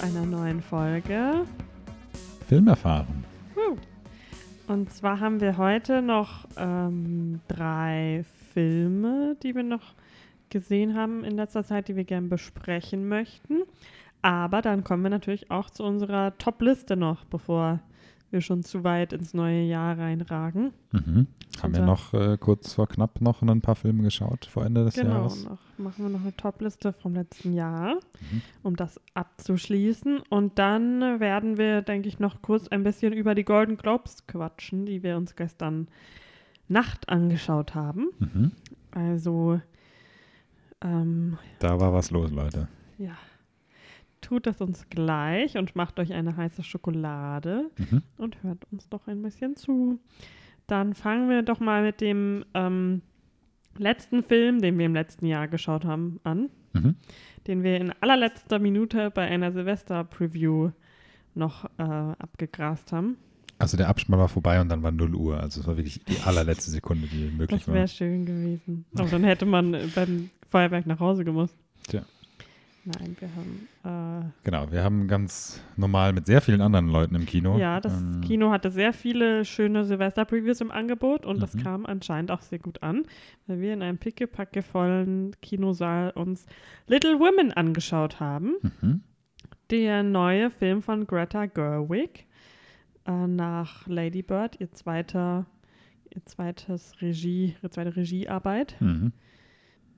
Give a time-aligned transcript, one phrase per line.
[0.00, 1.44] zu einer neuen Folge.
[2.48, 3.24] Film erfahren.
[4.66, 8.24] Und zwar haben wir heute noch ähm, drei
[8.54, 9.94] Filme, die wir noch
[10.48, 13.62] gesehen haben in letzter Zeit, die wir gerne besprechen möchten.
[14.22, 17.80] Aber dann kommen wir natürlich auch zu unserer Top-Liste noch, bevor
[18.32, 20.72] wir schon zu weit ins neue Jahr reinragen.
[20.92, 21.26] Mhm.
[21.62, 24.84] Haben wir Unser- noch äh, kurz vor knapp noch ein paar Filme geschaut vor Ende
[24.84, 25.44] des genau, Jahres?
[25.44, 28.42] noch, machen wir noch eine Top-Liste vom letzten Jahr, Mhm.
[28.62, 30.20] um das abzuschließen.
[30.30, 34.86] Und dann werden wir, denke ich, noch kurz ein bisschen über die Golden Globes quatschen,
[34.86, 35.88] die wir uns gestern
[36.68, 38.08] Nacht angeschaut haben.
[38.20, 38.52] Mhm.
[38.92, 39.60] Also,
[40.82, 42.68] ähm, Da war was los, Leute.
[42.98, 43.12] ja,
[44.20, 48.02] tut es uns gleich und macht euch eine heiße Schokolade Mhm.
[48.18, 49.98] und hört uns doch ein bisschen zu.
[50.66, 53.02] Dann fangen wir doch mal mit dem ähm,
[53.76, 56.94] letzten Film, den wir im letzten Jahr geschaut haben, an, Mhm.
[57.46, 60.70] den wir in allerletzter Minute bei einer Silvester-Preview
[61.34, 63.16] noch äh, abgegrast haben.
[63.58, 65.38] Also der Abspann war vorbei und dann war 0 Uhr.
[65.40, 67.74] Also es war wirklich die allerletzte Sekunde, die möglich Das war.
[67.74, 68.86] wäre schön gewesen.
[68.96, 71.54] Aber dann hätte man beim Feuerwerk nach Hause gemusst.
[71.86, 72.02] Tja.
[72.84, 74.32] Nein, wir haben.
[74.42, 77.56] Genau, wir haben ganz normal mit sehr vielen anderen Leuten im Kino.
[77.56, 81.62] Äh, ja, das ähm, Kino hatte sehr viele schöne Silvester-Previews im Angebot und das Mhm.
[81.62, 83.04] kam anscheinend auch sehr gut an,
[83.46, 86.46] weil wir in einem pickepackevollen Kinosaal uns
[86.86, 88.54] Little Women angeschaut haben.
[88.80, 89.02] Mhm.
[89.70, 92.26] Der neue Film von Greta Gerwig
[93.06, 95.46] äh, nach Lady Bird, ihr zweiter,
[96.14, 98.76] ihr zweites Regie, ihre zweite Regiearbeit.
[98.80, 99.12] Mhm.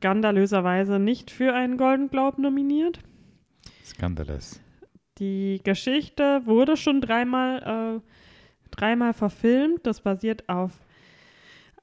[0.02, 2.98] Skandalöserweise nicht für einen Golden Globe nominiert.
[3.84, 4.60] Skandalous.
[5.18, 9.86] Die Geschichte wurde schon dreimal, äh, dreimal verfilmt.
[9.86, 10.72] Das basiert auf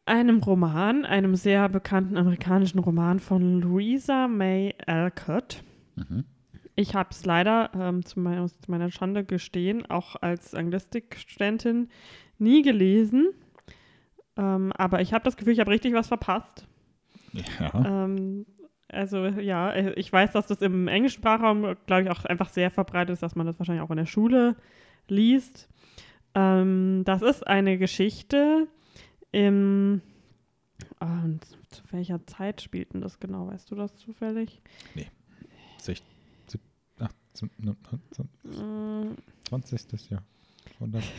[0.05, 5.63] einem Roman, einem sehr bekannten amerikanischen Roman von Louisa May Alcott.
[5.95, 6.25] Mhm.
[6.75, 11.87] Ich habe es leider ähm, zu, mein, zu meiner Schande gestehen, auch als Anglistikstudentin
[12.37, 13.29] nie gelesen.
[14.35, 16.68] Ähm, aber ich habe das Gefühl, ich habe richtig was verpasst.
[17.33, 18.03] Ja.
[18.05, 18.45] Ähm,
[18.87, 22.71] also ja, äh, ich weiß, dass das im englischen Sprachraum, glaube ich, auch einfach sehr
[22.71, 24.55] verbreitet ist, dass man das wahrscheinlich auch in der Schule
[25.07, 25.69] liest.
[26.35, 28.67] Ähm, das ist eine Geschichte
[29.31, 30.01] im
[31.01, 33.47] und zu welcher Zeit spielt denn das genau?
[33.47, 34.61] Weißt du das zufällig?
[36.99, 37.75] Ach, zum- ne-
[38.11, 39.15] zum- Mm,
[39.47, 40.09] 20.
[40.09, 40.23] Jahr.
[40.79, 41.03] 100.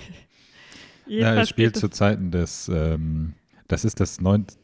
[1.07, 3.35] Ja, es spielt zu Zeiten des, ähm,
[3.69, 4.61] das ist das 19.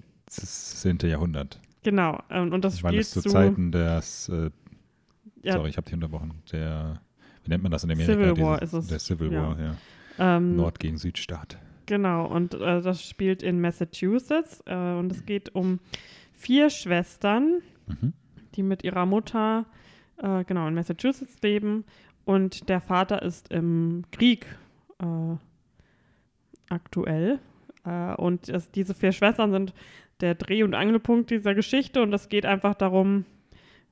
[1.08, 1.60] Jahrhundert.
[1.82, 4.50] Genau, ähm, und das Weil spielt es zu zu Zeiten des, äh,
[5.42, 7.00] ja, sorry, ich habe dich unterbrochen, der,
[7.44, 8.12] wie nennt man das in Amerika?
[8.12, 9.42] Civil War ist es, Der Civil ja.
[9.42, 9.76] War, ja.
[10.18, 11.58] ähm, Nord gegen Südstaat.
[11.86, 15.78] Genau, und äh, das spielt in Massachusetts äh, und es geht um
[16.32, 18.12] vier Schwestern, Mhm.
[18.56, 19.64] die mit ihrer Mutter
[20.16, 21.84] äh, genau in Massachusetts leben
[22.24, 24.46] und der Vater ist im Krieg
[25.00, 25.36] äh,
[26.68, 27.38] aktuell.
[27.84, 29.72] Äh, und es, diese vier Schwestern sind
[30.20, 33.24] der Dreh- und Angelpunkt dieser Geschichte und es geht einfach darum,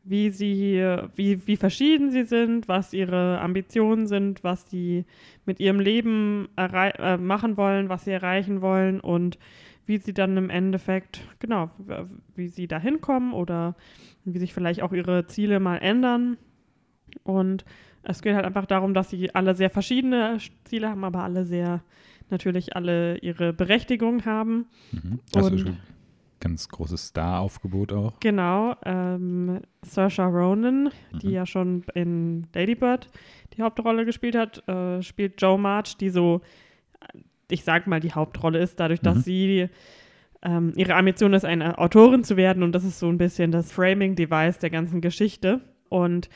[0.04, 0.76] wie sie,
[1.16, 5.06] wie, wie verschieden sie sind, was ihre Ambitionen sind, was sie
[5.46, 9.38] mit ihrem Leben äh, machen wollen, was sie erreichen wollen und
[9.86, 11.70] wie sie dann im Endeffekt, genau,
[12.34, 13.76] wie sie da hinkommen oder
[14.24, 16.36] wie sich vielleicht auch ihre Ziele mal ändern.
[17.22, 17.64] Und
[18.02, 21.82] es geht halt einfach darum, dass sie alle sehr verschiedene Ziele haben, aber alle sehr,
[22.30, 24.66] natürlich alle ihre Berechtigung haben.
[24.92, 25.20] Mhm.
[25.34, 25.76] Also Und-
[26.40, 28.12] ganz großes Star-Aufgebot auch.
[28.20, 30.90] Genau, ähm, Saoirse Ronan,
[31.22, 31.32] die Mhm.
[31.32, 33.08] ja schon in Lady Bird
[33.56, 36.40] die Hauptrolle gespielt hat, äh, spielt Joe March, die so,
[37.00, 37.18] äh,
[37.50, 39.22] ich sag mal, die Hauptrolle ist, dadurch, dass Mhm.
[39.22, 39.68] sie
[40.46, 43.72] ähm, ihre Ambition ist, eine Autorin zu werden und das ist so ein bisschen das
[43.72, 45.62] Framing-Device der ganzen Geschichte.
[45.88, 46.28] Und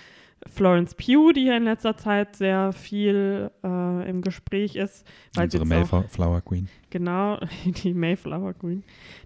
[0.46, 5.66] Florence Pugh, die hier in letzter Zeit sehr viel äh, im Gespräch ist, weil Unsere
[5.66, 6.68] Mayflower Queen.
[6.90, 8.84] Genau, die Mayflower Queen,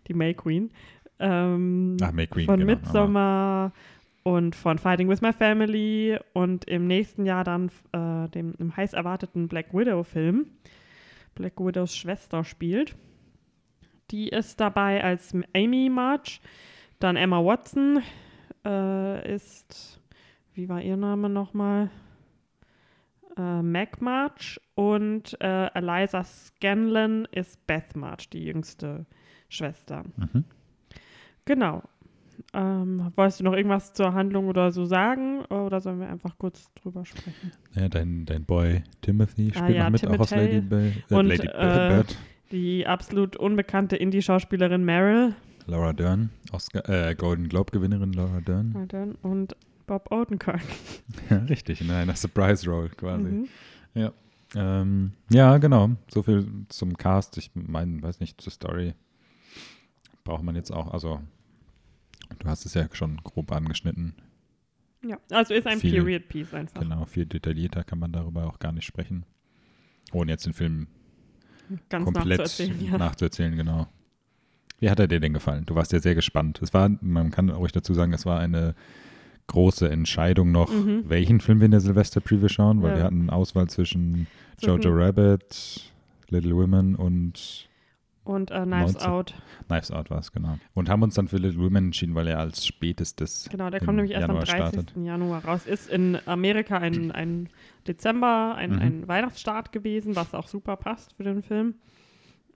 [0.09, 0.71] die May Queen.
[1.19, 3.73] Ähm, Ach, May Queen, von genau, Midsommar
[4.23, 8.93] und von Fighting with My Family und im nächsten Jahr dann äh, dem, dem heiß
[8.93, 10.47] erwarteten Black Widow-Film.
[11.35, 12.95] Black Widows Schwester spielt.
[14.11, 16.41] Die ist dabei als Amy March.
[16.99, 18.03] Dann Emma Watson
[18.65, 20.01] äh, ist,
[20.55, 21.91] wie war ihr Name nochmal?
[23.37, 29.07] äh, Mac March und äh, Eliza Scanlon ist Beth March, die jüngste
[29.49, 30.03] Schwester.
[30.17, 30.45] Mhm.
[31.45, 31.83] Genau.
[32.55, 35.45] Ähm, wolltest du noch irgendwas zur Handlung oder so sagen?
[35.47, 37.53] Oder sollen wir einfach kurz drüber sprechen?
[37.75, 40.57] Ja, dein, dein Boy Timothy spielt Ah ja, noch mit, auch aus Timothy.
[40.57, 42.19] Lady, Bi- äh, Und, Lady äh, Bird.
[42.51, 45.35] Die absolut unbekannte Indie-Schauspielerin Meryl
[45.67, 49.17] Laura Dern, Oscar, äh, Golden Globe-Gewinnerin Laura Dern.
[49.23, 49.57] und
[49.87, 50.61] Bob Odenkirk.
[51.31, 53.25] Ja, richtig, in einer Surprise-Roll quasi.
[53.29, 53.49] Mhm.
[54.55, 55.91] Ähm, ja, genau.
[56.09, 57.39] So viel zum Cast.
[57.39, 58.93] Ich meine, weiß nicht, zur Story
[60.25, 60.93] braucht man jetzt auch.
[60.93, 61.23] Also,
[62.39, 64.15] du hast es ja schon grob angeschnitten.
[65.05, 66.81] Ja, also ist ein Viel- Period Piece einfach.
[66.81, 69.25] Genau, viel detaillierter kann man darüber auch gar nicht sprechen.
[70.13, 70.87] Ohne jetzt den Film
[71.89, 72.99] Ganz komplett nachzuerzählen, ja.
[72.99, 73.87] nachzuerzählen, genau.
[74.81, 75.65] Wie hat er dir denn gefallen?
[75.65, 76.61] Du warst ja sehr gespannt.
[76.61, 78.75] Es war, man kann ruhig dazu sagen, es war eine
[79.49, 81.05] große Entscheidung noch, Mhm.
[81.09, 82.97] welchen Film wir in der Silvester-Preview schauen, weil Ja.
[82.99, 84.27] wir hatten Auswahl zwischen
[84.61, 85.93] Jojo Rabbit,
[86.29, 87.69] Little Women und
[88.25, 89.09] Und äh, Knives 19.
[89.11, 89.35] Out.
[89.67, 90.57] Knives Out war es, genau.
[90.75, 93.97] Und haben uns dann für Little Women entschieden, weil er als spätestes Genau, der kommt
[93.97, 94.81] nämlich erst am Januar 30.
[94.85, 95.05] startet.
[95.05, 95.67] Januar raus.
[95.67, 97.49] Ist in Amerika ein, ein
[97.89, 98.79] Dezember, ein, Mhm.
[98.79, 101.75] ein Weihnachtsstart gewesen, was auch super passt für den Film.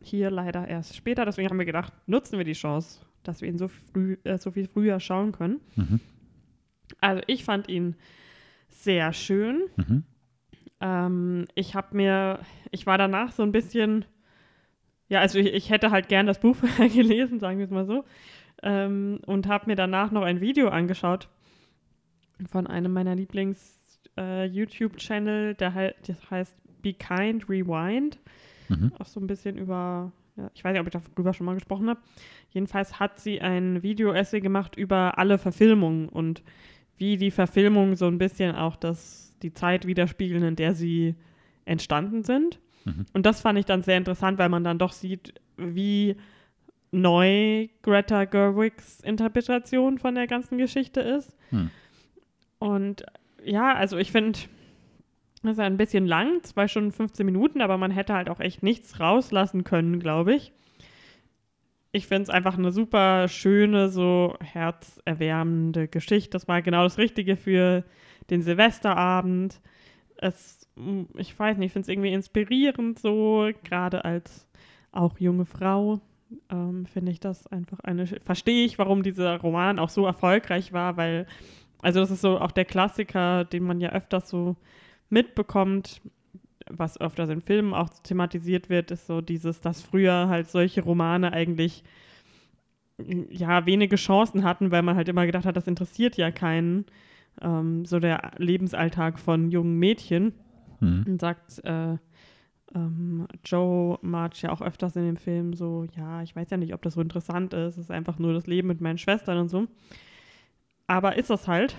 [0.00, 1.24] Hier leider erst später.
[1.24, 4.52] Deswegen haben wir gedacht, nutzen wir die Chance, dass wir ihn so, früh, äh, so
[4.52, 5.60] viel früher schauen können.
[5.74, 5.98] Mhm.
[7.00, 7.96] Also ich fand ihn
[8.68, 9.62] sehr schön.
[9.76, 10.04] Mhm.
[10.80, 12.40] Ähm, ich habe mir,
[12.70, 14.04] ich war danach so ein bisschen,
[15.08, 18.04] ja, also ich, ich hätte halt gern das Buch gelesen, sagen wir es mal so,
[18.62, 21.28] ähm, und habe mir danach noch ein Video angeschaut
[22.50, 28.18] von einem meiner Lieblings-YouTube-Channel, der hei- das heißt Be Kind Rewind,
[28.68, 28.92] Mhm.
[28.98, 31.88] auch so ein bisschen über, ja, ich weiß nicht, ob ich darüber schon mal gesprochen
[31.88, 32.00] habe.
[32.50, 36.42] Jedenfalls hat sie ein Video-Essay gemacht über alle Verfilmungen und
[36.98, 41.14] wie die Verfilmungen so ein bisschen auch das, die Zeit widerspiegeln, in der sie
[41.64, 42.60] entstanden sind.
[42.84, 43.06] Mhm.
[43.12, 46.16] Und das fand ich dann sehr interessant, weil man dann doch sieht, wie
[46.90, 51.36] neu Greta Gerwigs Interpretation von der ganzen Geschichte ist.
[51.50, 51.70] Hm.
[52.58, 53.04] Und
[53.44, 54.38] ja, also ich finde,
[55.42, 58.62] das ist ein bisschen lang, zwei Stunden 15 Minuten, aber man hätte halt auch echt
[58.62, 60.52] nichts rauslassen können, glaube ich.
[61.96, 66.28] Ich finde es einfach eine super schöne, so herzerwärmende Geschichte.
[66.28, 67.84] Das war genau das Richtige für
[68.28, 69.62] den Silvesterabend.
[70.18, 74.46] Es, mm, ich weiß nicht, ich finde es irgendwie inspirierend so, gerade als
[74.92, 76.02] auch junge Frau.
[76.50, 80.98] Ähm, finde ich das einfach eine, verstehe ich, warum dieser Roman auch so erfolgreich war,
[80.98, 81.26] weil,
[81.80, 84.56] also das ist so auch der Klassiker, den man ja öfters so
[85.08, 86.02] mitbekommt,
[86.70, 91.32] was öfters in Filmen auch thematisiert wird, ist so dieses, dass früher halt solche Romane
[91.32, 91.84] eigentlich
[93.30, 96.86] ja wenige Chancen hatten, weil man halt immer gedacht hat, das interessiert ja keinen.
[97.42, 100.32] Ähm, so der Lebensalltag von jungen Mädchen.
[100.80, 101.04] Mhm.
[101.06, 101.96] Und sagt äh,
[102.74, 106.74] ähm, Joe March ja auch öfters in dem Film so, ja, ich weiß ja nicht,
[106.74, 109.48] ob das so interessant ist, es ist einfach nur das Leben mit meinen Schwestern und
[109.48, 109.66] so.
[110.86, 111.76] Aber ist das halt.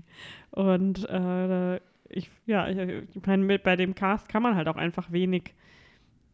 [0.50, 2.78] und äh, ich, ja, ich,
[3.14, 5.54] ich meine, mit bei dem Cast kann man halt auch einfach wenig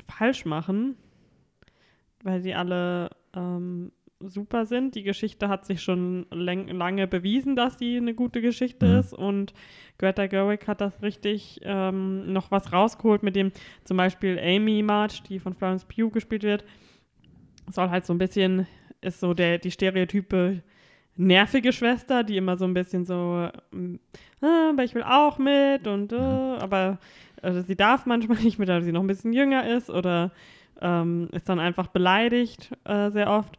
[0.09, 0.97] falsch machen,
[2.23, 4.95] weil sie alle ähm, super sind.
[4.95, 8.99] Die Geschichte hat sich schon lange bewiesen, dass sie eine gute Geschichte Mhm.
[8.99, 9.55] ist und
[9.99, 13.53] Greta Gerwig hat das richtig ähm, noch was rausgeholt, mit dem
[13.85, 16.65] zum Beispiel Amy March, die von Florence Pugh gespielt wird,
[17.71, 18.67] soll halt so ein bisschen,
[19.01, 20.63] ist so der, die Stereotype
[21.17, 24.01] nervige Schwester, die immer so ein bisschen so, ähm,
[24.41, 26.99] ah, aber ich will auch mit und äh, aber
[27.43, 30.33] äh, sie darf manchmal nicht mit, weil sie noch ein bisschen jünger ist oder
[30.81, 33.59] ähm, ist dann einfach beleidigt äh, sehr oft.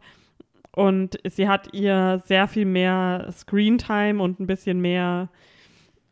[0.72, 5.30] Und sie hat ihr sehr viel mehr Screentime und ein bisschen mehr,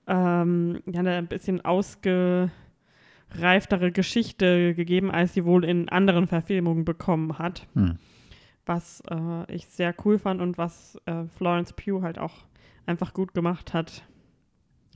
[0.07, 2.49] ähm, ja, eine ein bisschen ausgereiftere
[3.93, 7.67] Geschichte gegeben, als sie wohl in anderen Verfilmungen bekommen hat.
[7.75, 7.99] Hm.
[8.67, 12.33] Was äh, ich sehr cool fand und was äh, Florence Pugh halt auch
[12.87, 14.05] einfach gut gemacht hat.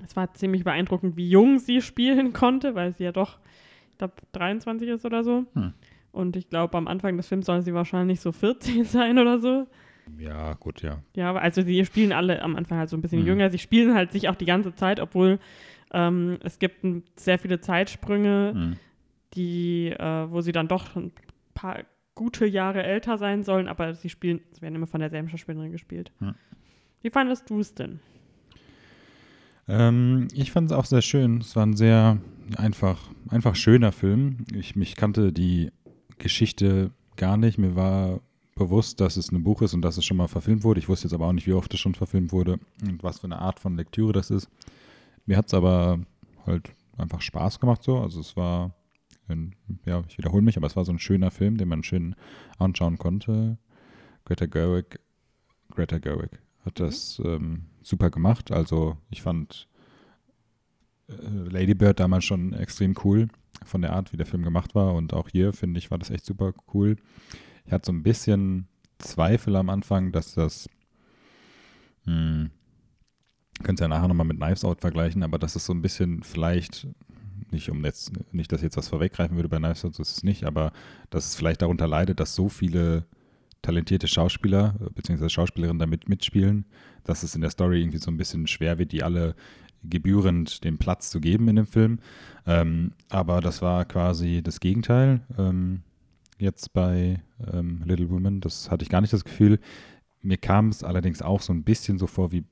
[0.05, 3.39] Es war ziemlich beeindruckend, wie jung sie spielen konnte, weil sie ja doch,
[3.91, 5.45] ich glaube, 23 ist oder so.
[5.55, 5.75] Hm.
[6.13, 9.67] Und ich glaube, am Anfang des Films soll sie wahrscheinlich so 14 sein oder so.
[10.19, 11.03] Ja, gut, ja.
[11.15, 13.27] Ja, aber also sie spielen alle am Anfang halt so ein bisschen Mhm.
[13.27, 13.51] jünger.
[13.51, 15.39] Sie spielen halt sich auch die ganze Zeit, obwohl
[15.93, 16.85] ähm, es gibt
[17.17, 18.77] sehr viele Zeitsprünge, Hm.
[19.35, 21.13] die, äh, wo sie dann doch ein
[21.55, 21.81] paar
[22.19, 26.11] gute Jahre älter sein sollen, aber sie spielen, sie werden immer von derselben Schauspielerin gespielt.
[26.19, 26.35] Hm.
[27.01, 28.01] Wie fandest du es denn?
[29.69, 31.39] Ähm, ich fand es auch sehr schön.
[31.39, 32.19] Es war ein sehr
[32.57, 32.99] einfach,
[33.29, 34.39] einfach schöner Film.
[34.53, 35.71] Ich mich kannte die
[36.19, 37.57] Geschichte gar nicht.
[37.57, 38.21] Mir war
[38.57, 40.81] bewusst, dass es ein Buch ist und dass es schon mal verfilmt wurde.
[40.81, 43.29] Ich wusste jetzt aber auch nicht, wie oft es schon verfilmt wurde und was für
[43.29, 44.49] eine Art von Lektüre das ist.
[45.25, 46.01] Mir hat es aber
[46.47, 48.01] halt einfach Spaß gemacht so.
[48.01, 48.75] Also es war,
[49.29, 49.55] ein,
[49.85, 52.15] ja, ich wiederhole mich, aber es war so ein schöner Film, den man schön
[52.59, 53.59] anschauen konnte.
[54.25, 55.01] Greta Gerwig,
[55.71, 58.53] Greta Gerwig hat das ähm, super gemacht.
[58.53, 59.69] Also ich fand
[61.09, 61.15] äh,
[61.51, 63.29] Lady Bird damals schon extrem cool
[63.65, 64.95] von der Art, wie der Film gemacht war.
[64.95, 66.97] Und auch hier, finde ich, war das echt super cool.
[67.65, 68.69] Ich hatte so ein bisschen
[68.99, 70.69] Zweifel am Anfang, dass das,
[72.05, 72.51] hm,
[73.63, 76.23] könnt ihr ja nachher nochmal mit Knives Out vergleichen, aber dass es so ein bisschen
[76.23, 76.89] vielleicht,
[77.53, 80.23] nicht um jetzt, nicht, dass jetzt was vorweggreifen würde bei Knives Out, so ist es
[80.23, 80.73] nicht, aber
[81.11, 83.07] dass es vielleicht darunter leidet, dass so viele
[83.63, 85.29] talentierte Schauspieler bzw.
[85.29, 86.65] Schauspielerinnen damit mitspielen,
[87.05, 89.35] dass es in der Story irgendwie so ein bisschen schwer wird, die alle
[89.83, 91.99] gebührend den Platz zu geben in dem Film.
[92.47, 95.21] Ähm, aber das war quasi das Gegenteil.
[95.37, 95.83] Ähm,
[96.39, 99.61] jetzt bei ähm, Little Women, das hatte ich gar nicht das Gefühl.
[100.23, 102.45] Mir kam es allerdings auch so ein bisschen so vor, wie,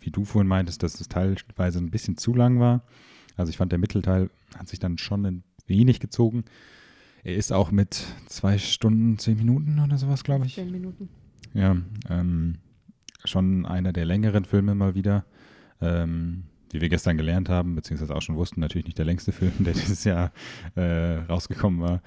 [0.00, 2.82] wie du vorhin meintest, dass es teilweise ein bisschen zu lang war.
[3.36, 6.44] Also ich fand, der Mittelteil hat sich dann schon ein wenig gezogen.
[7.22, 10.54] Er ist auch mit zwei Stunden, zehn Minuten oder sowas, glaube ich.
[10.54, 11.08] Zehn Minuten.
[11.54, 11.76] Ja,
[12.08, 12.58] ähm,
[13.24, 15.24] schon einer der längeren Filme mal wieder.
[15.80, 19.52] Ähm, wie wir gestern gelernt haben, beziehungsweise auch schon wussten, natürlich nicht der längste Film,
[19.60, 20.32] der dieses Jahr
[20.74, 22.02] äh, rausgekommen war.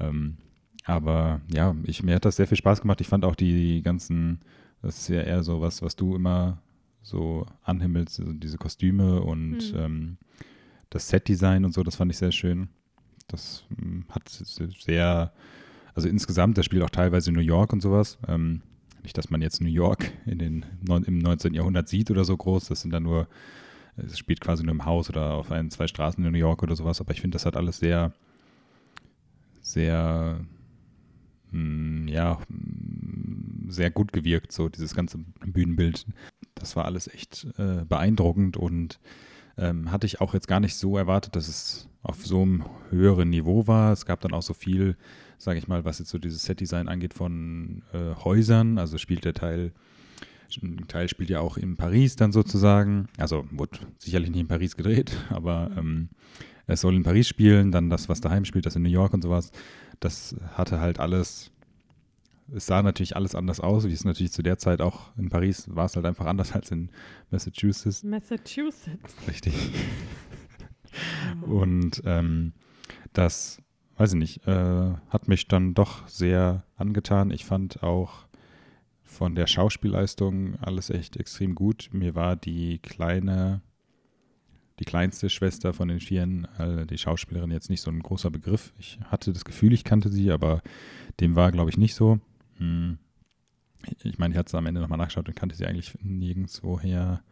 [0.00, 0.36] Ähm,
[0.84, 3.00] aber ja, ich, mir hat das sehr viel Spaß gemacht.
[3.00, 4.40] Ich fand auch die ganzen,
[4.82, 6.62] das ist ja eher so was, was du immer
[7.02, 9.78] so anhimmelst, also diese Kostüme und mhm.
[9.78, 10.16] ähm,
[10.94, 12.68] das Setdesign und so, das fand ich sehr schön.
[13.26, 15.32] Das ähm, hat sehr,
[15.94, 18.16] also insgesamt, das spielt auch teilweise New York und sowas.
[18.28, 18.62] Ähm,
[19.02, 21.52] nicht, dass man jetzt New York in den, im 19.
[21.52, 23.28] Jahrhundert sieht oder so groß, das sind dann nur,
[23.96, 26.76] es spielt quasi nur im Haus oder auf ein, zwei Straßen in New York oder
[26.76, 28.12] sowas, aber ich finde, das hat alles sehr,
[29.62, 30.40] sehr
[31.50, 36.06] hm, ja, hm, sehr gut gewirkt, so dieses ganze Bühnenbild.
[36.54, 39.00] Das war alles echt äh, beeindruckend und
[39.58, 43.30] ähm, hatte ich auch jetzt gar nicht so erwartet, dass es auf so einem höheren
[43.30, 43.92] Niveau war.
[43.92, 44.96] Es gab dann auch so viel,
[45.38, 48.78] sage ich mal, was jetzt so dieses Setdesign angeht von äh, Häusern.
[48.78, 49.72] Also spielt der Teil,
[50.62, 53.08] ein Teil spielt ja auch in Paris dann sozusagen.
[53.16, 56.08] Also wurde sicherlich nicht in Paris gedreht, aber ähm,
[56.66, 57.72] es soll in Paris spielen.
[57.72, 59.50] Dann das, was daheim spielt, das in New York und sowas
[60.00, 61.50] das hatte halt alles,
[62.54, 65.66] es sah natürlich alles anders aus, wie es natürlich zu der Zeit auch in Paris
[65.68, 66.90] war es halt einfach anders als in
[67.30, 68.02] Massachusetts.
[68.02, 69.14] Massachusetts.
[69.28, 69.54] Richtig.
[71.42, 72.52] Und ähm,
[73.12, 73.60] das,
[73.96, 77.30] weiß ich nicht, äh, hat mich dann doch sehr angetan.
[77.30, 78.26] Ich fand auch
[79.02, 81.90] von der Schauspielleistung alles echt extrem gut.
[81.92, 83.62] Mir war die kleine
[84.80, 88.72] die kleinste Schwester von den Vieren, äh, die Schauspielerin, jetzt nicht so ein großer Begriff.
[88.78, 90.62] Ich hatte das Gefühl, ich kannte sie, aber
[91.20, 92.18] dem war, glaube ich, nicht so.
[92.58, 92.98] Hm.
[94.02, 97.22] Ich meine, ich hatte es am Ende nochmal nachgeschaut und kannte sie eigentlich nirgendwoher,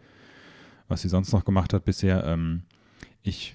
[0.88, 2.25] was sie sonst noch gemacht hat bisher.
[2.25, 2.62] Ähm,
[3.23, 3.55] ich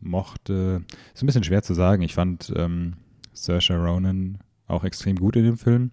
[0.00, 0.84] mochte,
[1.14, 2.94] ist ein bisschen schwer zu sagen, ich fand ähm,
[3.32, 5.90] Saoirse Ronan auch extrem gut in dem Film.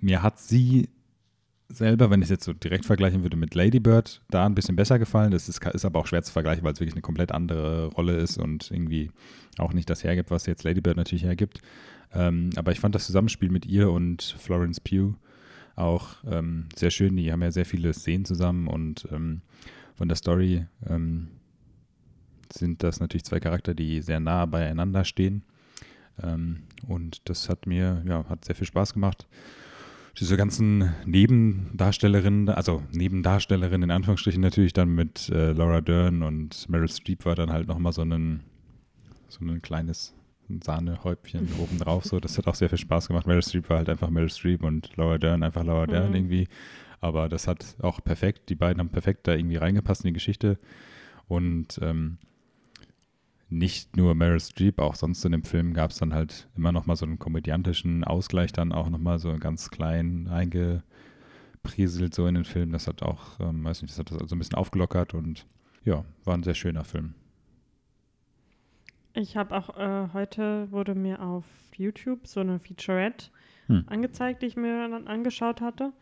[0.00, 0.88] Mir hat sie
[1.68, 4.76] selber, wenn ich es jetzt so direkt vergleichen würde mit Lady Bird, da ein bisschen
[4.76, 5.32] besser gefallen.
[5.32, 8.16] Das ist, ist aber auch schwer zu vergleichen, weil es wirklich eine komplett andere Rolle
[8.16, 9.10] ist und irgendwie
[9.58, 11.60] auch nicht das hergibt, was jetzt Lady Bird natürlich hergibt.
[12.14, 15.14] Ähm, aber ich fand das Zusammenspiel mit ihr und Florence Pugh
[15.76, 17.16] auch ähm, sehr schön.
[17.16, 19.42] Die haben ja sehr viele Szenen zusammen und ähm,
[19.94, 21.28] von der Story ähm,
[22.52, 25.42] sind das natürlich zwei Charakter, die sehr nah beieinander stehen.
[26.22, 29.28] Ähm, und das hat mir, ja, hat sehr viel Spaß gemacht
[30.18, 36.88] diese ganzen Nebendarstellerinnen, also Nebendarstellerinnen in Anführungsstrichen natürlich dann mit äh, Laura Dern und Meryl
[36.88, 38.40] Streep war dann halt nochmal so ein,
[39.28, 40.14] so ein kleines
[40.62, 42.04] Sahnehäubchen oben drauf.
[42.04, 43.26] So, das hat auch sehr viel Spaß gemacht.
[43.26, 45.90] Meryl Streep war halt einfach Meryl Streep und Laura Dern einfach Laura mhm.
[45.90, 46.48] Dern irgendwie.
[47.00, 50.58] Aber das hat auch perfekt, die beiden haben perfekt da irgendwie reingepasst in die Geschichte.
[51.28, 52.18] Und ähm,
[53.50, 56.86] nicht nur Meryl Streep, auch sonst in dem Film gab es dann halt immer noch
[56.86, 62.34] mal so einen komödiantischen Ausgleich, dann auch noch mal so ganz klein eingeprieselt so in
[62.34, 62.72] den Film.
[62.72, 65.46] Das hat auch, ähm, weiß nicht, das hat das also ein bisschen aufgelockert und
[65.84, 67.14] ja, war ein sehr schöner Film.
[69.18, 71.44] Ich habe auch äh, heute wurde mir auf
[71.74, 73.26] YouTube so eine Featurette
[73.66, 73.84] hm.
[73.88, 75.92] angezeigt, die ich mir dann angeschaut hatte.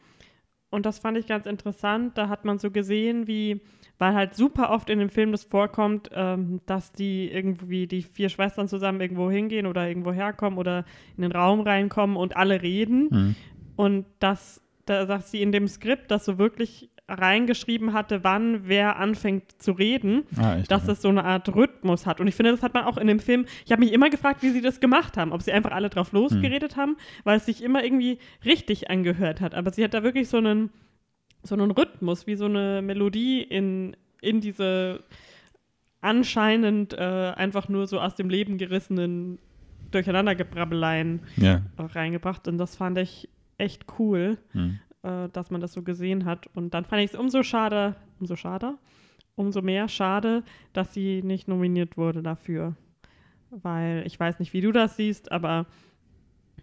[0.68, 2.18] Und das fand ich ganz interessant.
[2.18, 3.62] Da hat man so gesehen, wie
[3.98, 8.28] weil halt super oft in dem Film das vorkommt, ähm, dass die irgendwie, die vier
[8.28, 10.84] Schwestern zusammen irgendwo hingehen oder irgendwo herkommen oder
[11.16, 13.08] in den Raum reinkommen und alle reden.
[13.10, 13.34] Mhm.
[13.76, 18.96] Und das, da sagt sie in dem Skript, dass so wirklich reingeschrieben hatte, wann wer
[18.96, 22.20] anfängt zu reden, ah, dass es so eine Art Rhythmus hat.
[22.20, 23.46] Und ich finde, das hat man auch in dem Film.
[23.64, 26.12] Ich habe mich immer gefragt, wie sie das gemacht haben, ob sie einfach alle drauf
[26.12, 26.80] losgeredet hm.
[26.82, 29.54] haben, weil es sich immer irgendwie richtig angehört hat.
[29.54, 30.70] Aber sie hat da wirklich so einen
[31.42, 35.00] so einen Rhythmus, wie so eine Melodie in, in diese
[36.00, 39.38] anscheinend äh, einfach nur so aus dem Leben gerissenen
[39.90, 41.62] Durcheinandergebrabbeleien Ja.
[41.78, 42.48] reingebracht.
[42.48, 44.78] Und das fand ich echt cool, Hm.
[45.06, 46.48] Äh, dass man das so gesehen hat.
[46.54, 48.74] Und dann fand ich es umso schade, umso schade,
[49.36, 52.74] umso mehr schade, dass sie nicht nominiert wurde dafür.
[53.50, 55.66] Weil ich weiß nicht, wie du das siehst, aber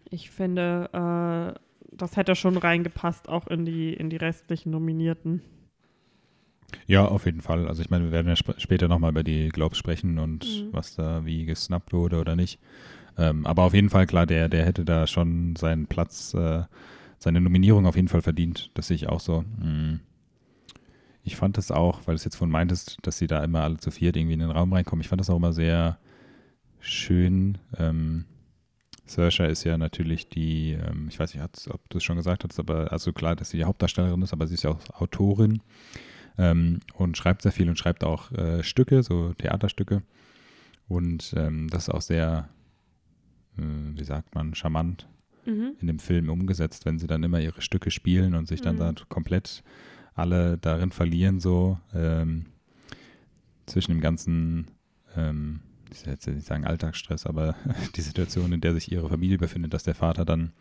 [0.09, 1.59] ich finde, äh,
[1.95, 5.41] das hätte schon reingepasst, auch in die, in die restlichen Nominierten.
[6.88, 7.67] Ja, auf jeden Fall.
[7.67, 10.67] Also ich meine, wir werden ja sp später nochmal über die Globes sprechen und Mhm.
[10.73, 12.59] was da wie gesnappt wurde oder nicht.
[13.17, 16.63] Ähm, aber auf jeden Fall, klar, der, der hätte da schon seinen Platz, äh,
[17.24, 18.70] seine Nominierung auf jeden Fall verdient.
[18.74, 19.42] Das sehe ich auch so.
[19.42, 20.01] Mm.
[21.24, 23.77] Ich fand das auch, weil du es jetzt von meintest, dass sie da immer alle
[23.77, 25.01] zu viert irgendwie in den Raum reinkommen.
[25.01, 25.98] Ich fand das auch immer sehr
[26.82, 27.58] schön.
[27.77, 28.25] Ähm,
[29.06, 32.60] Saoirse ist ja natürlich die, ähm, ich weiß nicht, ob du es schon gesagt hast,
[32.60, 35.62] aber also klar, dass sie die Hauptdarstellerin ist, aber sie ist ja auch Autorin
[36.38, 40.03] ähm, und schreibt sehr viel und schreibt auch äh, Stücke, so Theaterstücke.
[40.89, 42.50] Und ähm, das ist auch sehr,
[43.58, 45.08] äh, wie sagt man, charmant
[45.45, 45.73] Mhm.
[45.81, 48.79] in dem Film umgesetzt, wenn sie dann immer ihre Stücke spielen und sich dann Mhm.
[48.79, 49.63] da komplett
[50.15, 52.45] alle darin verlieren, so ähm,
[53.65, 54.67] zwischen dem ganzen,
[55.15, 57.55] ähm, ich will jetzt nicht sagen Alltagsstress, aber
[57.95, 60.51] die Situation, in der sich ihre Familie befindet, dass der Vater dann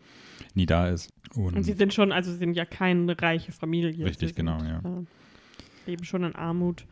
[0.55, 1.09] nie da ist.
[1.35, 4.05] Und, Und sie sind schon, also sie sind ja keine reiche Familie.
[4.05, 4.79] Richtig, sie genau, sind, ja.
[4.79, 5.03] Äh,
[5.91, 6.85] leben schon in Armut,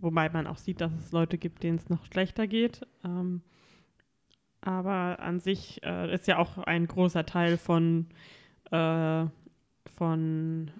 [0.00, 2.86] wobei man auch sieht, dass es Leute gibt, denen es noch schlechter geht.
[3.04, 3.40] Ähm,
[4.64, 8.06] aber an sich äh, ist ja auch ein großer Teil von,
[8.70, 9.26] äh,
[9.96, 10.70] von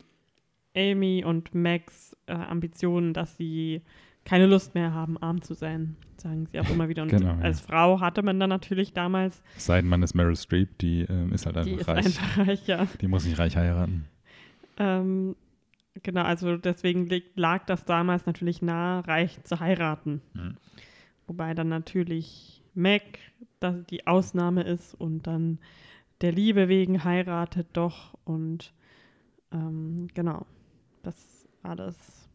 [0.77, 3.83] Amy und Max äh, Ambitionen, dass sie
[4.25, 7.03] keine Lust mehr haben, arm zu sein, sagen sie auch immer wieder.
[7.03, 7.39] Und Genau, ja.
[7.41, 11.03] als Frau hatte man dann natürlich damals, es sei denn, man ist Meryl Streep, die
[11.03, 12.07] ähm, ist halt die einfach ist reich.
[12.07, 12.87] einfach reich, ja.
[13.01, 14.07] Die muss nicht reich heiraten.
[14.79, 15.37] Ähm,
[16.03, 20.23] genau, also deswegen lag das damals natürlich nahe, reich zu heiraten.
[20.33, 20.57] Mhm.
[21.27, 23.03] Wobei dann natürlich Mac
[23.61, 25.59] das die Ausnahme ist und dann
[26.21, 28.73] der Liebe wegen heiratet doch und
[29.53, 30.47] ähm, genau,
[31.03, 32.29] das alles.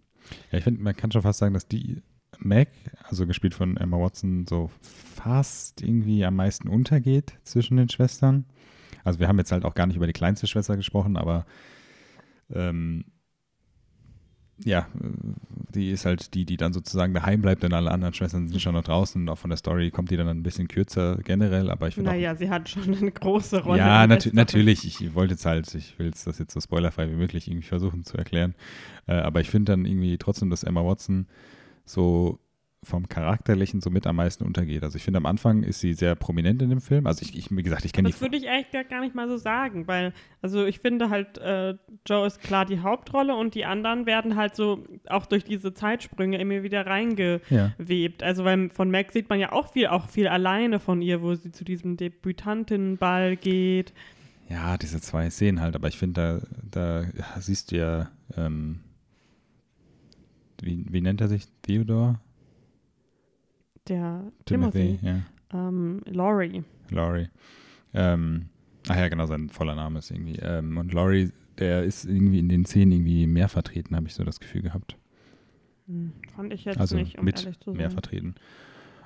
[0.51, 2.01] Ja, ich finde, man kann schon fast sagen, dass die
[2.39, 2.69] Mac,
[3.03, 8.45] also gespielt von Emma Watson, so fast irgendwie am meisten untergeht zwischen den Schwestern.
[9.03, 11.45] Also wir haben jetzt halt auch gar nicht über die kleinste Schwester gesprochen, aber
[12.51, 13.05] ähm,
[14.63, 15.07] ja, äh,
[15.73, 18.73] die ist halt die, die dann sozusagen daheim bleibt, denn alle anderen Schwestern sind schon
[18.73, 21.87] noch draußen und auch von der Story kommt die dann ein bisschen kürzer generell, aber
[21.87, 23.77] ich finde auch Naja, sie hat schon eine große Rolle.
[23.79, 24.83] ja, nat natürlich.
[24.85, 28.17] Ich wollte jetzt halt, ich will das jetzt so spoilerfrei wie möglich irgendwie versuchen zu
[28.17, 28.55] erklären.
[29.07, 31.27] Äh, aber ich finde dann irgendwie trotzdem, dass Emma Watson
[31.85, 32.39] so
[32.81, 34.83] vom Charakterlichen so mit am meisten untergeht.
[34.83, 37.07] Also ich finde, am Anfang ist sie sehr prominent in dem Film.
[37.07, 38.13] Also ich, ich wie gesagt, ich kenne die.
[38.13, 41.37] Das würde ich eigentlich gar- gar nicht mal so sagen, weil, also ich finde halt,
[41.39, 41.75] äh,
[42.07, 46.37] Joe ist klar die Hauptrolle und die anderen werden halt so auch durch diese Zeitsprünge
[46.39, 48.21] immer wieder reingewebt.
[48.21, 48.27] Ja.
[48.27, 51.35] Also weil von Mac sieht man ja auch viel, auch viel alleine von ihr, wo
[51.35, 53.93] sie zu diesem Debütantinnenball geht.
[54.47, 58.79] ja, diese zwei Szenen halt, aber ich finde, da, da siehst du ja, ähm,
[60.61, 61.45] wie, wie nennt er sich?
[61.61, 62.19] Theodore?
[63.89, 65.19] Der Timothy, ja.
[65.53, 66.63] ähm, Laurie.
[66.91, 67.27] Laurie.
[67.93, 68.45] Ähm,
[68.87, 70.37] ach ja, genau, sein voller Name ist irgendwie.
[70.41, 74.23] Ähm, und Laurie, der ist irgendwie in den Szenen irgendwie mehr vertreten, habe ich so
[74.23, 74.95] das Gefühl gehabt.
[75.87, 77.91] Hm, fand ich jetzt also nicht, um mit ehrlich zu mehr sein.
[77.91, 78.35] vertreten.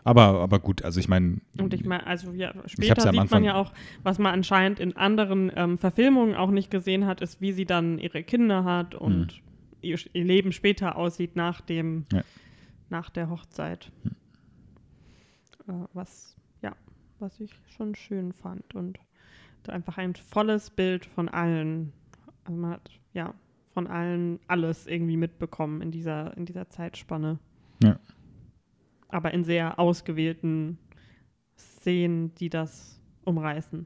[0.06, 1.38] Aber, aber gut, also ich meine.
[1.58, 3.72] Und ich meine, also ja, später ja sieht Anfang- man ja auch,
[4.04, 8.00] was man anscheinend in anderen ähm, Verfilmungen auch nicht gesehen hat, ist, wie sie dann
[8.00, 9.42] ihre Kinder hat und
[9.82, 12.18] ihr, ihr Leben später aussieht nach dem, Hm.
[12.18, 12.22] Ja.
[12.90, 13.90] nach der Hochzeit.
[15.68, 16.76] Äh, was, ja,
[17.20, 19.00] was ich schon schön fand und
[19.68, 21.94] einfach ein volles Bild von allen,
[22.44, 23.34] also man hat, ja,
[23.74, 27.40] von allen alles irgendwie mitbekommen in dieser, in dieser Zeitspanne.
[27.82, 28.00] Ja.
[29.08, 30.78] Aber in sehr ausgewählten
[31.58, 33.86] Szenen, die das umreißen.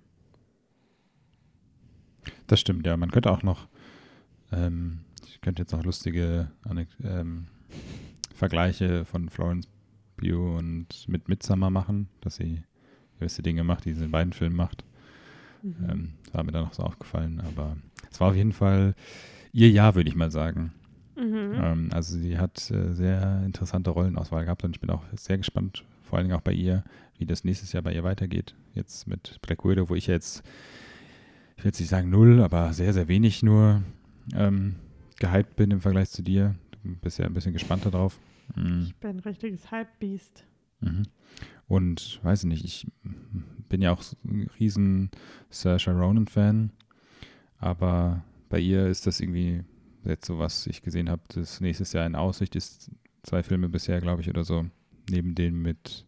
[2.48, 2.98] Das stimmt, ja.
[2.98, 3.68] Man könnte auch noch,
[4.52, 6.52] ähm, ich könnte jetzt noch lustige
[7.04, 7.48] ähm,
[8.34, 9.68] Vergleiche von Florence
[10.18, 12.64] Pugh und mit Midsommar machen, dass sie
[13.20, 14.84] gewisse Dinge macht, die sie in beiden Filmen macht.
[15.64, 15.76] Mhm.
[15.90, 17.78] Ähm, war mir dann noch so aufgefallen, aber
[18.12, 18.96] es war auf jeden Fall
[19.54, 20.74] ihr Jahr, würde ich mal sagen.
[21.16, 21.54] Mhm.
[21.56, 25.84] Ähm, also sie hat äh, sehr interessante Rollenauswahl gehabt und ich bin auch sehr gespannt,
[26.04, 26.84] vor allen Dingen auch bei ihr,
[27.18, 28.56] wie das nächstes Jahr bei ihr weitergeht.
[28.74, 30.44] Jetzt mit Black Widow, wo ich jetzt,
[31.56, 33.82] ich will jetzt nicht sagen null, aber sehr, sehr wenig nur
[34.36, 34.76] ähm,
[35.20, 36.56] gehypt bin im Vergleich zu dir.
[36.84, 38.20] Du bist ja ein bisschen gespannter drauf.
[38.56, 38.84] Mhm.
[38.84, 40.46] Ich bin ein richtiges Hypebeast.
[40.80, 41.04] Mhm.
[41.68, 42.88] Und weiß ich nicht, ich
[43.68, 45.12] bin ja auch ein riesen
[45.50, 46.72] Saoirse Ronan-Fan,
[47.58, 49.64] aber bei ihr ist das irgendwie
[50.06, 52.90] jetzt so, was ich gesehen habe, das nächstes Jahr in Aussicht ist,
[53.24, 54.66] zwei Filme bisher, glaube ich, oder so.
[55.10, 56.06] neben dem mit,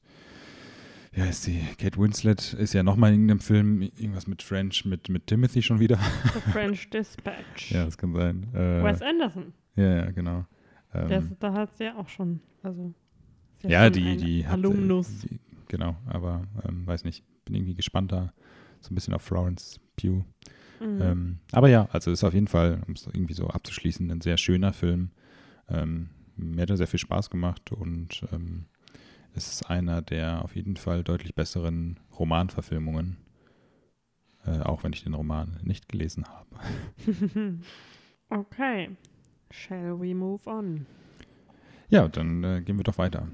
[1.12, 5.10] wie heißt die, Kate Winslet ist ja nochmal in irgendeinem Film, irgendwas mit French, mit,
[5.10, 5.97] mit Timothy schon wieder.
[6.34, 7.71] The French Dispatch.
[7.71, 8.47] ja, das kann sein.
[8.54, 9.54] Äh, Wes Anderson.
[9.75, 10.45] ja, ja, genau.
[10.93, 12.93] Ähm, ist, da hat sie ja auch schon, also
[13.63, 14.54] ja, schon die, die hat.
[14.54, 15.23] Alumnus.
[15.23, 18.34] Äh, die, genau, aber ähm, weiß nicht, bin irgendwie gespannter.
[18.82, 20.23] So ein bisschen auf Florence Pugh.
[20.80, 21.02] Mhm.
[21.02, 24.38] Ähm, aber ja, also ist auf jeden Fall, um es irgendwie so abzuschließen, ein sehr
[24.38, 25.12] schöner Film.
[25.67, 28.65] Ähm, mir hat er sehr viel Spaß gemacht und ähm,
[29.34, 33.17] es ist einer der auf jeden Fall deutlich besseren Romanverfilmungen.
[34.45, 36.47] Äh, auch wenn ich den Roman nicht gelesen habe.
[38.30, 38.89] okay.
[39.51, 40.85] Shall we move on?
[41.89, 43.27] Ja, dann äh, gehen wir doch weiter.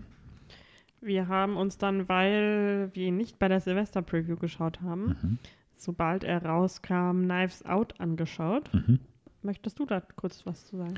[1.01, 5.37] Wir haben uns dann, weil wir ihn nicht bei der Silvester-Preview geschaut haben, Mhm.
[5.75, 8.73] sobald er rauskam, Knives Out angeschaut.
[8.73, 8.99] Mhm.
[9.43, 10.95] Möchtest du da kurz was zu sagen?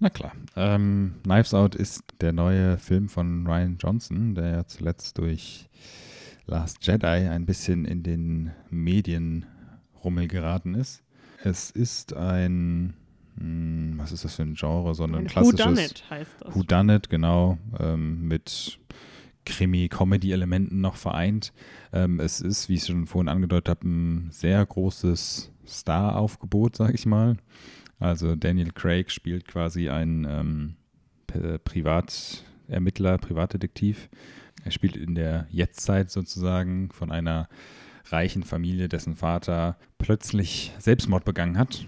[0.00, 0.32] Na klar.
[0.56, 5.68] Ähm, Knives Out ist der neue Film von Ryan Johnson, der ja zuletzt durch
[6.46, 11.02] Last Jedi ein bisschen in den Medienrummel geraten ist.
[11.44, 12.94] Es ist ein,
[13.38, 14.94] hm, was ist das für ein Genre?
[14.94, 16.54] So ein, klassisches Whodunit heißt das.
[16.54, 18.78] Whodunit, genau, ähm, mit
[19.44, 21.52] Krimi-Comedy-Elementen noch vereint.
[21.92, 27.06] Ähm, es ist, wie ich schon vorhin angedeutet habe, ein sehr großes Star-Aufgebot, sage ich
[27.06, 27.36] mal.
[27.98, 30.76] Also Daniel Craig spielt quasi einen ähm,
[31.64, 34.08] Privatermittler, Privatdetektiv.
[34.64, 37.48] Er spielt in der Jetztzeit sozusagen von einer
[38.06, 41.86] reichen Familie, dessen Vater plötzlich Selbstmord begangen hat,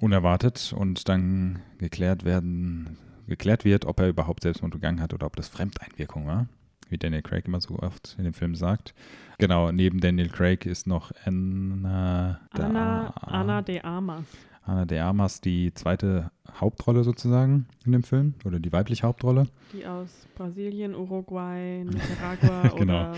[0.00, 5.36] unerwartet, und dann geklärt werden, geklärt wird, ob er überhaupt Selbstmord begangen hat oder ob
[5.36, 6.46] das Fremdeinwirkung war,
[6.88, 8.94] wie Daniel Craig immer so oft in dem Film sagt.
[9.38, 14.24] Genau, neben Daniel Craig ist noch Anna, Anna, da- Anna de Armas.
[14.64, 19.46] Anna de Armas die zweite Hauptrolle sozusagen in dem Film oder die weibliche Hauptrolle.
[19.72, 23.12] Die aus Brasilien, Uruguay, Nicaragua Genau.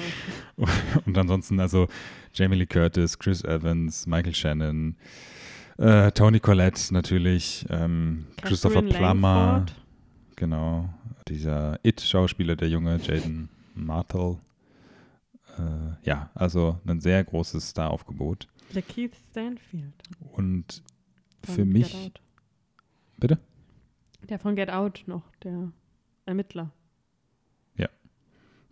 [1.07, 1.89] Und ansonsten also
[2.33, 4.95] Jamie Lee Curtis, Chris Evans, Michael Shannon,
[5.79, 9.75] äh, Tony Collette natürlich, ähm, Christopher Plummer, Langford.
[10.37, 10.89] genau,
[11.29, 14.39] dieser It-Schauspieler, der junge Jaden Martel.
[15.59, 18.49] Äh, ja, also ein sehr großes Star-Aufgebot.
[18.75, 19.93] Der Keith Stanfield.
[20.33, 20.83] Und
[21.45, 22.21] von für Get mich, Out.
[23.19, 23.39] bitte?
[24.29, 25.73] Der von Get Out noch, der
[26.27, 26.71] Ermittler.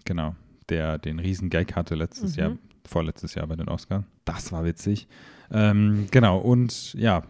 [0.06, 0.34] Genau,
[0.70, 2.40] der den riesen Gag hatte letztes Mhm.
[2.40, 4.02] Jahr, vorletztes Jahr bei den Oscars.
[4.24, 5.06] Das war witzig.
[5.50, 7.24] Ähm, genau, und ja,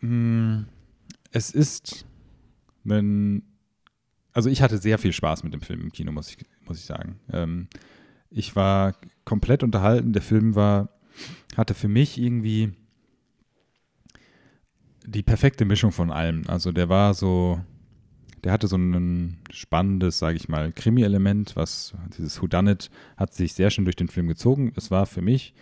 [0.00, 0.64] mh,
[1.30, 2.06] es ist
[2.84, 3.42] ein,
[4.32, 6.84] also ich hatte sehr viel Spaß mit dem Film im Kino, muss ich, muss ich
[6.84, 7.20] sagen.
[7.32, 7.68] Ähm,
[8.30, 8.94] ich war
[9.24, 10.12] komplett unterhalten.
[10.12, 10.88] Der Film war,
[11.56, 12.72] hatte für mich irgendwie
[15.04, 16.44] die perfekte Mischung von allem.
[16.46, 17.60] Also der war so,
[18.44, 23.70] der hatte so ein spannendes, sage ich mal, Krimi-Element, was dieses Whodunit hat sich sehr
[23.70, 24.72] schön durch den Film gezogen.
[24.76, 25.54] Es war für mich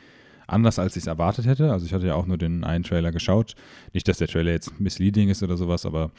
[0.50, 1.72] anders, als ich es erwartet hätte.
[1.72, 3.54] Also ich hatte ja auch nur den einen Trailer geschaut.
[3.92, 6.10] Nicht, dass der Trailer jetzt misleading ist oder sowas, aber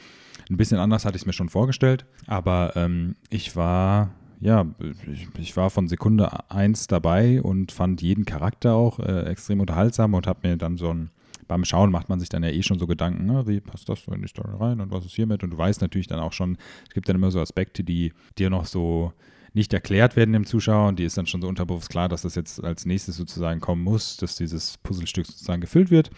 [0.50, 2.04] ein bisschen anders hatte ich es mir schon vorgestellt.
[2.26, 4.66] Aber ähm, ich war, ja,
[5.12, 10.14] ich, ich war von Sekunde eins dabei und fand jeden Charakter auch äh, extrem unterhaltsam
[10.14, 11.10] und habe mir dann so ein
[11.48, 14.04] beim Schauen macht man sich dann ja eh schon so Gedanken, ne, wie passt das
[14.04, 15.42] so in die Story rein und was ist hiermit?
[15.42, 16.56] Und du weißt natürlich dann auch schon,
[16.88, 19.12] es gibt dann immer so Aspekte, die dir noch so
[19.54, 22.34] nicht erklärt werden dem Zuschauer und die ist dann schon so unterbewusst klar, dass das
[22.34, 26.10] jetzt als nächstes sozusagen kommen muss, dass dieses Puzzlestück sozusagen gefüllt wird.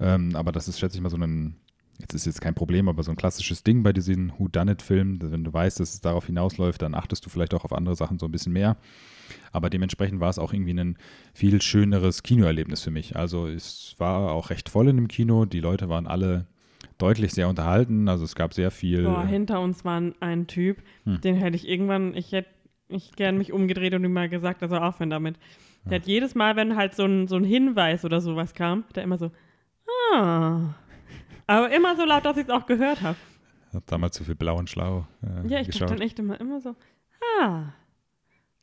[0.00, 1.56] Ähm, aber das ist, schätze ich mal, so ein,
[1.98, 5.52] jetzt ist jetzt kein Problem, aber so ein klassisches Ding bei diesen Who-Done-It-Filmen, wenn du
[5.52, 8.32] weißt, dass es darauf hinausläuft, dann achtest du vielleicht auch auf andere Sachen so ein
[8.32, 8.76] bisschen mehr.
[9.52, 10.96] Aber dementsprechend war es auch irgendwie ein
[11.34, 13.16] viel schöneres Kinoerlebnis für mich.
[13.16, 15.44] Also es war auch recht voll in dem Kino.
[15.44, 16.46] Die Leute waren alle
[16.96, 18.08] deutlich sehr unterhalten.
[18.08, 19.04] Also es gab sehr viel.
[19.04, 21.20] Boah, hinter uns war ein, ein Typ, Hm.
[21.20, 22.48] den hätte ich irgendwann, ich hätte
[22.88, 25.36] ich gern mich umgedreht und ihm mal gesagt, also aufhören damit.
[25.84, 28.96] Der hat jedes Mal, wenn halt so ein, so ein Hinweis oder sowas kam, hat
[28.96, 29.30] er immer so,
[30.14, 30.74] ah.
[31.46, 33.16] Aber immer so laut, dass ich es auch gehört habe.
[33.72, 35.82] Hat damals zu viel blau und schlau äh, Ja, ich geschaut.
[35.82, 36.74] dachte dann echt immer, immer so,
[37.40, 37.72] ah.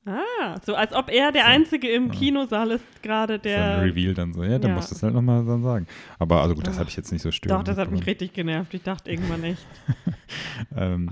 [0.07, 2.13] Ah, so als ob er der So, Einzige im ja.
[2.19, 3.81] Kinosaal ist, gerade so ein der.
[3.81, 4.75] Reveal dann so, ja, dann Ja.
[4.75, 5.87] musst du es halt nochmal dann sagen.
[6.19, 6.81] Aber also gut, das Doch.
[6.81, 7.59] habe ich jetzt nicht so störend.
[7.67, 8.71] Doch, das hat mich richtig genervt.
[8.75, 9.65] Ich dachte irgendwann echt.
[10.77, 11.09] ähm,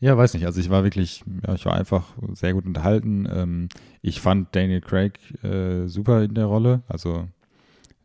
[0.00, 0.46] ja, weiß nicht.
[0.46, 3.28] Also ich war wirklich, ja, ich war einfach sehr gut unterhalten.
[3.30, 3.68] Ähm,
[4.00, 6.82] ich fand Daniel Craig äh, super in der Rolle.
[6.88, 7.28] Also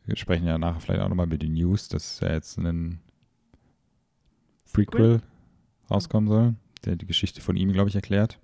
[0.06, 3.00] wir sprechen ja nachher vielleicht auch nochmal über die News, dass ja jetzt ein
[4.74, 5.22] Prequel
[5.90, 8.40] rauskommen soll, der die Geschichte von ihm, glaube ich, erklärt.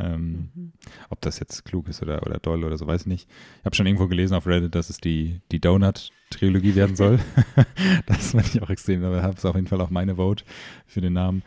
[0.00, 0.72] Ähm, mhm.
[1.08, 3.28] Ob das jetzt klug ist oder, oder doll oder so, weiß ich nicht.
[3.60, 7.20] Ich habe schon irgendwo gelesen auf Reddit, dass es die, die Donut-Trilogie werden soll.
[8.06, 10.44] das fand ich auch extrem, aber habe es auf jeden Fall auch meine Vote
[10.86, 11.44] für den Namen.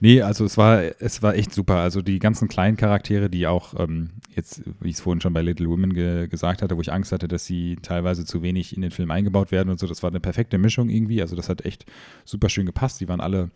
[0.00, 1.76] Nee, also es war, es war echt super.
[1.76, 5.40] Also die ganzen kleinen Charaktere, die auch ähm, jetzt, wie ich es vorhin schon bei
[5.40, 8.82] Little Women ge gesagt hatte, wo ich Angst hatte, dass sie teilweise zu wenig in
[8.82, 11.22] den Film eingebaut werden und so, das war eine perfekte Mischung irgendwie.
[11.22, 11.86] Also das hat echt
[12.26, 13.00] super schön gepasst.
[13.00, 13.50] Die waren alle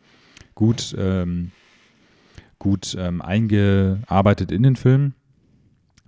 [0.54, 0.94] gut.
[0.98, 1.52] Ähm,
[2.60, 5.14] gut ähm, eingearbeitet in den Film.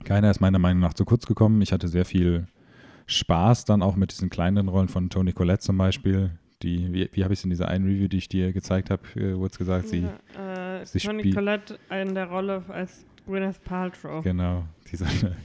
[0.05, 1.61] Keiner ist meiner Meinung nach zu kurz gekommen.
[1.62, 2.47] Ich hatte sehr viel
[3.07, 6.31] Spaß dann auch mit diesen kleineren Rollen von Toni Collette zum Beispiel.
[6.62, 9.03] Die, wie, wie habe ich es in dieser einen Review, die ich dir gezeigt habe,
[9.17, 13.65] äh, wurde es gesagt, sie, ja, äh, sie Toni Collette in der Rolle als Gwyneth
[13.65, 14.23] Paltrow.
[14.23, 15.37] Genau, die so eine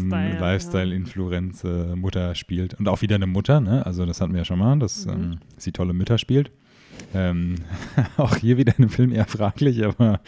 [0.00, 1.96] so Lifestyle-Influenz ja.
[1.96, 2.74] Mutter spielt.
[2.74, 3.86] Und auch wieder eine Mutter, ne?
[3.86, 5.12] Also das hatten wir ja schon mal, dass mhm.
[5.12, 6.50] ähm, sie tolle Mütter spielt.
[7.14, 7.56] Ähm,
[8.16, 10.20] auch hier wieder in dem Film eher fraglich, aber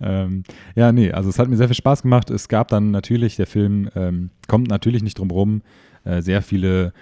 [0.00, 2.30] ähm, ja, nee, also es hat mir sehr viel Spaß gemacht.
[2.30, 5.62] Es gab dann natürlich, der Film ähm, kommt natürlich nicht drum rum,
[6.04, 6.92] äh, sehr viele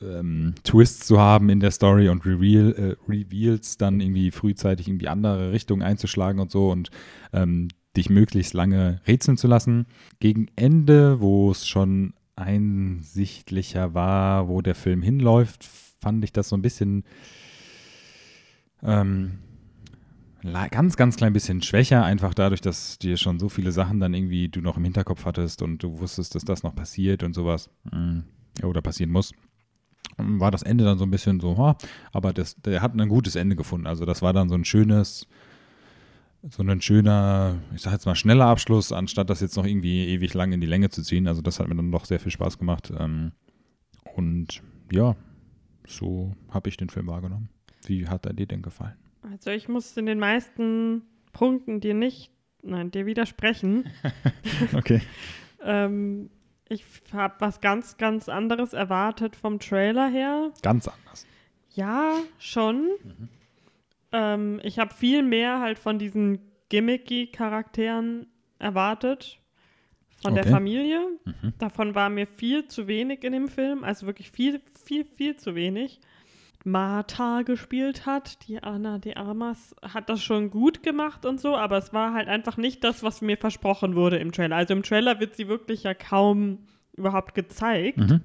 [0.00, 5.08] ähm, Twists zu haben in der Story und Reveal, äh, Reveals dann irgendwie frühzeitig irgendwie
[5.08, 6.90] andere Richtungen einzuschlagen und so und
[7.32, 9.86] ähm, dich möglichst lange rätseln zu lassen.
[10.20, 15.64] Gegen Ende, wo es schon einsichtlicher war, wo der Film hinläuft,
[16.00, 17.04] fand ich das so ein bisschen
[18.84, 19.38] ähm,
[20.70, 24.48] ganz, ganz klein bisschen schwächer, einfach dadurch, dass dir schon so viele Sachen dann irgendwie
[24.48, 28.24] du noch im Hinterkopf hattest und du wusstest, dass das noch passiert und sowas mhm.
[28.62, 29.32] oder passieren muss.
[30.16, 31.74] War das Ende dann so ein bisschen so,
[32.12, 33.86] aber das, der hat ein gutes Ende gefunden.
[33.86, 35.26] Also das war dann so ein schönes,
[36.50, 40.34] so ein schöner, ich sag jetzt mal schneller Abschluss, anstatt das jetzt noch irgendwie ewig
[40.34, 41.26] lang in die Länge zu ziehen.
[41.26, 42.92] Also das hat mir dann doch sehr viel Spaß gemacht.
[42.96, 43.32] Ähm,
[44.14, 45.16] und ja,
[45.88, 47.48] so habe ich den Film wahrgenommen.
[47.88, 48.96] Wie hat er dir denn gefallen?
[49.30, 52.30] Also ich muss in den meisten Punkten dir nicht,
[52.62, 53.90] nein, dir widersprechen.
[54.74, 55.00] okay.
[55.62, 56.30] ähm,
[56.68, 60.52] ich habe was ganz, ganz anderes erwartet vom Trailer her.
[60.62, 61.26] Ganz anders.
[61.74, 62.88] Ja, schon.
[63.02, 63.28] Mhm.
[64.12, 68.26] Ähm, ich habe viel mehr halt von diesen gimmicky Charakteren
[68.58, 69.40] erwartet.
[70.22, 70.42] Von okay.
[70.42, 71.00] der Familie.
[71.24, 71.52] Mhm.
[71.58, 73.84] Davon war mir viel zu wenig in dem Film.
[73.84, 76.00] Also wirklich viel, viel, viel zu wenig.
[76.64, 78.48] Martha gespielt hat.
[78.48, 82.28] Die Anna de Armas hat das schon gut gemacht und so, aber es war halt
[82.28, 84.56] einfach nicht das, was mir versprochen wurde im Trailer.
[84.56, 87.98] Also im Trailer wird sie wirklich ja kaum überhaupt gezeigt.
[87.98, 88.22] Mhm.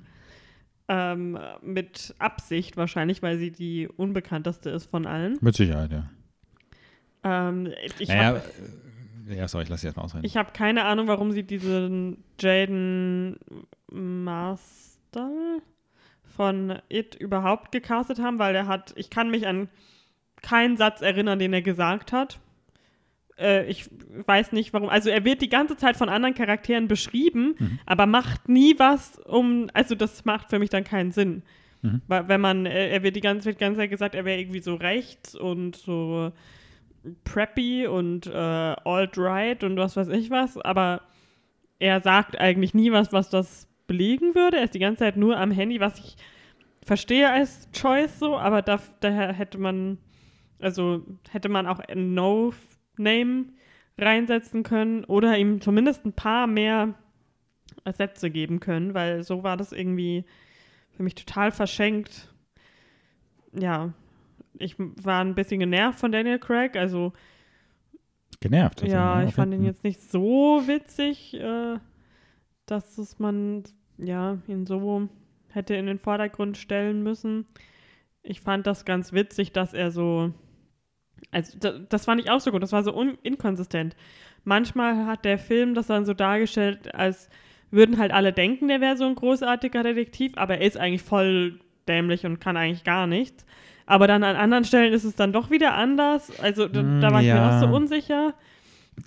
[0.87, 5.37] Ähm, mit Absicht wahrscheinlich, weil sie die unbekannteste ist von allen.
[5.41, 6.09] Mit Sicherheit, ja.
[7.23, 8.37] Ähm, ich naja, hab,
[9.29, 10.25] äh, ja, sorry, ich lasse jetzt mal ausreden.
[10.25, 13.37] Ich habe keine Ahnung, warum sie diesen Jaden
[13.91, 15.29] Master
[16.39, 19.67] von It überhaupt gecastet haben, weil er hat, ich kann mich an
[20.41, 22.39] keinen Satz erinnern, den er gesagt hat.
[23.37, 23.89] Äh, ich
[24.25, 24.87] weiß nicht warum.
[24.87, 27.79] Also er wird die ganze Zeit von anderen Charakteren beschrieben, mhm.
[27.85, 31.43] aber macht nie was um, also das macht für mich dann keinen Sinn.
[31.81, 32.03] Mhm.
[32.07, 34.61] Weil wenn man, äh, er wird die ganze, die ganze Zeit gesagt, er wäre irgendwie
[34.61, 36.31] so rechts und so
[37.25, 41.01] preppy und äh, alt-right und was weiß ich was, aber
[41.79, 44.57] er sagt eigentlich nie was, was das belegen würde.
[44.57, 46.15] Er ist die ganze Zeit nur am Handy, was ich
[46.85, 49.97] verstehe als Choice so, aber da, daher hätte man,
[50.59, 53.45] also hätte man auch ein No-Name
[53.97, 56.93] reinsetzen können oder ihm zumindest ein paar mehr
[57.91, 60.23] Sätze geben können, weil so war das irgendwie
[60.91, 62.31] für mich total verschenkt.
[63.59, 63.93] Ja,
[64.59, 67.11] ich war ein bisschen genervt von Daniel Craig, also
[68.39, 68.83] genervt.
[68.83, 71.79] Also ja, ich fand ihn jetzt nicht so witzig, äh,
[72.67, 73.63] dass es man
[74.01, 75.09] ja, ihn so
[75.49, 77.45] hätte in den Vordergrund stellen müssen.
[78.21, 80.33] Ich fand das ganz witzig, dass er so.
[81.31, 83.95] Also, das, das fand ich auch so gut, das war so inkonsistent.
[84.45, 87.29] Manchmal hat der Film das dann so dargestellt, als
[87.71, 91.59] würden halt alle denken, der wäre so ein großartiger Detektiv, aber er ist eigentlich voll
[91.87, 93.45] dämlich und kann eigentlich gar nichts.
[93.85, 96.39] Aber dann an anderen Stellen ist es dann doch wieder anders.
[96.39, 97.35] Also da, da war ich ja.
[97.35, 98.33] mir auch so unsicher.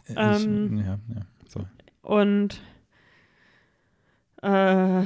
[0.09, 1.61] Ich, ähm, ja, ja, so.
[2.03, 2.61] Und
[4.43, 5.05] äh,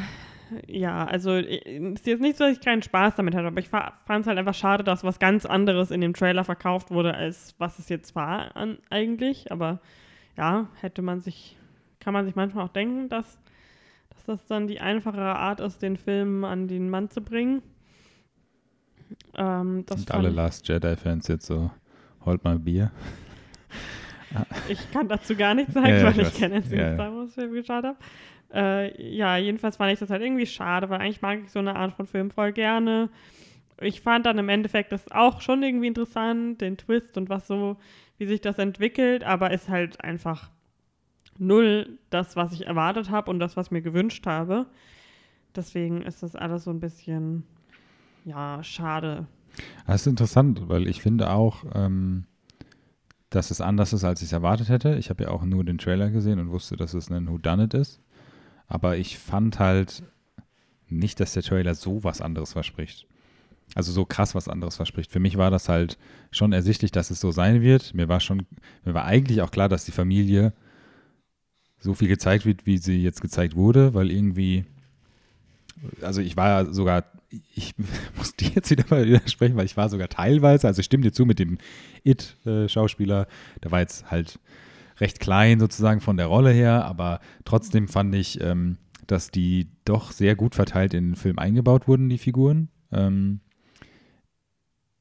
[0.69, 3.95] ja, also ist jetzt nicht so, dass ich keinen Spaß damit hatte, aber ich fand
[4.09, 7.79] es halt einfach schade, dass was ganz anderes in dem Trailer verkauft wurde, als was
[7.79, 9.51] es jetzt war an, eigentlich.
[9.51, 9.81] Aber
[10.37, 11.57] ja, hätte man sich,
[12.01, 13.39] kann man sich manchmal auch denken, dass,
[14.11, 17.63] dass das dann die einfachere Art ist, den Film an den Mann zu bringen.
[19.37, 21.71] Ähm, Und alle Last Jedi-Fans jetzt so,
[22.25, 22.93] holt mal Bier.
[24.69, 27.53] ich kann dazu gar nichts sagen, ja, ja, weil ich, ich keinen ja, Star Wars-Film
[27.53, 27.97] geschaut habe.
[28.53, 31.77] Äh, ja, jedenfalls fand ich das halt irgendwie schade, weil eigentlich mag ich so eine
[31.77, 33.11] Art von Film voll gerne.
[33.81, 37.77] ich fand dann im Endeffekt das auch schon irgendwie interessant, den Twist und was so,
[38.19, 40.51] wie sich das entwickelt, aber ist halt einfach
[41.39, 44.67] null das, was ich erwartet habe und das, was mir gewünscht habe.
[45.55, 47.45] Deswegen ist das alles so ein bisschen,
[48.25, 49.27] ja, schade.
[49.87, 52.25] Das ist interessant, weil ich finde auch, ähm,
[53.31, 54.97] dass es anders ist, als ich es erwartet hätte.
[54.97, 58.01] Ich habe ja auch nur den Trailer gesehen und wusste, dass es ein Whodunit ist.
[58.69, 60.03] Aber ich fand halt
[60.89, 63.07] nicht, dass der Trailer so was anderes verspricht.
[63.75, 65.11] Also so krass was anderes verspricht.
[65.11, 65.99] Für mich war das halt
[66.31, 67.95] schon ersichtlich, dass es so sein wird.
[67.95, 68.47] Mir war schon,
[68.85, 70.53] mir war eigentlich auch klar, dass die Familie
[71.79, 74.65] so viel gezeigt wird, wie sie jetzt gezeigt wurde, weil irgendwie,
[76.01, 77.05] also ich war sogar,
[77.55, 77.75] ich
[78.17, 81.13] muss dir jetzt wieder mal widersprechen, weil ich war sogar teilweise, also ich stimme dir
[81.13, 81.59] zu mit dem
[82.05, 83.27] It-Schauspieler,
[83.63, 84.39] der war jetzt halt
[84.99, 90.13] recht klein sozusagen von der Rolle her, aber trotzdem fand ich, ähm, dass die doch
[90.13, 92.69] sehr gut verteilt in den Film eingebaut wurden, die Figuren.
[92.93, 93.41] Ähm,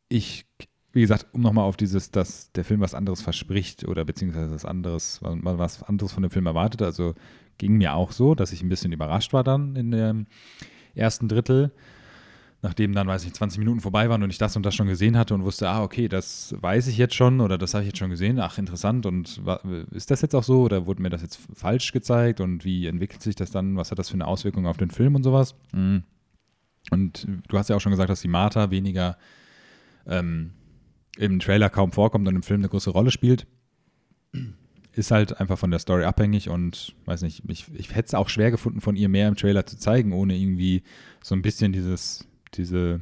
[0.10, 0.46] ich,
[0.92, 4.66] wie gesagt, um nochmal auf dieses, dass der Film was anderes verspricht oder beziehungsweise was
[4.66, 7.16] anderes, was anderes von dem Film erwartet, also
[7.58, 10.28] ging mir auch so, dass ich ein bisschen überrascht war dann in dem
[10.94, 11.72] ersten Drittel
[12.66, 15.20] nachdem dann, weiß ich, 20 Minuten vorbei waren und ich das und das schon gesehen
[15.20, 18.00] hatte und wusste, ah, okay, das weiß ich jetzt schon oder das habe ich jetzt
[18.00, 19.40] schon gesehen, ach, interessant und
[19.92, 23.22] ist das jetzt auch so oder wurde mir das jetzt falsch gezeigt und wie entwickelt
[23.22, 25.54] sich das dann, was hat das für eine Auswirkung auf den Film und sowas?
[25.74, 26.06] Mhm.
[26.90, 29.16] Und du hast ja auch schon gesagt, dass die Martha weniger
[30.08, 30.50] ähm,
[31.18, 33.46] im Trailer kaum vorkommt und im Film eine große Rolle spielt.
[34.92, 38.30] Ist halt einfach von der Story abhängig und weiß nicht, ich, ich hätte es auch
[38.30, 40.82] schwer gefunden, von ihr mehr im Trailer zu zeigen, ohne irgendwie
[41.22, 43.02] so ein bisschen dieses diese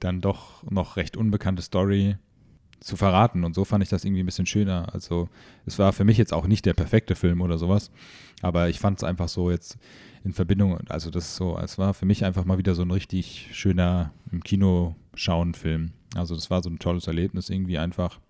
[0.00, 2.16] dann doch noch recht unbekannte Story
[2.80, 3.44] zu verraten.
[3.44, 4.92] Und so fand ich das irgendwie ein bisschen schöner.
[4.92, 5.28] Also
[5.66, 7.90] es war für mich jetzt auch nicht der perfekte Film oder sowas,
[8.40, 9.78] aber ich fand es einfach so jetzt
[10.24, 13.48] in Verbindung, also das so, es war für mich einfach mal wieder so ein richtig
[13.52, 15.92] schöner im Kino schauen Film.
[16.14, 18.20] Also das war so ein tolles Erlebnis, irgendwie einfach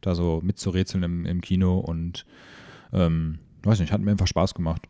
[0.00, 2.26] da so mitzurätseln im, im Kino und
[2.92, 4.88] ähm, weiß nicht, hat mir einfach Spaß gemacht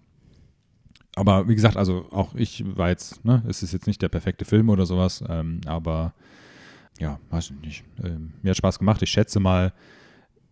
[1.17, 4.45] aber wie gesagt, also auch ich war jetzt, ne, es ist jetzt nicht der perfekte
[4.45, 6.15] Film oder sowas, ähm, aber
[6.99, 7.85] ja, weiß ich nicht.
[8.03, 9.03] Ähm, mir hat Spaß gemacht.
[9.03, 9.73] Ich schätze mal,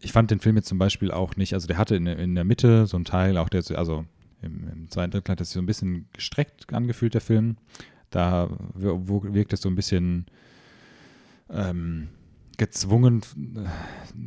[0.01, 2.45] ich fand den Film jetzt zum Beispiel auch nicht, also der hatte in, in der
[2.45, 4.05] Mitte so einen Teil, auch der, also
[4.43, 7.57] im, im zweiten Drittel hat es so ein bisschen gestreckt angefühlt, der Film.
[8.11, 10.27] Da wirkt es so ein bisschen
[11.51, 12.09] ähm,
[12.59, 13.23] gezwungen,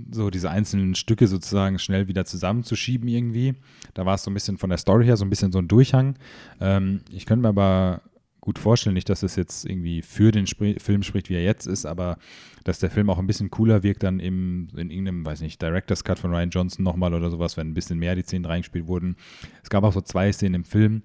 [0.09, 3.55] so diese einzelnen Stücke sozusagen schnell wieder zusammenzuschieben irgendwie.
[3.93, 5.67] Da war es so ein bisschen von der Story her so ein bisschen so ein
[5.67, 6.15] Durchhang.
[6.59, 8.01] Ähm, ich könnte mir aber
[8.39, 11.67] gut vorstellen, nicht, dass es jetzt irgendwie für den Spr Film spricht, wie er jetzt
[11.67, 12.17] ist, aber
[12.63, 16.03] dass der Film auch ein bisschen cooler wirkt dann im, in irgendeinem, weiß nicht, Director's
[16.03, 19.15] Cut von Ryan Johnson nochmal oder sowas, wenn ein bisschen mehr die Szenen reingespielt wurden.
[19.61, 21.03] Es gab auch so zwei Szenen im Film,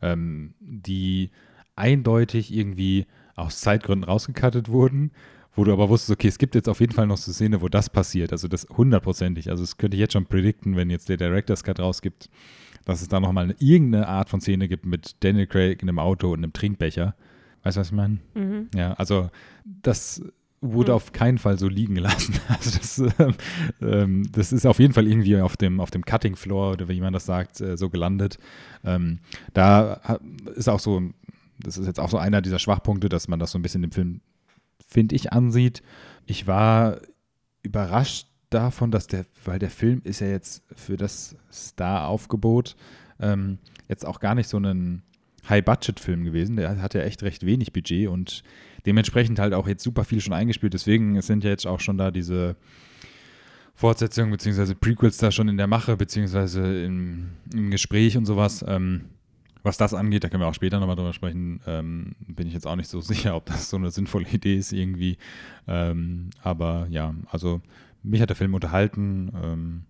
[0.00, 1.30] ähm, die
[1.76, 5.10] eindeutig irgendwie aus Zeitgründen rausgekattet wurden
[5.60, 7.60] wo du aber wusstest, okay, es gibt jetzt auf jeden Fall noch so eine Szene,
[7.60, 8.32] wo das passiert.
[8.32, 9.50] Also das hundertprozentig.
[9.50, 12.30] Also das könnte ich jetzt schon predikten, wenn jetzt der Director's Cut rausgibt,
[12.86, 16.32] dass es da nochmal irgendeine Art von Szene gibt mit Daniel Craig in einem Auto
[16.32, 17.14] und einem Trinkbecher.
[17.62, 18.20] Weißt du, was ich meine?
[18.34, 18.68] Mhm.
[18.74, 19.28] Ja, also
[19.82, 20.22] das
[20.62, 20.96] wurde mhm.
[20.96, 22.36] auf keinen Fall so liegen gelassen.
[22.48, 23.26] Also das,
[23.82, 27.02] ähm, das, ist auf jeden Fall irgendwie auf dem, auf dem Cutting Floor oder wie
[27.02, 28.38] man das sagt, äh, so gelandet.
[28.82, 29.18] Ähm,
[29.52, 30.18] da
[30.56, 31.02] ist auch so,
[31.58, 33.92] das ist jetzt auch so einer dieser Schwachpunkte, dass man das so ein bisschen im
[33.92, 34.22] Film
[34.86, 35.82] finde ich, ansieht.
[36.26, 37.00] Ich war
[37.62, 42.76] überrascht davon, dass der, weil der Film ist ja jetzt für das Star-Aufgebot
[43.20, 45.02] ähm, jetzt auch gar nicht so ein
[45.48, 46.56] High-Budget-Film gewesen.
[46.56, 48.42] Der hat ja echt recht wenig Budget und
[48.86, 50.74] dementsprechend halt auch jetzt super viel schon eingespielt.
[50.74, 52.56] Deswegen sind ja jetzt auch schon da diese
[53.74, 54.74] Fortsetzungen bzw.
[54.74, 56.84] Prequels da schon in der Mache bzw.
[56.84, 58.64] Im, im Gespräch und sowas.
[58.66, 59.06] Ähm,
[59.62, 62.66] was das angeht, da können wir auch später nochmal drüber sprechen, ähm, bin ich jetzt
[62.66, 65.18] auch nicht so sicher, ob das so eine sinnvolle Idee ist irgendwie.
[65.66, 67.60] Ähm, aber ja, also
[68.02, 69.82] mich hat der Film unterhalten ähm,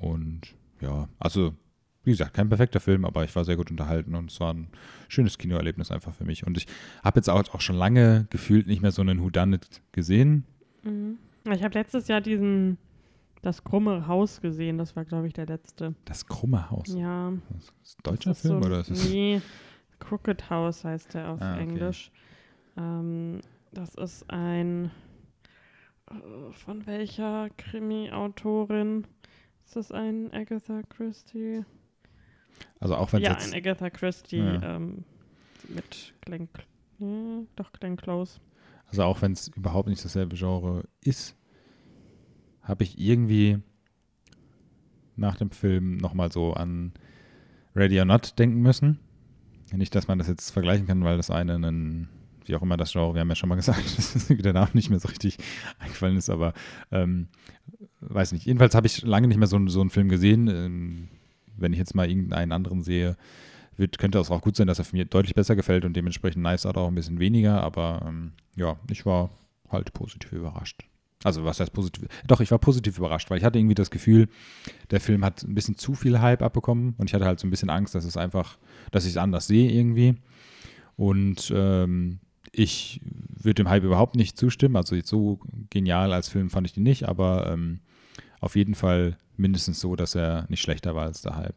[0.00, 1.54] und ja, also
[2.04, 4.68] wie gesagt, kein perfekter Film, aber ich war sehr gut unterhalten und es war ein
[5.08, 6.46] schönes Kinoerlebnis einfach für mich.
[6.46, 6.66] Und ich
[7.04, 10.44] habe jetzt auch, auch schon lange gefühlt nicht mehr so einen Whodunit gesehen.
[10.84, 11.18] Mhm.
[11.52, 12.78] Ich habe letztes Jahr diesen
[13.42, 15.94] das krumme Haus gesehen, das war, glaube ich, der letzte.
[16.04, 16.94] Das krumme Haus?
[16.94, 17.32] Ja.
[17.50, 18.62] Das ist ein deutscher ist Film?
[18.62, 19.40] So, oder ist es nee,
[19.98, 21.62] Crooked House heißt der auf ah, okay.
[21.62, 22.10] Englisch.
[22.76, 23.40] Ähm,
[23.72, 24.90] das ist ein.
[26.10, 29.06] Äh, von welcher Krimi-Autorin?
[29.64, 31.64] Ist das ein Agatha Christie?
[32.80, 34.76] Also auch wenn Ja, ein Agatha Christie ja.
[34.76, 35.04] ähm,
[35.68, 36.48] mit Glenn.
[36.98, 38.40] Nee, doch, Glenn Close.
[38.86, 41.36] Also auch wenn es überhaupt nicht dasselbe Genre ist,
[42.68, 43.58] habe ich irgendwie
[45.16, 46.92] nach dem Film nochmal so an
[47.74, 48.98] Ready or Not denken müssen.
[49.72, 52.08] Nicht, dass man das jetzt vergleichen kann, weil das eine ein
[52.48, 54.90] wie auch immer das Genre, wir haben ja schon mal gesagt, dass der Name nicht
[54.90, 55.36] mehr so richtig
[55.78, 56.54] eingefallen ist, aber
[56.90, 57.28] ähm,
[58.00, 58.46] weiß nicht.
[58.46, 60.48] Jedenfalls habe ich lange nicht mehr so, so einen Film gesehen.
[60.48, 61.08] Ähm,
[61.56, 63.16] wenn ich jetzt mal irgendeinen anderen sehe,
[63.76, 66.66] wird, könnte es auch gut sein, dass er mir deutlich besser gefällt und dementsprechend Nice
[66.66, 69.30] Out auch ein bisschen weniger, aber ähm, ja, ich war
[69.68, 70.84] halt positiv überrascht.
[71.24, 72.06] Also was heißt positiv?
[72.26, 74.28] Doch, ich war positiv überrascht, weil ich hatte irgendwie das Gefühl,
[74.90, 77.50] der Film hat ein bisschen zu viel Hype abbekommen und ich hatte halt so ein
[77.50, 78.58] bisschen Angst, dass es einfach,
[78.92, 80.14] dass ich es anders sehe irgendwie.
[80.96, 82.20] Und ähm,
[82.52, 84.76] ich würde dem Hype überhaupt nicht zustimmen.
[84.76, 85.40] Also jetzt so
[85.70, 87.80] genial als Film fand ich den nicht, aber ähm,
[88.40, 91.56] auf jeden Fall mindestens so, dass er nicht schlechter war als der Hype.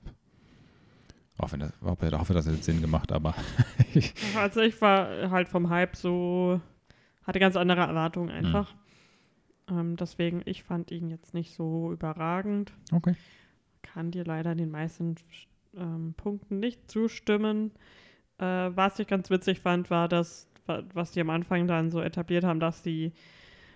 [1.38, 3.34] Auch wenn das, ich hoffe, das hat Sinn gemacht, aber.
[4.38, 6.62] also ich war halt vom Hype so,
[7.24, 8.72] hatte ganz andere Erwartungen einfach.
[8.72, 8.81] Mhm.
[9.70, 12.74] Ähm, deswegen, ich fand ihn jetzt nicht so überragend.
[12.92, 13.16] Okay.
[13.82, 15.16] Kann dir leider den meisten
[15.78, 17.72] ähm, Punkten nicht zustimmen.
[18.38, 20.48] Äh, was ich ganz witzig fand, war das,
[20.94, 23.12] was die am Anfang dann so etabliert haben, dass die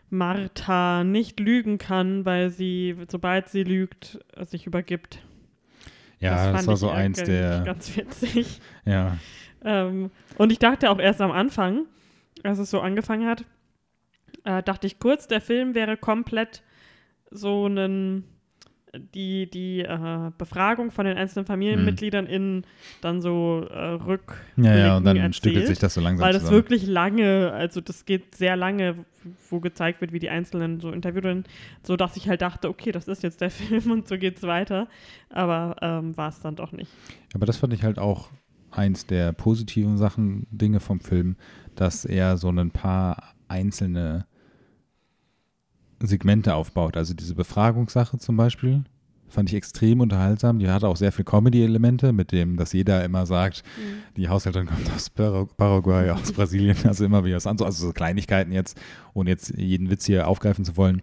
[0.09, 5.19] Martha nicht lügen kann, weil sie, sobald sie lügt, sich übergibt.
[6.19, 7.61] Ja, das, das war so eins der.
[7.65, 8.61] Ganz witzig.
[8.86, 9.17] Ja.
[9.63, 11.86] Ähm, und ich dachte auch erst am Anfang,
[12.43, 13.45] als es so angefangen hat,
[14.46, 16.64] äh, dachte ich kurz, der Film wäre komplett
[17.32, 18.24] so ein
[18.98, 22.32] die, die äh, Befragung von den einzelnen Familienmitgliedern mhm.
[22.32, 22.66] in
[23.02, 26.34] dann so äh, rück Ja, ja, und dann erzählt, stückelt sich das so langsam Weil
[26.34, 26.58] das zusammen.
[26.58, 29.06] wirklich lange, also das geht sehr lange,
[29.50, 31.43] wo gezeigt wird, wie die Einzelnen so interviewt werden,
[31.84, 34.88] so dass ich halt dachte, okay, das ist jetzt der Film und so geht's weiter.
[35.30, 36.91] Aber ähm, war es dann doch nicht.
[37.34, 38.30] Aber das fand ich halt auch
[38.72, 41.36] eins der positiven Sachen, Dinge vom Film,
[41.76, 44.26] dass er so ein paar einzelne
[46.00, 46.98] Segmente aufbaut.
[46.98, 48.84] Also diese Befragungssache zum Beispiel
[49.28, 50.60] fand ich extrem unterhaltsam.
[50.60, 54.16] Die hatte auch sehr viel Comedy-Elemente, mit dem, dass jeder immer sagt, mhm.
[54.16, 57.76] die Haushälterin kommt aus Paraguay, aus Brasilien, also immer wieder was anderes.
[57.76, 58.80] Also so Kleinigkeiten jetzt,
[59.14, 61.02] ohne jetzt jeden Witz hier aufgreifen zu wollen.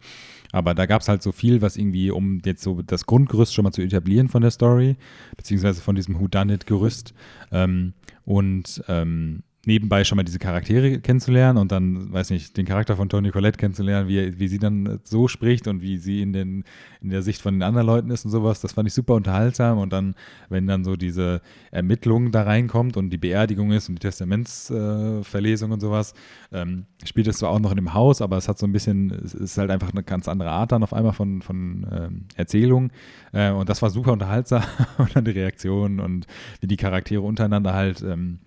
[0.52, 3.64] Aber da gab es halt so viel, was irgendwie, um jetzt so das Grundgerüst schon
[3.64, 4.96] mal zu etablieren von der Story,
[5.36, 7.14] beziehungsweise von diesem Whodunit-Gerüst.
[7.52, 12.96] Ähm, und ähm, nebenbei schon mal diese Charaktere kennenzulernen und dann, weiß nicht, den Charakter
[12.96, 16.64] von Toni Collette kennenzulernen, wie, wie sie dann so spricht und wie sie in, den,
[17.00, 19.78] in der Sicht von den anderen Leuten ist und sowas, das fand ich super unterhaltsam
[19.78, 20.16] und dann,
[20.48, 25.74] wenn dann so diese Ermittlung da reinkommt und die Beerdigung ist und die Testamentsverlesung äh,
[25.74, 26.14] und sowas,
[26.50, 29.12] ähm, spielt es zwar auch noch in dem Haus, aber es hat so ein bisschen,
[29.24, 32.90] es ist halt einfach eine ganz andere Art dann auf einmal von, von ähm, Erzählung.
[33.32, 34.64] Äh, und das war super unterhaltsam
[34.98, 36.26] und dann die Reaktionen und
[36.60, 38.40] wie die Charaktere untereinander halt ähm,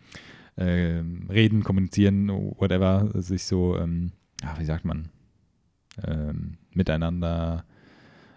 [0.56, 4.12] äh, reden, kommunizieren, whatever, sich so, ähm,
[4.44, 5.10] ach, wie sagt man,
[6.06, 7.66] ähm, miteinander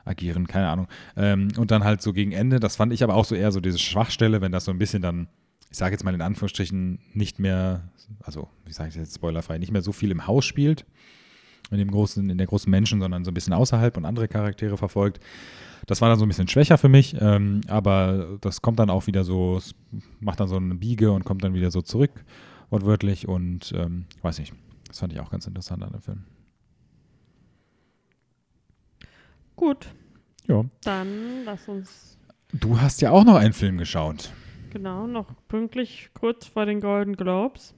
[0.04, 0.88] agieren, keine Ahnung.
[1.16, 3.60] Ähm, und dann halt so gegen Ende, das fand ich aber auch so eher so
[3.60, 5.28] diese Schwachstelle, wenn das so ein bisschen dann,
[5.70, 7.90] ich sage jetzt mal in Anführungsstrichen, nicht mehr,
[8.22, 10.86] also wie sage ich jetzt spoilerfrei, nicht mehr so viel im Haus spielt,
[11.70, 14.76] in dem großen, in der großen Menschen, sondern so ein bisschen außerhalb und andere Charaktere
[14.76, 15.20] verfolgt.
[15.88, 19.06] Das war dann so ein bisschen schwächer für mich, ähm, aber das kommt dann auch
[19.06, 19.58] wieder so,
[20.20, 22.10] macht dann so eine Biege und kommt dann wieder so zurück,
[22.68, 23.26] wortwörtlich.
[23.26, 24.52] Und ähm, weiß nicht,
[24.86, 26.24] das fand ich auch ganz interessant an dem Film.
[29.56, 29.88] Gut.
[30.46, 30.62] Ja.
[30.82, 32.18] Dann lass uns.
[32.52, 34.30] Du hast ja auch noch einen Film geschaut.
[34.70, 37.74] Genau, noch pünktlich kurz vor den Golden Globes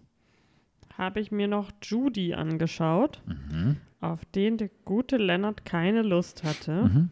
[0.98, 3.76] habe ich mir noch Judy angeschaut, mhm.
[4.00, 6.82] auf den der gute Leonard keine Lust hatte.
[6.82, 7.10] Mhm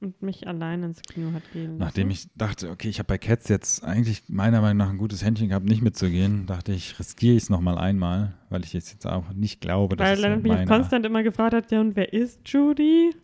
[0.00, 1.78] und mich allein ins Kino hat gehen lassen.
[1.78, 5.24] Nachdem ich dachte, okay, ich habe bei Cats jetzt eigentlich meiner Meinung nach ein gutes
[5.24, 9.06] Händchen gehabt, nicht mitzugehen, dachte ich, riskiere ich es nochmal einmal, weil ich jetzt, jetzt
[9.06, 12.12] auch nicht glaube, dass Weil Leonard so mich konstant immer gefragt hat, ja und wer
[12.12, 13.14] ist Judy?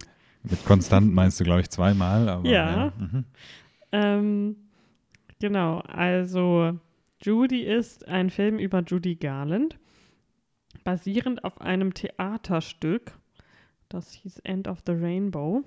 [0.43, 2.29] Mit konstant meinst du, glaube ich, zweimal.
[2.29, 2.71] Aber, ja.
[2.71, 2.93] ja.
[2.99, 3.25] Mhm.
[3.93, 4.57] Ähm,
[5.41, 6.79] genau, also
[7.23, 9.79] Judy ist ein Film über Judy Garland,
[10.83, 13.13] basierend auf einem Theaterstück,
[13.89, 15.63] das hieß End of the Rainbow.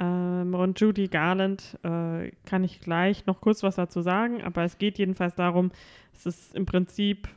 [0.00, 4.78] Ähm, und Judy Garland äh, kann ich gleich noch kurz was dazu sagen, aber es
[4.78, 5.70] geht jedenfalls darum,
[6.14, 7.28] es ist im Prinzip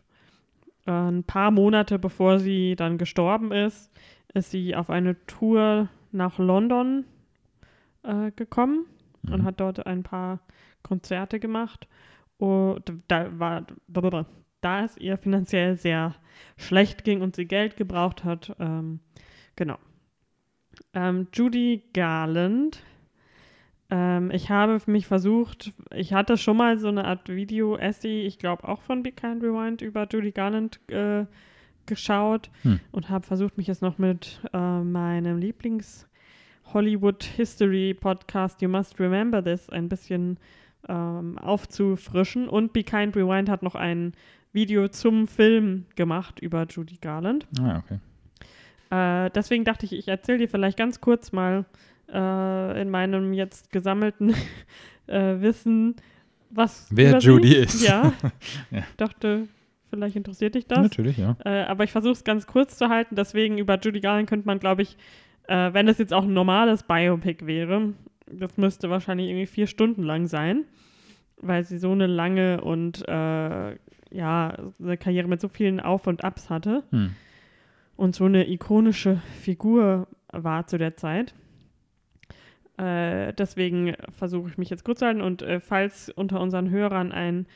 [0.88, 3.92] äh, ein paar Monate bevor sie dann gestorben ist,
[4.34, 7.06] ist sie auf eine Tour nach London
[8.04, 8.86] äh, gekommen
[9.24, 9.34] mhm.
[9.34, 10.40] und hat dort ein paar
[10.84, 11.88] Konzerte gemacht.
[12.38, 13.66] Und da war,
[14.62, 16.16] da es ihr finanziell sehr
[16.58, 19.00] schlecht ging und sie Geld gebraucht hat, ähm,
[19.56, 19.78] genau,
[20.94, 22.82] ähm, Judy Garland.
[23.90, 28.68] Ähm, ich habe mich versucht, ich hatte schon mal so eine Art Video-Essay, ich glaube
[28.68, 31.26] auch von Be Kind Rewind über Judy Garland äh,
[31.86, 32.80] geschaut hm.
[32.92, 36.06] und habe versucht, mich jetzt noch mit äh, meinem Lieblings-
[36.74, 40.38] Hollywood History Podcast You Must Remember This ein bisschen
[40.88, 42.48] ähm, aufzufrischen.
[42.48, 44.14] Und Be Kind Rewind hat noch einen
[44.54, 47.48] Video zum Film gemacht über Judy Garland.
[47.60, 48.00] Ah, okay.
[48.94, 51.66] Äh, deswegen dachte ich, ich erzähle dir vielleicht ganz kurz mal
[52.12, 54.36] äh, in meinem jetzt gesammelten
[55.08, 55.96] äh, Wissen,
[56.52, 56.88] was.
[56.92, 57.84] Wer Judy ist.
[57.84, 58.14] Ja.
[58.72, 58.84] Ja.
[58.98, 59.48] Dachte,
[59.90, 60.80] vielleicht interessiert dich das.
[60.80, 61.36] Natürlich, ja.
[61.44, 63.16] Äh, aber ich versuche es ganz kurz zu halten.
[63.16, 64.98] Deswegen über Judy Garland könnte man, glaube ich,
[65.48, 67.94] äh, wenn es jetzt auch ein normales Biopic wäre,
[68.28, 70.66] das müsste wahrscheinlich irgendwie vier Stunden lang sein,
[71.38, 73.76] weil sie so eine lange und äh,
[74.12, 77.16] ja, eine Karriere mit so vielen Auf und Abs hatte Hm.
[78.04, 81.34] Und so eine ikonische Figur war zu der Zeit.
[82.76, 87.14] Äh, deswegen versuche ich mich jetzt kurz zu halten und äh, falls unter unseren Hörern
[87.14, 87.48] ein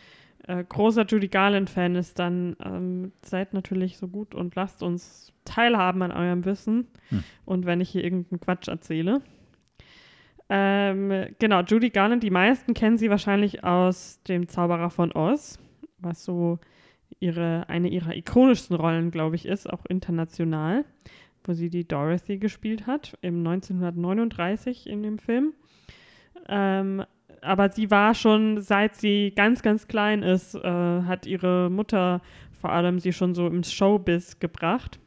[0.48, 6.02] äh, großer Judy Garland-Fan ist, dann ähm, seid natürlich so gut und lasst uns teilhaben
[6.02, 7.24] an eurem Wissen Hm.
[7.44, 9.22] und wenn ich hier irgendeinen Quatsch erzähle.
[10.48, 15.60] Ähm, genau, Judy Garland, die meisten kennen sie wahrscheinlich aus dem Zauberer von Oz,
[15.98, 16.60] was so
[17.20, 20.86] ihre, eine ihrer ikonischsten Rollen, glaube ich, ist, auch international,
[21.44, 25.54] wo sie die Dorothy gespielt hat, im 1939 in dem Film.
[26.48, 27.04] Ähm,
[27.42, 30.62] aber sie war schon, seit sie ganz, ganz klein ist, äh,
[31.04, 32.22] hat ihre Mutter
[32.60, 35.00] vor allem sie schon so im Showbiz gebracht.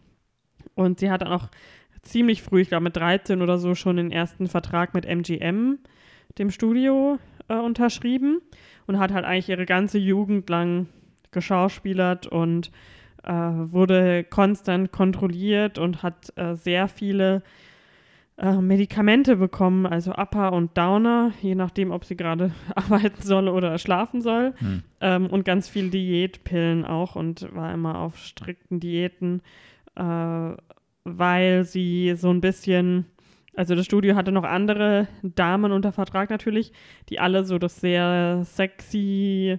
[0.74, 1.48] Und sie hat dann auch
[2.02, 5.78] ziemlich früh, ich glaube mit 13 oder so, schon den ersten Vertrag mit MGM,
[6.38, 8.40] dem Studio, äh, unterschrieben
[8.86, 10.86] und hat halt eigentlich ihre ganze Jugend lang
[11.32, 12.70] geschauspielert und
[13.24, 17.42] äh, wurde konstant kontrolliert und hat äh, sehr viele
[18.40, 23.76] äh, Medikamente bekommen, also Upper und Downer, je nachdem, ob sie gerade arbeiten soll oder
[23.76, 24.54] schlafen soll.
[24.58, 24.82] Hm.
[25.02, 29.42] Ähm, und ganz viel Diätpillen auch und war immer auf strikten Diäten,
[29.94, 30.02] äh,
[31.04, 33.04] weil sie so ein bisschen,
[33.54, 36.72] also das Studio hatte noch andere Damen unter Vertrag natürlich,
[37.10, 39.58] die alle so das sehr sexy,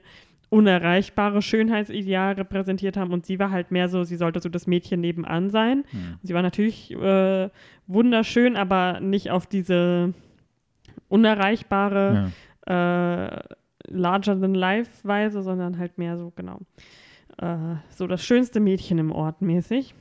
[0.52, 4.99] unerreichbare Schönheitsideal repräsentiert haben und sie war halt mehr so, sie sollte so das Mädchen
[4.99, 5.86] nebenan sein.
[5.91, 6.18] Hm.
[6.22, 7.49] Sie war natürlich äh,
[7.88, 10.14] wunderschön, aber nicht auf diese
[11.08, 12.32] unerreichbare
[12.68, 13.28] Ja.
[13.28, 13.39] äh,
[13.88, 16.60] larger-than-life-Weise, sondern halt mehr so, genau,
[17.38, 19.95] äh, so das schönste Mädchen im Ort mäßig.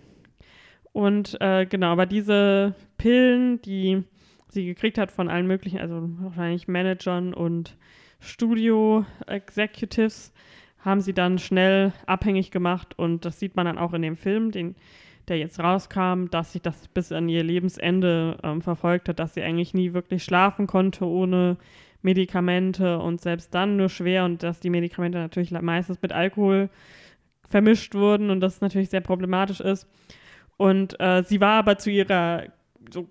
[0.93, 4.03] Und äh, genau, aber diese Pillen, die
[4.49, 7.77] sie gekriegt hat von allen möglichen, also wahrscheinlich Managern und
[8.21, 10.33] Studio-Executives,
[10.79, 14.51] haben sie dann schnell abhängig gemacht und das sieht man dann auch in dem Film,
[14.51, 14.77] den,
[15.29, 19.43] der jetzt rauskam, dass sich das bis an ihr Lebensende ähm, verfolgt hat, dass sie
[19.43, 21.59] eigentlich nie wirklich schlafen konnte ohne
[22.03, 26.71] Medikamente und selbst dann nur schwer und dass die Medikamente natürlich meistens mit Alkohol
[27.47, 29.87] vermischt wurden und das natürlich sehr problematisch ist.
[30.57, 32.45] Und äh, sie war aber zu ihrer
[32.91, 33.09] so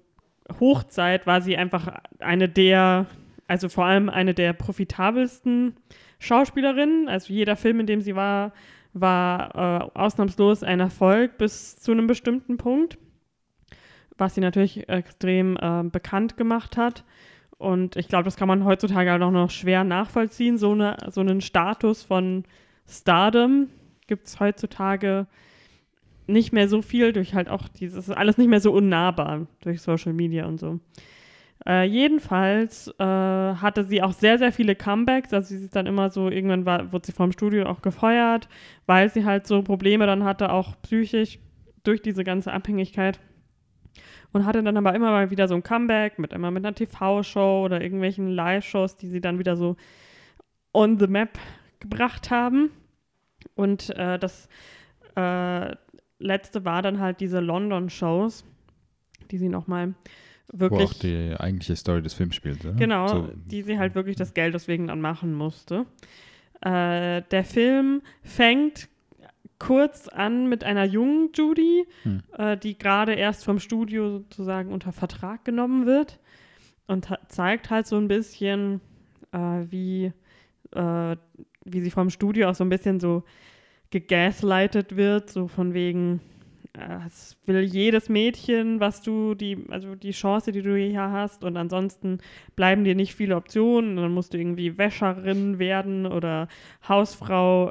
[0.59, 3.05] Hochzeit, war sie einfach eine der,
[3.49, 5.75] also vor allem eine der profitabelsten
[6.19, 7.09] Schauspielerinnen.
[7.09, 8.53] Also jeder Film, in dem sie war,
[8.93, 12.97] war äh, ausnahmslos ein Erfolg bis zu einem bestimmten Punkt,
[14.17, 17.03] was sie natürlich extrem äh, bekannt gemacht hat.
[17.57, 20.57] Und ich glaube, das kann man heutzutage auch noch schwer nachvollziehen.
[20.57, 22.43] So, eine, so einen Status von
[22.87, 23.69] Stardom
[24.07, 25.25] gibt es heutzutage
[26.27, 30.13] nicht mehr so viel durch halt auch dieses, alles nicht mehr so unnahbar durch Social
[30.13, 30.79] Media und so.
[31.67, 35.33] Äh, jedenfalls äh, hatte sie auch sehr, sehr viele Comebacks.
[35.33, 38.47] Also sie ist dann immer so, irgendwann war, wurde sie vom Studio auch gefeuert,
[38.85, 41.39] weil sie halt so Probleme dann hatte, auch psychisch
[41.83, 43.19] durch diese ganze Abhängigkeit.
[44.31, 47.63] Und hatte dann aber immer mal wieder so ein Comeback mit immer mit einer TV-Show
[47.65, 49.75] oder irgendwelchen Live-Shows, die sie dann wieder so
[50.71, 51.39] on the map
[51.79, 52.69] gebracht haben.
[53.55, 54.47] Und äh, das
[55.15, 55.75] äh,
[56.19, 58.45] letzte war dann halt diese London-Shows,
[59.31, 62.63] die sie nochmal Wo wirklich auch die eigentliche Story des Films spielt.
[62.65, 62.73] Oder?
[62.73, 65.85] Genau, So, die sie halt wirklich das Geld deswegen dann machen musste.
[66.61, 68.89] Äh, der Film fängt
[69.59, 72.23] kurz an mit einer jungen Judy, Hm.
[72.37, 76.19] äh, die gerade erst vom Studio sozusagen unter Vertrag genommen wird
[76.87, 78.81] und zeigt halt so ein bisschen,
[79.31, 79.37] äh,
[79.69, 80.11] wie,
[80.71, 81.15] äh,
[81.65, 83.23] wie sie vom Studio auch so ein bisschen so
[83.91, 86.21] gegaslightet wird, so von wegen,
[87.07, 91.57] es will jedes Mädchen, was du, die, also die Chance, die du hier hast, und
[91.57, 92.19] ansonsten
[92.55, 93.97] bleiben dir nicht viele Optionen.
[93.97, 96.47] Und dann musst du irgendwie Wäscherin werden oder
[96.87, 97.69] Hausfrau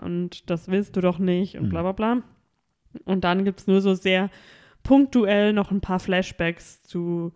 [0.00, 1.68] äh, und das willst du doch nicht und Mhm.
[1.70, 2.22] bla bla bla.
[3.04, 4.30] Und dann gibt es nur so sehr
[4.82, 7.32] punktuell noch ein paar Flashbacks zu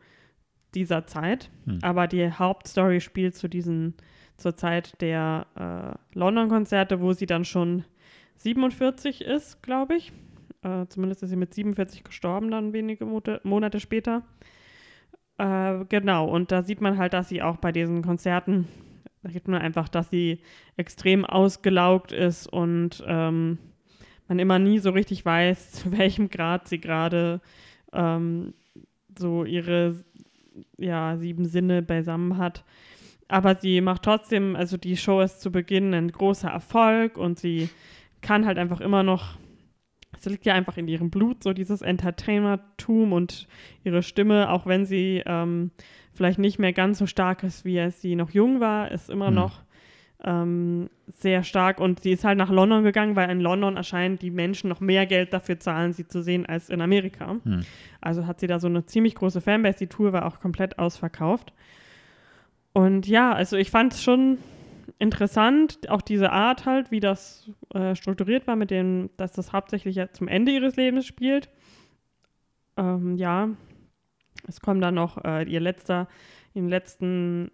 [0.75, 1.51] dieser Zeit.
[1.67, 1.79] Hm.
[1.83, 3.95] Aber die Hauptstory spielt zu diesen,
[4.37, 5.47] zur Zeit der
[6.15, 7.85] äh, London-Konzerte, wo sie dann schon
[8.37, 10.12] 47 ist, glaube ich.
[10.65, 14.23] Äh, zumindest ist sie mit 47 gestorben, dann wenige Monate, Monate später.
[15.39, 18.67] Äh, genau, und da sieht man halt, dass sie auch bei diesen Konzerten
[19.25, 20.41] da sieht man einfach, dass sie
[20.77, 23.59] extrem ausgelaugt ist und ähm,
[24.29, 27.41] man immer nie so richtig weiß, zu welchem Grad sie gerade
[27.93, 28.53] ähm,
[29.19, 30.05] so ihre
[30.77, 32.65] ja, sieben Sinne beisammen hat.
[33.27, 37.71] Aber sie macht trotzdem, also die Show ist zu Beginn ein großer Erfolg und sie
[38.21, 39.39] kann halt einfach immer noch,
[40.27, 43.47] es liegt ja einfach in ihrem Blut, so dieses Entertainertum und
[43.83, 45.70] ihre Stimme, auch wenn sie ähm,
[46.12, 49.31] vielleicht nicht mehr ganz so stark ist, wie als sie noch jung war, ist immer
[49.31, 49.37] mhm.
[49.37, 49.62] noch
[50.25, 51.81] ähm, sehr stark.
[51.81, 55.07] Und sie ist halt nach London gegangen, weil in London erscheinen die Menschen noch mehr
[55.07, 57.35] Geld dafür zahlen, sie zu sehen, als in Amerika.
[57.45, 57.64] Mhm.
[58.01, 59.79] Also hat sie da so eine ziemlich große Fanbase.
[59.79, 61.53] Die Tour war auch komplett ausverkauft.
[62.72, 64.39] Und ja, also ich fand es schon
[64.99, 69.97] interessant, auch diese Art halt, wie das äh, strukturiert war, mit dem, dass das hauptsächlich
[69.97, 71.49] ja zum Ende ihres Lebens spielt.
[72.76, 73.51] Ähm, ja,
[74.49, 76.09] es kommt dann noch äh, ihr letzter,
[76.55, 77.51] ihren letzten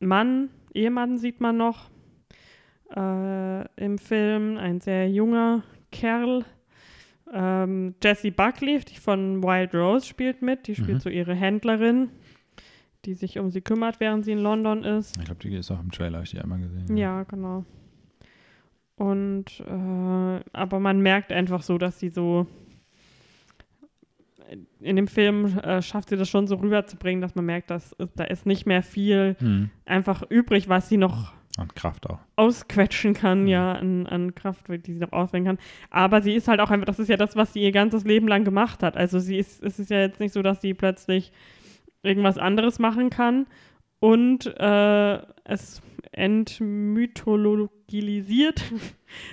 [0.00, 1.90] Mann, Ehemann sieht man noch
[2.94, 5.62] äh, im Film, ein sehr junger
[5.92, 6.44] Kerl.
[7.32, 11.00] Ähm, Jessie Buckley, die von Wild Rose spielt mit, die spielt mhm.
[11.00, 12.10] so ihre Händlerin
[13.04, 15.16] die sich um sie kümmert, während sie in London ist.
[15.18, 16.96] Ich glaube, die ist auch im Trailer, habe ich die einmal gesehen.
[16.96, 17.64] Ja, ja genau.
[18.96, 22.46] Und äh, aber man merkt einfach so, dass sie so
[24.80, 28.24] in dem Film äh, schafft sie das schon so rüberzubringen, dass man merkt, dass da
[28.24, 29.70] ist nicht mehr viel hm.
[29.86, 32.18] einfach übrig, was sie noch an Kraft auch.
[32.36, 33.48] Ausquetschen kann, mhm.
[33.48, 35.58] ja, an, an Kraft, die sie noch auswählen kann.
[35.90, 38.28] Aber sie ist halt auch einfach, das ist ja das, was sie ihr ganzes Leben
[38.28, 38.96] lang gemacht hat.
[38.96, 41.32] Also sie ist, es ist ja jetzt nicht so, dass sie plötzlich
[42.02, 43.46] irgendwas anderes machen kann
[44.00, 45.82] und äh, es
[46.12, 48.62] entmythologisiert.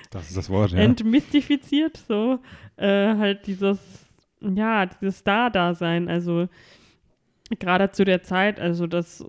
[0.09, 0.79] Das ist das Wort, ja.
[0.79, 2.39] Entmystifiziert, so.
[2.77, 4.07] Äh, halt dieses,
[4.41, 6.09] ja, dieses Star-Dasein.
[6.09, 6.49] Also
[7.59, 9.23] gerade zu der Zeit, also das,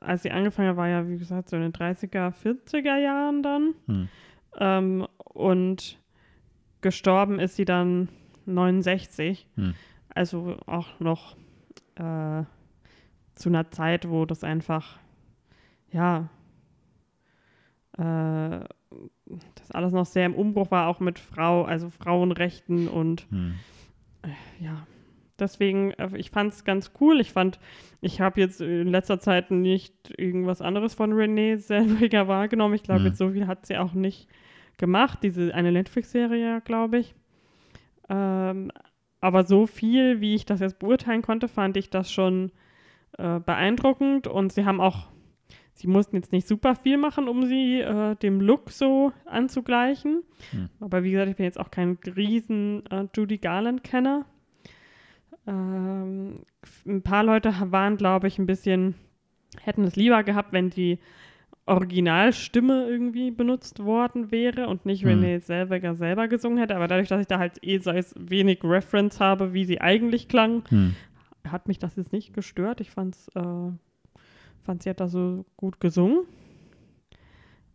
[0.00, 3.74] als sie angefangen hat, war ja, wie gesagt, so in den 30er, 40er Jahren dann.
[3.86, 4.08] Hm.
[4.58, 5.98] Ähm, und
[6.80, 8.08] gestorben ist sie dann
[8.46, 9.48] 69.
[9.56, 9.74] Hm.
[10.14, 11.36] Also auch noch
[11.96, 12.44] äh,
[13.38, 14.98] zu einer Zeit, wo das einfach,
[15.90, 16.28] ja,
[17.96, 18.60] äh,
[19.54, 23.54] das alles noch sehr im Umbruch war, auch mit Frau, also Frauenrechten und hm.
[24.22, 24.86] äh, ja.
[25.38, 27.20] Deswegen, äh, ich fand es ganz cool.
[27.20, 27.60] Ich fand,
[28.00, 32.74] ich habe jetzt in letzter Zeit nicht irgendwas anderes von Renee Selviger wahrgenommen.
[32.74, 33.06] Ich glaube, hm.
[33.06, 34.28] jetzt so viel hat sie auch nicht
[34.78, 35.20] gemacht.
[35.22, 37.14] Diese eine Netflix-Serie, glaube ich.
[38.08, 38.72] Ähm,
[39.20, 42.50] aber so viel, wie ich das jetzt beurteilen konnte, fand ich das schon
[43.18, 45.08] äh, beeindruckend und sie haben auch,
[45.74, 50.22] sie mussten jetzt nicht super viel machen, um sie äh, dem Look so anzugleichen.
[50.52, 50.68] Hm.
[50.78, 54.24] Aber wie gesagt, ich bin jetzt auch kein riesen äh, Judy Garland-Kenner.
[55.48, 56.40] Ähm,
[56.86, 58.94] ein paar Leute waren, glaube ich, ein bisschen,
[59.60, 60.98] hätten es lieber gehabt, wenn die
[61.66, 65.08] Originalstimme irgendwie benutzt worden wäre und nicht hm.
[65.08, 66.76] Renee Zellweger selber gesungen hätte.
[66.76, 70.62] Aber dadurch, dass ich da halt eh so wenig Reference habe, wie sie eigentlich klang,
[70.68, 70.94] hm
[71.46, 72.80] hat mich das jetzt nicht gestört.
[72.80, 73.70] Ich fand's, äh,
[74.62, 76.26] fand, sie hat da so gut gesungen.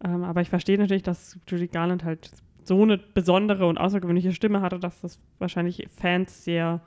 [0.03, 2.31] Ähm, aber ich verstehe natürlich, dass Judy Garland halt
[2.63, 6.81] so eine besondere und außergewöhnliche Stimme hatte, dass das wahrscheinlich Fans sehr,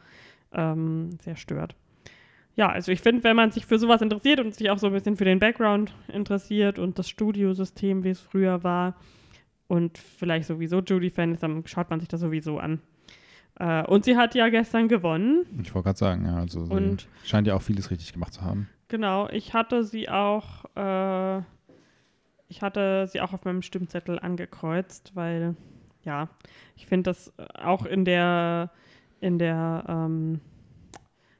[0.52, 1.76] ähm, sehr stört.
[2.54, 4.92] Ja, also ich finde, wenn man sich für sowas interessiert und sich auch so ein
[4.94, 8.96] bisschen für den Background interessiert und das Studiosystem, wie es früher war,
[9.68, 12.80] und vielleicht sowieso Judy-Fan ist, dann schaut man sich das sowieso an.
[13.58, 15.46] Äh, und sie hat ja gestern gewonnen.
[15.62, 18.68] Ich wollte gerade sagen, ja, also sie scheint ja auch vieles richtig gemacht zu haben.
[18.88, 21.38] Genau, ich hatte sie auch, äh,
[22.48, 25.56] ich hatte sie auch auf meinem Stimmzettel angekreuzt, weil,
[26.04, 26.28] ja,
[26.76, 28.70] ich finde das auch in der,
[29.20, 30.40] in der ähm,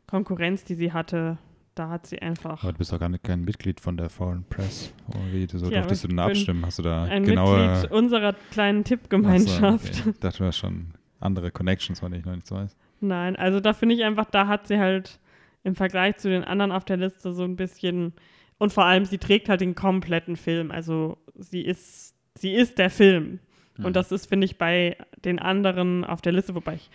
[0.07, 1.39] Konkurrenz, die sie hatte,
[1.75, 2.63] da hat sie einfach.
[2.63, 4.93] Aber du bist doch gar nicht kein Mitglied von der Foreign Press.
[5.09, 6.65] Oder wie du so ja, durftest du denn abstimmen?
[6.65, 7.59] Hast du da ein genaue.
[7.59, 9.95] Mitglied unserer kleinen Tippgemeinschaft.
[9.95, 10.19] So, okay.
[10.21, 10.95] Das war schon
[11.27, 12.77] andere Connections, von denen ich noch nichts weiß.
[13.01, 15.19] Nein, also da finde ich einfach, da hat sie halt
[15.65, 18.15] im Vergleich zu den anderen auf der Liste so ein bisschen
[18.59, 20.71] und vor allem sie trägt halt den kompletten Film.
[20.71, 23.41] Also sie ist, sie ist der Film.
[23.77, 23.85] Mhm.
[23.85, 26.91] Und das ist, finde ich, bei den anderen auf der Liste, wobei ich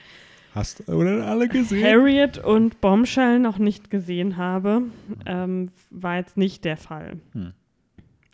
[0.53, 1.84] Hast du denn alle gesehen?
[1.84, 4.84] Harriet und Bombshell noch nicht gesehen habe,
[5.25, 7.19] ähm, war jetzt nicht der Fall.
[7.32, 7.53] Hm.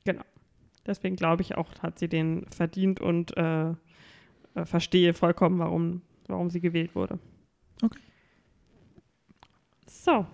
[0.03, 0.23] Genau.
[0.87, 3.73] Deswegen glaube ich auch, hat sie den verdient und äh,
[4.57, 7.19] äh, verstehe vollkommen, warum, warum sie gewählt wurde.
[7.81, 7.99] Okay.
[9.85, 10.25] So.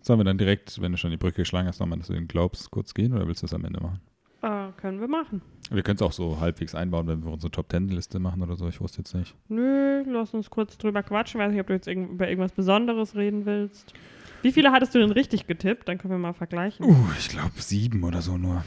[0.00, 2.70] Sollen wir dann direkt, wenn du schon die Brücke geschlagen hast, nochmal zu den Globes
[2.70, 4.00] kurz gehen oder willst du das am Ende machen?
[4.42, 5.42] Äh, können wir machen.
[5.70, 8.54] Wir können es auch so halbwegs einbauen, wenn wir unsere Top Ten Liste machen oder
[8.54, 8.68] so.
[8.68, 9.34] Ich wusste jetzt nicht.
[9.48, 11.40] Nö, lass uns kurz drüber quatschen.
[11.40, 13.94] Ich weiß nicht, ob du jetzt irg über irgendwas Besonderes reden willst.
[14.42, 15.88] Wie viele hattest du denn richtig getippt?
[15.88, 16.86] Dann können wir mal vergleichen.
[16.86, 18.64] Uh, ich glaube sieben oder so nur.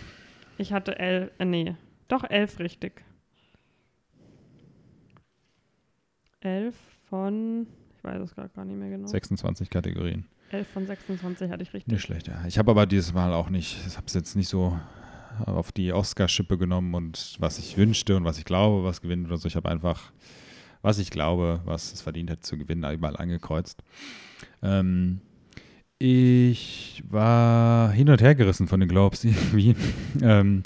[0.58, 1.76] Ich hatte elf, äh, nee,
[2.10, 3.06] doch elf richtig.
[6.42, 6.76] Elf
[7.10, 7.68] von,
[7.98, 9.08] ich weiß es gerade gar nicht mehr genau.
[9.08, 10.26] 26 Kategorien.
[10.52, 11.92] 11 von 26 hatte ich richtig.
[11.92, 12.44] Nicht schlecht, ja.
[12.48, 14.80] Ich habe aber dieses Mal auch nicht, ich habe es jetzt nicht so
[15.46, 19.38] auf die Oscar-Schippe genommen und was ich wünschte und was ich glaube, was gewinnt oder
[19.38, 19.48] so.
[19.48, 20.12] Ich habe einfach,
[20.82, 23.84] was ich glaube, was es verdient hat zu gewinnen, überall angekreuzt.
[24.62, 25.22] Ähm,
[26.00, 29.76] ich war hin und her gerissen von den Globes irgendwie.
[30.22, 30.64] ähm,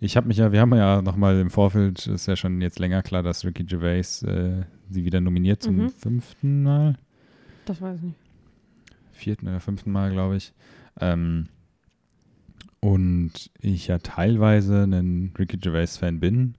[0.00, 3.02] ich habe mich ja, wir haben ja nochmal im Vorfeld, ist ja schon jetzt länger
[3.02, 5.90] klar, dass Ricky Gervais äh, sie wieder nominiert zum Mhm.
[5.90, 6.98] fünften Mal
[7.64, 8.16] Das weiß ich nicht.
[9.12, 10.52] vierten oder fünften Mal, glaube ich.
[11.00, 11.48] Ähm,
[12.80, 16.54] und ich ja teilweise ein Ricky Gervais-Fan bin.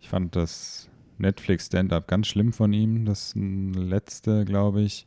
[0.00, 5.06] Ich fand das Netflix-Stand-up ganz schlimm von ihm, das letzte, glaube ich.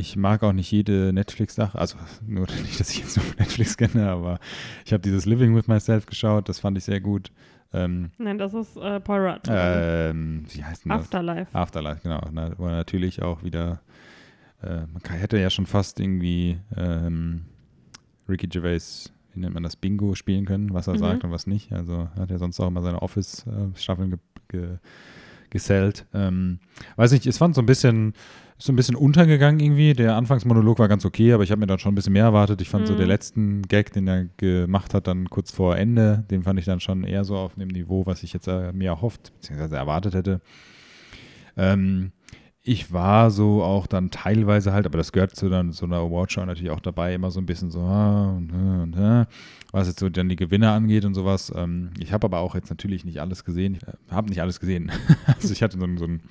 [0.00, 4.08] Ich mag auch nicht jede Netflix-Sache, also nur nicht, dass ich jetzt nur Netflix kenne,
[4.08, 4.38] aber
[4.86, 7.30] ich habe dieses Living with Myself geschaut, das fand ich sehr gut.
[7.72, 9.42] Ähm, Nein, das ist äh, Paul Rudd.
[9.48, 11.02] ähm, wie heißt denn das?
[11.02, 11.54] Afterlife.
[11.54, 12.20] Afterlife, genau.
[12.32, 13.80] Na, wo er natürlich auch wieder,
[14.62, 17.44] äh, man kann, hätte ja schon fast irgendwie ähm,
[18.26, 20.98] Ricky Gervais, wie nennt man das, Bingo spielen können, was er Mhm.
[20.98, 21.70] sagt und was nicht.
[21.72, 24.18] Also er hat ja sonst auch immer seine Office-Staffeln ge
[24.48, 24.68] ge
[25.50, 26.06] gesellt.
[26.14, 26.60] Ähm,
[26.96, 28.14] weiß nicht, es fand so ein bisschen,
[28.58, 29.92] ist so ein bisschen untergegangen irgendwie.
[29.92, 32.60] Der Anfangsmonolog war ganz okay, aber ich habe mir dann schon ein bisschen mehr erwartet.
[32.60, 32.98] Ich fand so Mhm.
[32.98, 36.80] der letzten Gag, den er gemacht hat, dann kurz vor Ende, den fand ich dann
[36.80, 40.40] schon eher so auf dem Niveau, was ich jetzt äh, mir erhofft, beziehungsweise erwartet hätte.
[41.56, 42.12] Ähm,
[42.62, 46.44] ich war so auch dann teilweise halt, aber das gehört zu dann so einer Awardshow
[46.44, 49.26] natürlich auch dabei, immer so ein bisschen so, ah, und, äh, und, äh,
[49.72, 51.52] was jetzt so dann die Gewinner angeht und sowas.
[51.54, 53.74] Ähm, ich habe aber auch jetzt natürlich nicht alles gesehen.
[53.76, 54.90] Ich äh, habe nicht alles gesehen.
[55.26, 56.22] also ich hatte so, so einen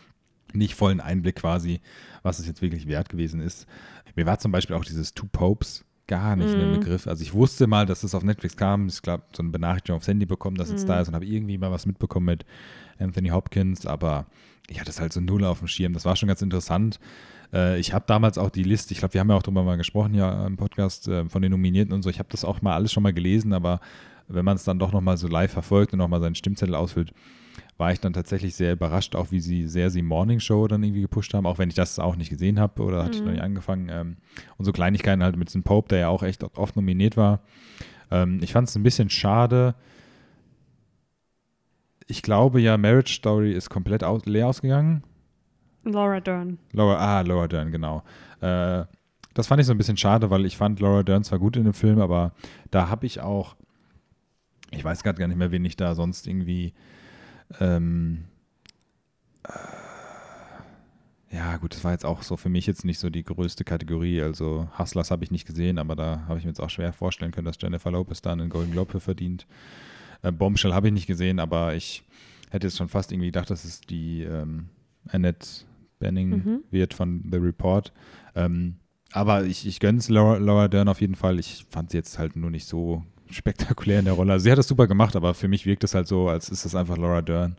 [0.53, 1.81] nicht vollen Einblick quasi,
[2.23, 3.67] was es jetzt wirklich wert gewesen ist.
[4.15, 6.71] Mir war zum Beispiel auch dieses Two Popes gar nicht ein Mhm.
[6.71, 7.05] Begriff.
[7.07, 8.87] Also ich wusste mal, dass es auf Netflix kam.
[8.87, 10.87] Ich glaube, so eine Benachrichtigung aufs Handy bekommen, dass es Mhm.
[10.87, 12.45] da ist und habe irgendwie mal was mitbekommen mit
[12.97, 14.25] Anthony Hopkins, aber
[14.69, 15.93] ich hatte es halt so null auf dem Schirm.
[15.93, 16.99] Das war schon ganz interessant.
[17.53, 19.77] Äh, ich habe damals auch die Liste, ich glaube, wir haben ja auch drüber mal
[19.77, 22.09] gesprochen hier im Podcast äh, von den Nominierten und so.
[22.09, 23.79] Ich habe das auch mal alles schon mal gelesen, aber
[24.29, 27.13] wenn man es dann doch nochmal so live verfolgt und nochmal seinen Stimmzettel ausfüllt,
[27.77, 31.01] war ich dann tatsächlich sehr überrascht, auch wie sie sehr sie Morning Show dann irgendwie
[31.01, 33.33] gepusht haben, auch wenn ich das auch nicht gesehen habe oder hatte ich noch Mhm.
[33.33, 33.89] nicht angefangen.
[33.89, 34.17] Ähm,
[34.57, 37.41] und so Kleinigkeiten halt mit diesem Pope, der ja auch echt oft nominiert war.
[38.09, 39.75] Ähm, ich fand es ein bisschen schade.
[42.07, 45.03] Ich glaube ja, Marriage Story ist komplett aus, leer ausgegangen.
[45.83, 46.57] Laura Dern.
[46.73, 48.03] Laura, ah, Laura Dern, genau.
[48.41, 48.85] Äh,
[49.33, 51.63] das fand ich so ein bisschen schade, weil ich fand Laura Dern zwar gut in
[51.65, 52.33] dem Film, aber
[52.71, 53.55] da habe ich auch,
[54.71, 56.73] ich weiß gerade gar nicht mehr, wen ich da sonst irgendwie,
[57.59, 58.25] ähm,
[59.43, 63.63] äh, ja gut, das war jetzt auch so für mich jetzt nicht so die größte
[63.63, 64.21] Kategorie.
[64.21, 67.31] Also Hustlers habe ich nicht gesehen, aber da habe ich mir jetzt auch schwer vorstellen
[67.31, 69.45] können, dass Jennifer Lopez da einen Golden Globe für verdient.
[70.21, 72.03] Äh, Bombshell habe ich nicht gesehen, aber ich
[72.49, 74.69] hätte jetzt schon fast irgendwie gedacht, dass es die ähm,
[75.09, 75.47] Annette
[75.99, 76.59] Benning Mhm.
[76.71, 77.91] wird von The Report.
[78.35, 78.75] Ähm,
[79.11, 81.39] aber ich, ich gönne es Laura, Laura Dern auf jeden Fall.
[81.39, 84.33] Ich fand sie jetzt halt nur nicht so spektakulär in der Rolle.
[84.33, 86.65] Also sie hat das super gemacht, aber für mich wirkt es halt so, als ist
[86.65, 87.57] das einfach Laura Dern.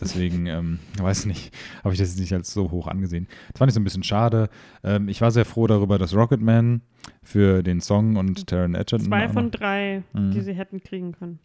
[0.00, 3.28] Deswegen, ähm, weiß nicht, habe ich das nicht als so hoch angesehen.
[3.52, 4.48] Das fand ich so ein bisschen schade.
[4.84, 6.82] Ähm, ich war sehr froh darüber, dass Rocketman
[7.22, 10.30] für den Song und Taron Egerton Zwei von drei, Mhm.
[10.32, 11.38] die sie hätten kriegen können.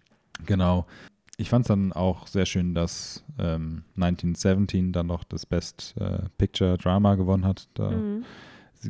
[0.46, 0.86] Genau.
[1.38, 6.24] Ich fand es dann auch sehr schön, dass ähm, 1917 dann noch das Best äh,
[6.38, 7.68] Picture Drama gewonnen hat.
[7.74, 8.26] Da Mhm.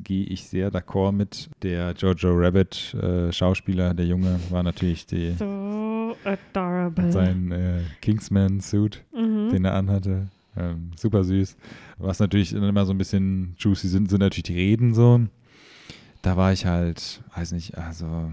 [0.04, 1.50] Gehe ich sehr d'accord mit.
[1.64, 7.12] Der Jojo Rabbit äh, Schauspieler, der Junge, war natürlich die, So adorable.
[7.12, 9.50] sein äh, Kingsman-Suit, mhm.
[9.50, 10.28] den er anhatte.
[10.58, 11.56] Ähm, super süß.
[11.98, 15.22] Was natürlich immer so ein bisschen juicy sind, sind natürlich die Reden so.
[16.22, 18.32] Da war ich halt, weiß nicht, also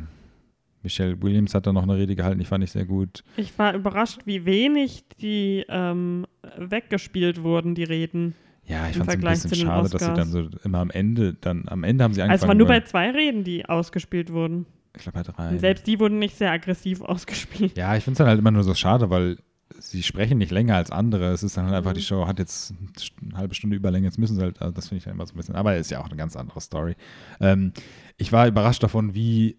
[0.82, 3.24] Michelle Williams hat da noch eine Rede gehalten, die fand ich sehr gut.
[3.36, 8.34] Ich war überrascht, wie wenig die ähm, weggespielt wurden, die Reden.
[8.68, 11.64] Ja, ich fand es ein bisschen schade, dass sie dann so immer am Ende, dann
[11.68, 12.32] am Ende haben sie angefangen.
[12.32, 14.66] Also es waren nur bei zwei Reden, die ausgespielt wurden.
[14.94, 15.48] ich glaube bei drei.
[15.50, 17.76] Und selbst die wurden nicht sehr aggressiv ausgespielt.
[17.76, 19.38] Ja, ich finde es dann halt immer nur so schade, weil
[19.78, 21.26] sie sprechen nicht länger als andere.
[21.32, 21.96] Es ist dann halt einfach, Mhm.
[21.96, 22.74] die Show hat jetzt
[23.22, 25.34] eine halbe Stunde Überlänge, jetzt müssen sie halt, also das finde ich dann immer so
[25.34, 26.94] ein bisschen, aber ist ja auch eine ganz andere Story.
[27.40, 27.72] Ähm,
[28.16, 29.56] ich war überrascht davon, wie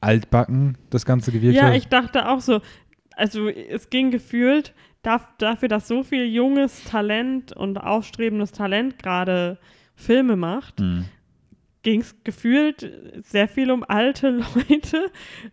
[0.00, 1.76] altbacken das Ganze gewirkt Ja, hat.
[1.76, 2.60] ich dachte auch so.
[3.16, 9.58] Also es ging gefühlt dafür, dass so viel junges Talent und aufstrebendes Talent gerade
[9.94, 11.06] Filme macht, Mhm.
[11.82, 12.90] ging es gefühlt
[13.22, 14.30] sehr viel um alte
[14.70, 15.10] Leute.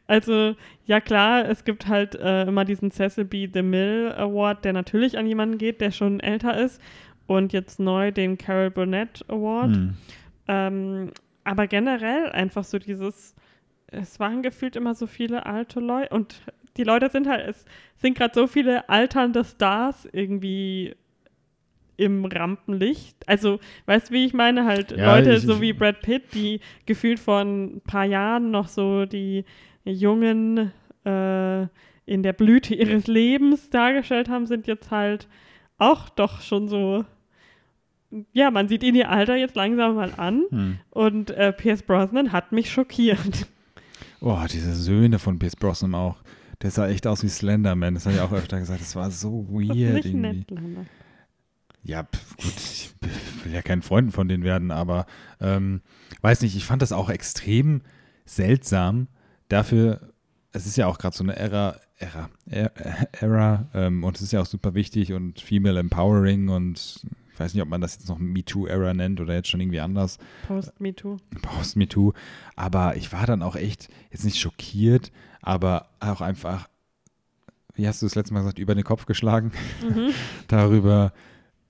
[0.08, 3.48] Also ja klar, es gibt halt äh, immer diesen Cecil B.
[3.48, 6.82] DeMille Award, der natürlich an jemanden geht, der schon älter ist.
[7.28, 9.70] Und jetzt neu den Carol Burnett Award.
[9.72, 9.94] Mhm.
[10.48, 11.12] Ähm,
[11.44, 13.36] aber generell einfach so dieses,
[13.88, 16.42] es waren gefühlt immer so viele alte Leute und
[16.78, 17.66] die Leute sind halt, es
[17.98, 20.96] sind gerade so viele alternde Stars irgendwie
[21.98, 23.16] im Rampenlicht.
[23.28, 24.66] Also, weißt du, wie ich meine?
[24.66, 28.68] Halt Ja, Leute ich- so wie Brad Pitt, die gefühlt vor ein paar Jahren noch
[28.68, 29.46] so die
[29.86, 30.72] jungen
[31.06, 31.62] äh,
[32.08, 35.28] in der Blüte ihres Lebens dargestellt haben, sind jetzt halt
[35.78, 37.06] auch doch schon so.
[38.34, 40.44] Ja, man sieht ihnen ihr Alter jetzt langsam mal an.
[40.50, 40.78] Hm.
[40.92, 43.48] Und äh, Pierce Brosnan hat mich schockiert.
[44.22, 46.18] Oh, diese Söhne von Pierce Brosnan auch.
[46.62, 47.94] Der sah echt aus wie Slenderman.
[47.96, 48.82] Das habe ich auch öfter gesagt.
[48.82, 50.46] Das war so weird nicht irgendwie.
[51.84, 52.94] Ja, gut, ich
[53.44, 55.06] will ja kein Freund von denen werden, aber
[55.40, 55.82] ähm,
[56.22, 57.82] weiß nicht, ich fand das auch extrem
[58.26, 59.08] seltsam.
[59.50, 60.14] Dafür,
[60.52, 64.32] es ist ja auch gerade so eine Ära, Ära, Ä- Ära ähm, und es ist
[64.32, 68.08] ja auch super wichtig und Female Empowering und ich weiß nicht, ob man das jetzt
[68.10, 70.18] noch MeToo-Ära nennt oder jetzt schon irgendwie anders.
[70.48, 71.18] Post-MeToo.
[71.42, 72.14] Post MeToo.
[72.56, 75.12] Aber ich war dann auch echt, jetzt nicht schockiert,
[75.46, 76.68] aber auch einfach,
[77.76, 80.10] wie hast du das letzte Mal gesagt, über den Kopf geschlagen Mhm.
[80.50, 81.14] darüber,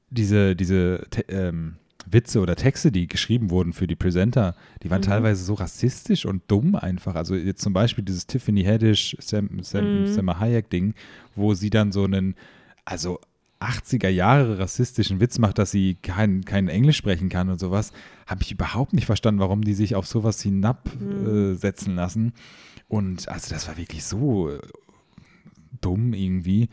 [0.10, 1.76] diese, diese ähm,
[2.08, 5.06] Witze oder Texte, die geschrieben wurden für die Presenter, die waren Mhm.
[5.06, 7.16] teilweise so rassistisch und dumm einfach.
[7.16, 10.08] Also jetzt zum Beispiel dieses Tiffany Haddish, Sam, Sam, Mhm.
[10.08, 10.94] Selma Hayek-Ding,
[11.36, 12.36] wo sie dann so einen,
[12.86, 13.20] also
[13.60, 17.92] 80er Jahre rassistischen Witz macht, dass sie kein, kein Englisch sprechen kann und sowas,
[18.28, 22.34] habe ich überhaupt nicht verstanden, warum die sich auf sowas hinabsetzen äh, setzen lassen.
[22.96, 24.60] Und also das war wirklich so äh,
[25.82, 26.70] dumm irgendwie.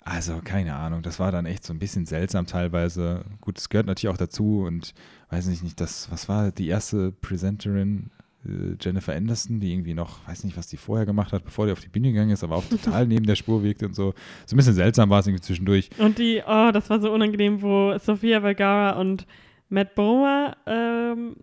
[0.00, 3.24] Also keine Ahnung, das war dann echt so ein bisschen seltsam teilweise.
[3.40, 4.92] Gut, es gehört natürlich auch dazu und
[5.30, 8.10] weiß nicht, nicht das, was war die erste Presenterin,
[8.44, 11.72] äh, Jennifer Anderson, die irgendwie noch, weiß nicht, was die vorher gemacht hat, bevor die
[11.72, 14.14] auf die Bühne gegangen ist, aber auch total neben der Spur wirkte und so.
[14.46, 15.90] So ein bisschen seltsam war es irgendwie zwischendurch.
[15.98, 19.28] Und die, oh, das war so unangenehm, wo Sofia Vergara und
[19.68, 21.36] Matt Bomer ähm,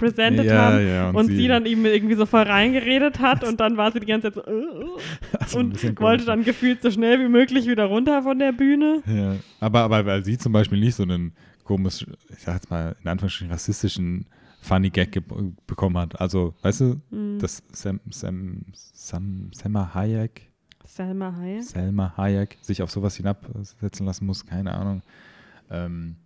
[0.00, 3.44] präsentiert Ja, haben ja, und und, sie- sie, dann ihm irgendwie so voll reingeredet hat
[3.48, 4.50] und dann war sie die ganze Zeit so
[5.38, 9.02] Also ein und wollte dann gefühlt so schnell wie möglich wieder runter von der Bühne.
[9.06, 11.32] Ja, aber, aber weil sie zum Beispiel nicht so einen
[11.64, 14.26] komisch, ich sag jetzt mal in Anführungsstrichen rassistischen
[14.62, 15.22] Funny Gag ge
[15.66, 16.20] bekommen hat.
[16.20, 17.38] Also, weißt du, Mhm.
[17.38, 20.50] dass Sam, Sam, Sam, Selma Hayek,
[20.84, 21.62] Selma Hayek.
[21.62, 25.02] Selma Hayek sich auf sowas hinabsetzen lassen muss, keine Ahnung.
[25.70, 26.16] Ähm,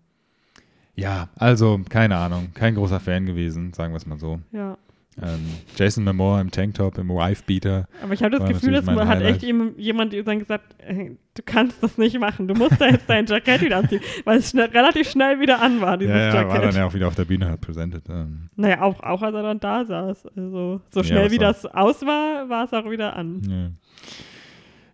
[0.97, 4.41] ja, also, keine Ahnung, kein großer Fan gewesen, sagen wir es mal so.
[4.53, 4.77] Ja.
[5.23, 5.45] Ähm,
[5.77, 7.87] Jason Momoa im Tanktop, im Wife-Beater.
[8.03, 11.43] Aber ich habe das War Gefühl, mein hat echt jem- jemand dann gesagt, hey, du
[11.47, 14.71] kannst das nicht machen, du musst da jetzt dein Jackett wieder anziehen, weil es schnell,
[14.71, 16.65] relativ schnell wieder an war, dieses Ja, ja, war Jackett.
[16.65, 18.03] dann ja auch wieder auf der Bühne, hat präsentiert.
[18.09, 20.27] Ähm, Naja, auch, auch als er dann da saß.
[20.37, 23.77] Also so Ja, schnell was wie das aus war, war es auch wieder an.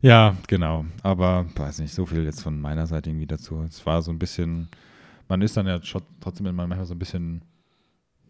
[0.03, 0.11] Ja.
[0.31, 0.85] ja, genau.
[1.03, 3.63] Aber weiß nicht, so viel jetzt von meiner Seite irgendwie dazu.
[3.67, 4.69] Es war so ein bisschen,
[5.31, 7.43] man ist dann ja schon trotzdem immer manchmal so ein bisschen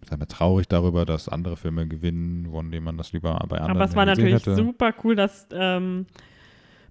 [0.09, 3.77] sagen wir, traurig darüber, dass andere Filme gewinnen, von denen man das lieber bei anderen
[3.77, 4.55] Aber es war natürlich hätte.
[4.55, 6.07] super cool, dass ähm,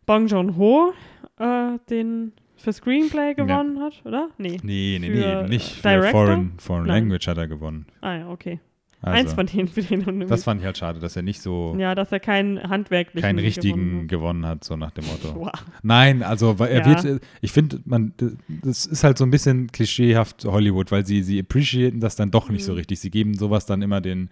[0.06, 0.94] Bong Joon-ho
[1.38, 4.30] äh, den für Screenplay gewonnen hat, oder?
[4.38, 4.58] Nee.
[4.64, 6.12] Nee, nee, für, nee, nicht für Director?
[6.12, 7.04] Foreign, Foreign Nein.
[7.04, 7.86] Language hat er gewonnen.
[8.02, 8.60] Ah ja, okay.
[9.02, 11.74] Also, Eins von denen für den das fand ich halt schade, dass er nicht so
[11.80, 15.30] Ja, dass er keinen handwerklichen keinen richtigen gewonnen gewonnen hat, so nach dem Motto.
[15.30, 15.36] hat.
[15.36, 15.66] Wow.
[15.84, 17.04] Nein, also er Ja.
[17.04, 18.14] wird, ich finde, man,
[18.48, 22.50] das ist halt so ein bisschen klischeehaft Hollywood, weil sie, sie appreciaten das dann doch
[22.50, 22.78] nicht so Mhm.
[22.80, 23.00] richtig.
[23.00, 24.30] Sie geben sowas dann immer den,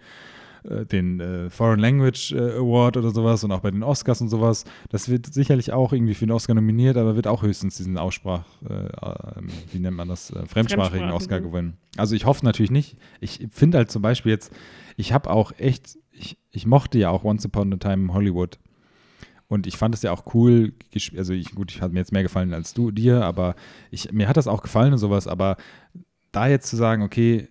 [0.64, 4.28] äh, den äh, Foreign Language äh, Award oder sowas und auch bei den Oscars und
[4.28, 4.64] sowas.
[4.90, 8.44] Das wird sicherlich auch irgendwie für den Oscar nominiert, aber wird auch höchstens diesen Aussprach,
[8.68, 9.42] äh, äh,
[9.72, 11.10] wie nennt man das, fremdsprachigen.
[11.10, 11.76] Oscar gewinnen.
[11.96, 12.96] Also ich hoffe natürlich nicht.
[13.20, 14.52] Ich finde halt zum Beispiel jetzt,
[14.96, 18.58] ich habe auch echt, ich, ich mochte ja auch Once Upon a Time in Hollywood.
[19.48, 20.74] Und ich fand es ja auch cool,
[21.16, 23.54] also ich, gut, ich hat mir jetzt mehr gefallen als du, dir, aber
[23.90, 25.56] ich, mir hat das auch gefallen und sowas, aber
[26.32, 27.48] da jetzt zu sagen, okay,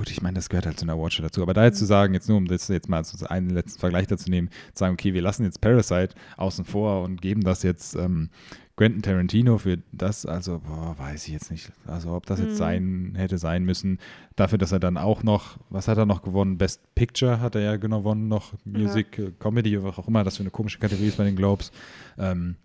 [0.00, 2.14] gut, ich meine, das gehört halt zu einer Watcher dazu, aber da jetzt zu sagen,
[2.14, 5.20] jetzt nur um das jetzt mal einen letzten Vergleich dazu nehmen, zu sagen, okay, wir
[5.20, 8.30] lassen jetzt Parasite außen vor und geben das jetzt ähm,
[8.76, 12.56] Quentin Tarantino für das, also, boah, weiß ich jetzt nicht, also ob das jetzt Mhm.
[12.56, 13.98] sein, hätte sein müssen,
[14.36, 16.56] dafür, dass er dann auch noch, was hat er noch gewonnen?
[16.56, 20.44] Best Picture hat er ja gewonnen noch, Music, äh, Comedy, was auch immer das für
[20.44, 21.72] eine komische Kategorie ist bei den Globes.
[22.18, 22.56] Ähm,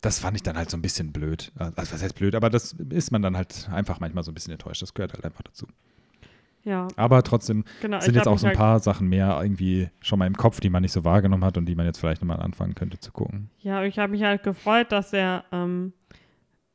[0.00, 1.52] das fand ich dann halt so ein bisschen blöd.
[1.56, 2.34] Also, was heißt blöd?
[2.34, 4.80] Aber das ist man dann halt einfach manchmal so ein bisschen enttäuscht.
[4.80, 5.66] Das gehört halt einfach dazu.
[6.66, 8.00] Ja, Aber trotzdem genau.
[8.00, 10.82] sind jetzt auch so ein paar Sachen mehr irgendwie schon mal im Kopf, die man
[10.82, 13.50] nicht so wahrgenommen hat und die man jetzt vielleicht nochmal anfangen könnte zu gucken.
[13.60, 15.92] Ja, ich habe mich halt gefreut, dass er, ähm,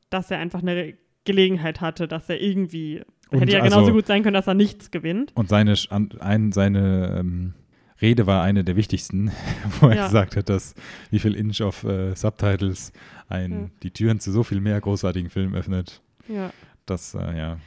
[0.10, 0.94] dass er einfach eine
[1.26, 3.04] Gelegenheit hatte, dass er irgendwie.
[3.32, 5.34] Und hätte ja also- genauso gut sein können, dass er nichts gewinnt.
[5.36, 5.76] Und seine,
[6.22, 7.54] ein, seine ähm,
[8.02, 9.32] Rede war eine der wichtigsten,
[9.82, 10.06] wo er Ja.
[10.06, 10.74] gesagt hat, dass
[11.10, 12.94] wie viel Inch of äh, Subtitles
[13.28, 13.70] ein, Ja.
[13.84, 16.02] die Türen zu so viel mehr großartigen Filmen öffnet.
[16.30, 16.52] Ja.
[16.86, 17.58] Das, äh, ja,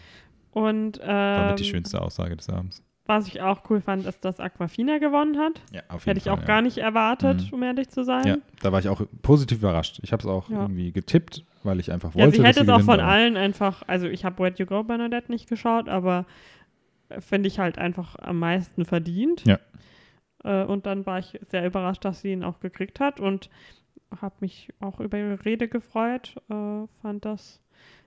[0.54, 2.82] Und war mit die ähm, schönste Aussage des Abends.
[3.06, 5.60] was ich auch cool fand, ist, dass Aquafina gewonnen hat.
[5.72, 7.54] Ja, auf Hätte ich auch gar nicht erwartet, Mhm.
[7.54, 8.26] um ehrlich zu sein.
[8.26, 10.00] Ja, da war ich auch positiv überrascht.
[10.02, 10.62] Ich habe es auch Ja.
[10.62, 13.36] irgendwie getippt, weil ich einfach Ja, wollte, sie dass hätte es auch von aber- allen
[13.36, 16.24] einfach, also ich habe Where You Go Bernadette nicht geschaut, aber
[17.10, 19.44] äh, finde ich halt einfach am meisten verdient.
[19.46, 19.58] Ja.
[20.44, 23.50] Äh, und dann war ich sehr überrascht, dass sie ihn auch gekriegt hat und
[24.20, 26.36] habe mich auch über ihre Rede gefreut.
[26.48, 27.60] Äh, fand das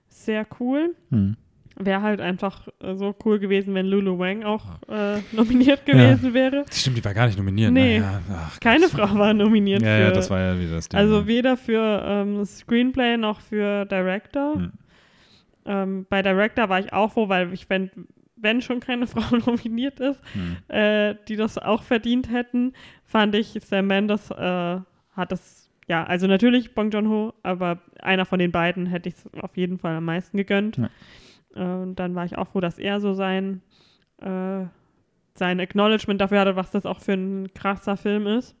[0.08, 0.96] sehr cool.
[1.10, 1.36] Hm.
[1.80, 6.64] Wäre halt einfach äh, so cool gewesen, wenn Lulu Wang auch äh, nominiert gewesen wäre.
[6.72, 7.70] Stimmt, die war gar nicht nominiert.
[7.72, 8.00] Nee.
[8.00, 8.04] Ne?
[8.04, 8.88] Ja, ach, Keine.
[8.88, 10.02] Frau war nominiert Ja, für.
[10.02, 10.98] ja, das war ja wieder das Ding.
[10.98, 11.26] also ja.
[11.28, 14.54] weder für ähm, Screenplay noch für Director.
[14.56, 14.72] Hm.
[15.66, 17.92] Ähm, bei Director war ich auch froh, weil ich fände,
[18.36, 20.56] wenn schon keine Frau nominiert ist, Hm.
[20.68, 22.72] äh, die das auch verdient hätten,
[23.04, 24.34] fand ich, Sam Mendes äh,
[25.12, 29.42] hat das, ja, also natürlich Bong Joon-ho, aber einer von den beiden hätte ich es
[29.42, 30.76] auf jeden Fall am meisten gegönnt.
[30.78, 30.90] Ja.
[31.54, 33.62] Äh, und dann war ich auch froh, dass er so sein,
[34.20, 34.64] äh,
[35.34, 38.56] sein Acknowledgement dafür hatte, was das auch für ein krasser Film ist.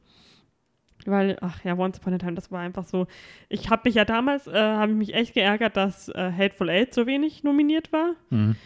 [1.06, 3.06] Weil, ach ja, Once Upon a Time, das war einfach so.
[3.48, 6.92] Ich habe mich ja damals, äh, habe ich mich echt geärgert, dass äh, Hateful Eight
[6.92, 8.14] so wenig nominiert war.
[8.30, 8.56] Hm.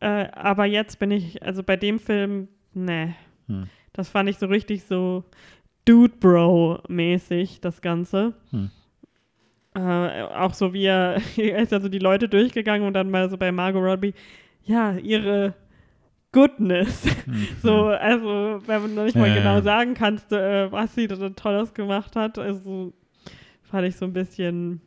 [0.00, 3.14] Äh, aber jetzt bin ich, also bei dem Film, ne.
[3.46, 3.68] Hm.
[3.92, 5.24] Das fand ich so richtig so
[5.84, 8.34] Dude Bro-mäßig, das Ganze.
[8.50, 8.70] Hm.
[9.74, 13.30] Äh, auch so wie er, er ist ja so die Leute durchgegangen und dann mal
[13.30, 14.14] so bei Margot Robbie,
[14.64, 15.54] ja, ihre
[16.32, 17.04] Goodness.
[17.24, 17.48] Hm.
[17.62, 19.62] So, also, wenn man noch nicht mal Ja, genau ja.
[19.62, 22.92] sagen kannst, äh, was sie da Tolles gemacht hat, also
[23.62, 24.80] fand ich so ein bisschen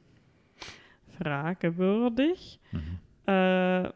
[1.18, 2.60] fragewürdig.
[2.72, 3.34] Mhm.
[3.34, 3.90] Äh,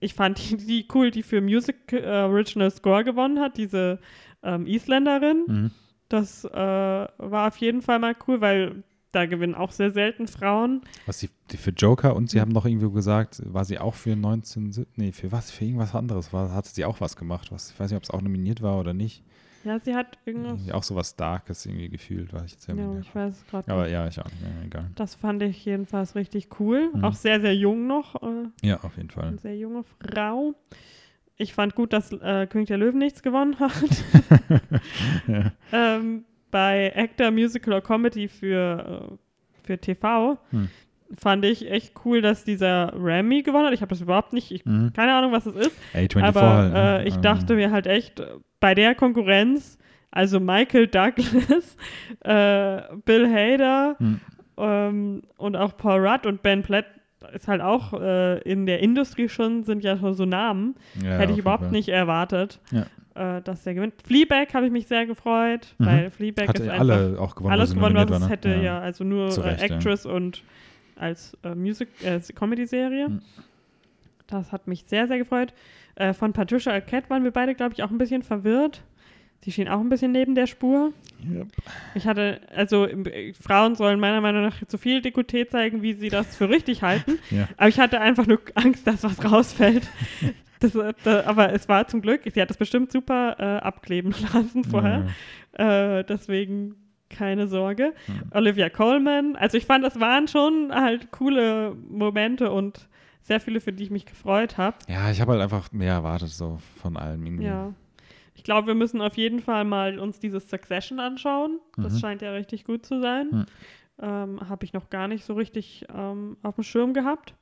[0.00, 3.98] ich fand die, die cool, die für Music äh, Original Score gewonnen hat, diese
[4.42, 5.44] ähm, Isländerin.
[5.46, 5.70] Mhm.
[6.08, 8.82] Das äh, war auf jeden Fall mal cool, weil
[9.12, 10.82] da gewinnen auch sehr selten Frauen.
[11.06, 14.86] Was die für Joker und sie haben noch irgendwie gesagt, war sie auch für 19,
[14.96, 17.90] nee, für was, für irgendwas anderes, war, hatte sie auch was gemacht, was, ich weiß
[17.90, 19.22] nicht, ob es auch nominiert war oder nicht.
[19.64, 20.52] Ja, sie hat irgendwas.
[20.52, 23.34] Irgendwie auch so was Darkes irgendwie gefühlt, war ich jetzt ja, Ja, ja ich weiß
[23.36, 23.92] es gerade Aber nicht.
[23.92, 24.90] ja, ich auch nicht, ja, egal.
[24.94, 26.90] Das fand ich jedenfalls richtig cool.
[26.94, 27.04] Mhm.
[27.04, 28.22] Auch sehr, sehr jung noch.
[28.22, 29.28] Äh, Ja, auf jeden Fall.
[29.28, 30.54] eine sehr junge Frau.
[31.36, 33.72] Ich fand gut, dass äh, König der Löwen nichts gewonnen hat.
[35.26, 35.52] ja.
[35.72, 39.14] ähm, bei Actor, Musical oder Comedy für, äh,
[39.66, 40.68] für TV Hm.
[41.14, 43.72] fand ich echt cool, dass dieser Remy gewonnen hat.
[43.74, 44.92] Ich habe das überhaupt nicht, ich, Mhm.
[44.94, 45.78] keine Ahnung, was es ist.
[45.94, 46.78] A24 aber halt, ne?
[46.98, 48.26] äh, ich Also, dachte mir halt echt, äh,
[48.60, 49.78] bei der Konkurrenz,
[50.10, 51.76] also Michael Douglas,
[52.24, 54.20] äh, Bill Hader hm.
[54.58, 56.86] ähm, und auch Paul Rudd und Ben Platt
[57.34, 60.76] ist halt auch äh, in der Industrie schon, sind ja schon so Namen.
[61.02, 61.72] ja, Hätte ich überhaupt Fall.
[61.72, 62.86] nicht erwartet, Ja.
[63.18, 63.94] Äh, dass der gewinnt.
[64.06, 65.86] Fleabag habe ich mich sehr gefreut, Mhm.
[65.86, 68.64] weil Fleabag Hatte ist einfach alle auch gewonnen, alles gewonnen, was es war, hätte, ne?
[68.64, 68.78] ja.
[68.80, 69.76] Also nur äh, Recht, ja.
[69.76, 70.42] Actress und
[70.96, 73.08] als äh, Music, äh, Comedy-Serie.
[73.08, 73.22] Mhm.
[74.26, 75.54] Das hat mich sehr, sehr gefreut.
[75.94, 78.82] Äh, von Patricia Arquette waren wir beide, glaube ich, auch ein bisschen verwirrt.
[79.40, 80.92] Sie schien auch ein bisschen neben der Spur.
[81.24, 81.48] Yep.
[81.94, 86.08] Ich hatte, also äh, Frauen sollen meiner Meinung nach so viel Dekolleté zeigen, wie sie
[86.08, 87.18] das für richtig halten.
[87.30, 87.46] Ja.
[87.56, 89.88] Aber ich hatte einfach nur Angst, dass was rausfällt.
[90.60, 94.12] Das, äh, da, aber es war zum Glück, sie hat das bestimmt super äh, abkleben
[94.34, 95.06] lassen vorher.
[95.52, 96.74] Äh, deswegen
[97.08, 97.94] keine Sorge.
[98.08, 98.32] Mhm.
[98.32, 102.88] Olivia Colman, also ich fand, das waren schon halt coole Momente und
[103.20, 104.76] sehr viele, für die ich mich gefreut habe.
[104.88, 107.44] Ja, ich habe halt einfach mehr erwartet, so von allem irgendwie.
[107.44, 107.72] Ja.
[108.38, 111.58] Ich glaube, wir müssen auf jeden Fall mal uns dieses Succession anschauen.
[111.76, 111.98] Das Mhm.
[111.98, 113.28] scheint ja richtig gut zu sein.
[113.32, 113.46] Mhm.
[114.00, 117.34] Ähm, habe ich noch gar nicht so richtig ähm, auf dem Schirm gehabt.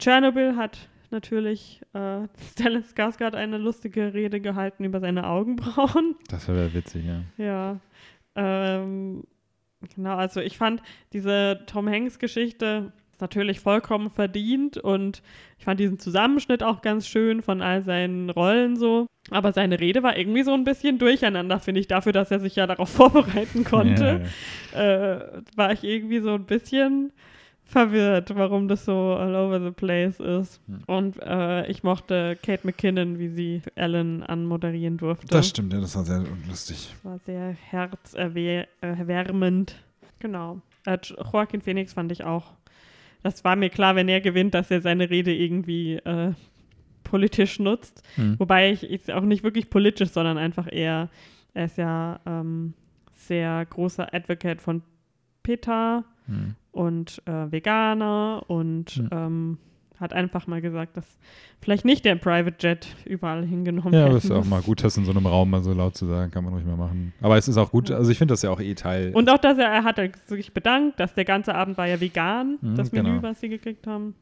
[0.00, 6.16] Chernobyl hat natürlich äh, Stellan Skarsgård eine lustige Rede gehalten über seine Augenbrauen.
[6.30, 7.20] Das wäre witzig, ja.
[7.36, 7.80] Ja.
[8.34, 9.24] Ähm,
[9.94, 15.22] genau, also ich fand diese Tom Hanks-Geschichte natürlich vollkommen verdient und
[15.58, 19.06] ich fand diesen Zusammenschnitt auch ganz schön von all seinen Rollen so.
[19.30, 22.56] Aber seine Rede war irgendwie so ein bisschen durcheinander, finde ich, dafür, dass er sich
[22.56, 24.22] ja darauf vorbereiten konnte.
[24.72, 25.14] Ja, ja.
[25.14, 27.12] Äh, war ich irgendwie so ein bisschen
[27.66, 30.60] verwirrt, warum das so all over the place ist.
[30.66, 30.82] Hm.
[30.86, 35.26] Und äh, ich mochte Kate McKinnon, wie sie Ellen anmoderieren durfte.
[35.26, 36.94] Das stimmt, ja, das war sehr lustig.
[37.02, 39.74] Das war sehr herzerwärmend.
[40.20, 40.62] Genau.
[40.86, 40.98] Äh,
[41.32, 42.52] Joaquin Phoenix fand ich auch.
[43.26, 46.32] Das war mir klar, wenn er gewinnt, dass er seine Rede irgendwie äh,
[47.02, 48.04] politisch nutzt.
[48.14, 48.38] Hm.
[48.38, 51.08] Wobei ich ist auch nicht wirklich politisch, sondern einfach eher,
[51.52, 52.74] er ist ja ähm,
[53.10, 54.82] sehr großer Advocate von
[55.42, 56.54] PETA Hm.
[56.70, 59.08] und äh, Veganer und Hm.
[59.10, 59.58] ähm,
[60.00, 61.06] hat einfach mal gesagt, dass
[61.60, 64.82] vielleicht nicht der Private Jet überall hingenommen Ja, werden aber es ist auch mal gut,
[64.84, 67.12] das in so einem Raum mal so laut zu sagen, kann man ruhig mal machen.
[67.20, 67.96] Aber es ist auch gut, Ja.
[67.96, 69.12] also ich finde das ja auch eh Teil.
[69.14, 72.58] Und auch, dass er, er hat sich bedankt, dass der ganze Abend war ja vegan,
[72.60, 73.22] Mhm, das Menü, genau.
[73.22, 74.14] was sie gekriegt haben.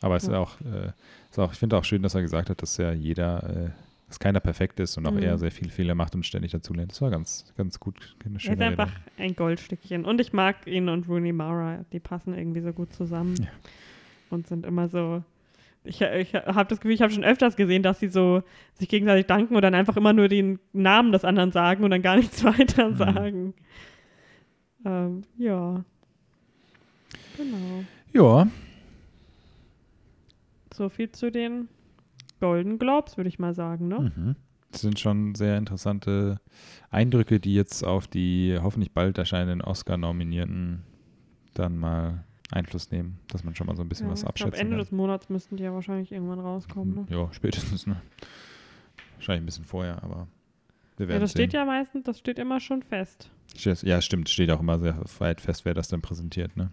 [0.00, 0.38] aber es ist Ja.
[0.38, 0.92] auch, äh,
[1.30, 3.70] ist auch ich finde auch schön, dass er gesagt hat, dass ja jeder äh,
[4.06, 5.18] dass keiner perfekt ist und auch Mhm.
[5.22, 6.90] er sehr viele Fehler macht und ständig dazulernt.
[6.92, 8.16] Das war ganz, ganz gut.
[8.24, 9.28] Eine Er ist schöne einfach Rede.
[9.30, 10.06] ein Goldstückchen.
[10.06, 11.84] Und ich mag ihn und Rooney Mara.
[11.92, 13.34] Die passen irgendwie so gut zusammen.
[13.38, 13.48] Ja.
[14.30, 15.22] Und sind immer so.
[15.84, 18.42] Ich, ich habe das Gefühl, ich habe schon öfters gesehen, dass sie so
[18.74, 22.02] sich gegenseitig danken und dann einfach immer nur den Namen des anderen sagen und dann
[22.02, 22.96] gar nichts weiter Mhm.
[22.96, 23.54] sagen.
[24.84, 25.84] Ähm, ja.
[27.36, 27.84] Genau.
[28.12, 28.48] Ja,
[30.74, 31.68] So viel zu den
[32.40, 34.12] Golden Globes, würde ich mal sagen, ne?
[34.16, 34.36] Mhm.
[34.70, 36.40] Das sind schon sehr interessante
[36.90, 40.82] Eindrücke, die jetzt auf die hoffentlich bald erscheinenden Oscar-Nominierten
[41.54, 44.60] dann mal Einfluss nehmen, dass man schon mal so ein bisschen Ja, was glaube, abschätzen
[44.60, 44.78] Ende kann.
[44.78, 46.94] des Monats müssten die ja wahrscheinlich irgendwann rauskommen.
[46.94, 47.06] Ne?
[47.10, 47.96] Ja, spätestens, ne?
[49.16, 50.28] Wahrscheinlich ein bisschen vorher, aber
[50.96, 51.42] wir Ja, werden das sehen.
[51.42, 53.30] steht ja meistens, das steht immer schon fest.
[53.56, 56.70] Steht- Ja, stimmt, steht auch immer sehr weit fest, wer das dann präsentiert, ne?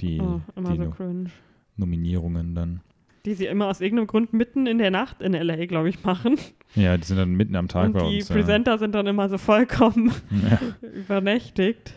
[0.00, 1.30] Die, Oh, immer die so No cringe.
[1.76, 2.80] Nominierungen dann.
[3.26, 6.38] Die sie immer aus irgendeinem Grund mitten in der Nacht in L.A., glaube ich, machen.
[6.74, 8.28] Ja, die sind dann mitten am Tag Und bei die uns.
[8.28, 10.10] Presenter sind dann immer so vollkommen
[10.50, 10.88] Ja.
[10.88, 11.92] übernächtigt.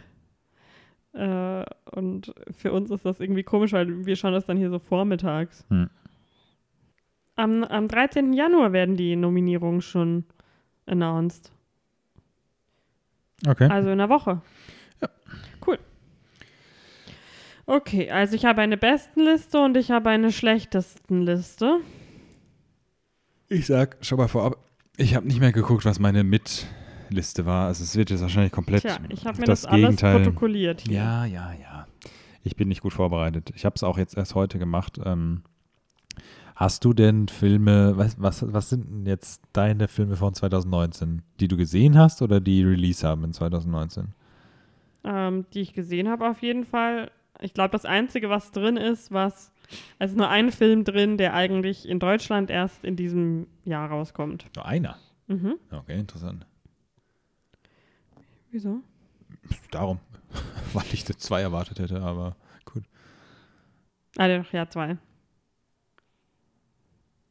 [1.14, 4.80] Äh, und für uns ist das irgendwie komisch, weil wir schauen das dann hier so
[4.80, 5.66] vormittags.
[5.70, 5.90] Hm.
[7.36, 8.34] Am, am 13.
[8.34, 10.26] Januar werden die Nominierungen schon
[10.86, 11.52] announced.
[13.48, 13.68] Okay.
[13.70, 14.42] Also in einer Woche.
[15.66, 15.80] Cool.
[17.66, 21.80] Okay, also ich habe eine Bestenliste und ich habe eine Schlechtestenliste.
[23.48, 24.58] Ich sag schon mal vorab,
[24.98, 26.24] ich habe nicht mehr geguckt, was meine
[27.14, 27.68] Mitliste war.
[27.68, 30.24] Also es wird jetzt wahrscheinlich komplett Tja, ich habe mir das das, alles Gegenteil.
[30.24, 30.82] protokolliert.
[30.82, 30.98] Hier.
[30.98, 31.88] Ja, ja, ja.
[32.44, 33.52] Ich bin nicht gut vorbereitet.
[33.56, 35.00] Ich habe es auch jetzt erst heute gemacht.
[35.04, 35.44] Ähm,
[36.56, 41.48] hast du denn Filme, was, was, was sind denn jetzt deine Filme von 2019, die
[41.48, 44.14] du gesehen hast oder die Release haben in 2019?
[45.06, 47.12] ähm, die ich gesehen habe auf jeden Fall.
[47.42, 49.52] Ich glaube, das Einzige, was drin ist, was,
[50.00, 54.46] also nur ein Film drin, der eigentlich in Deutschland erst in diesem Jahr rauskommt.
[54.56, 54.96] Nur einer.
[55.28, 55.56] Mhm.
[55.72, 56.46] Okay, interessant.
[58.54, 58.82] Wieso?
[59.72, 60.00] Darum,
[60.74, 62.36] weil ich das zwei erwartet hätte, aber
[62.66, 62.84] gut.
[64.18, 64.96] Ah, der doch, ja, zwei.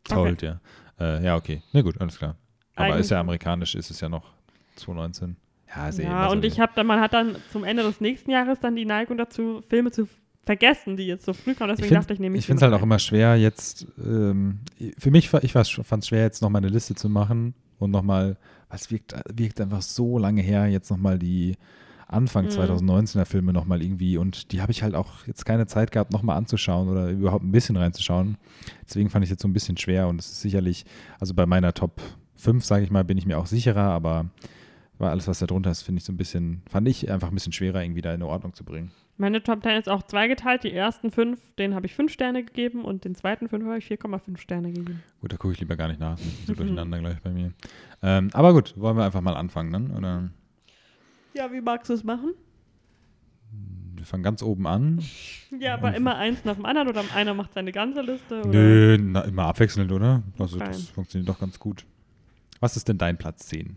[0.05, 0.61] Told, ja.
[0.99, 1.63] Äh, ja, okay.
[1.73, 2.37] Na gut, alles klar.
[2.75, 4.33] Aber ist Eigentlich- ja amerikanisch, ist es ja noch
[4.77, 5.37] 2019.
[5.69, 8.01] Ja, ist eh Ja, so und ich habe dann, man hat dann zum Ende des
[8.01, 10.09] nächsten Jahres dann die Neigung dazu, Filme zu
[10.45, 11.69] vergessen, die jetzt so früh kommen.
[11.71, 14.59] Deswegen Ich dachte ich, nehme Ich ich finde es halt auch immer schwer, jetzt, ähm,
[14.99, 18.37] für mich, war- ich fand es schwer, jetzt nochmal eine Liste zu machen und nochmal,
[18.75, 21.57] es wirkt, wirkt einfach so lange her, jetzt nochmal die
[22.09, 22.51] Anfang Mhm.
[22.51, 26.37] 2019er Filme nochmal irgendwie und die habe ich halt auch jetzt keine Zeit gehabt, nochmal
[26.37, 28.37] anzuschauen oder überhaupt ein bisschen reinzuschauen.
[28.87, 30.85] Deswegen fand ich es jetzt so ein bisschen schwer und es ist sicherlich,
[31.19, 32.03] also bei meiner Top
[32.37, 34.27] 5, sage ich mal, bin ich mir auch sicherer, aber
[34.99, 37.53] alles, was da drunter ist, finde ich so ein bisschen, fand ich einfach ein bisschen
[37.53, 38.93] schwerer, irgendwie da in Ordnung zu bringen.
[39.23, 40.65] Meine Top 10 ist auch zweigeteilt.
[40.65, 43.87] Die ersten fünf, denen habe ich fünf Sterne gegeben und den zweiten fünf habe ich
[43.87, 45.01] 4,5 Sterne gegeben.
[45.21, 46.19] Gut, da gucke ich lieber gar nicht nach.
[46.45, 47.53] So durcheinander gleich bei mir.
[48.03, 49.91] Ähm, aber gut, wollen wir einfach mal anfangen dann?
[49.97, 50.29] Oder
[51.35, 52.35] Ja, wie magst du es machen?
[53.95, 55.01] wir fangen ganz oben an.
[55.61, 58.41] Ja, aber Und- immer eins nach dem anderen oder einer macht seine ganze Liste?
[58.41, 58.49] Oder?
[58.49, 60.25] Nö, na, immer abwechselnd, oder?
[60.41, 61.87] Also das funktioniert doch ganz gut.
[62.59, 63.77] Was ist denn dein Platz 10?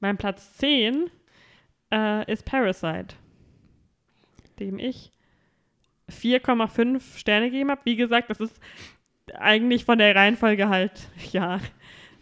[0.00, 1.04] Mein Platz 10
[1.92, 3.14] äh, ist Parasite,
[4.60, 5.12] dem ich
[6.10, 7.80] 4,5 Sterne gegeben habe.
[7.84, 8.60] Wie gesagt, das ist
[9.34, 11.60] eigentlich von der Reihenfolge halt, ja,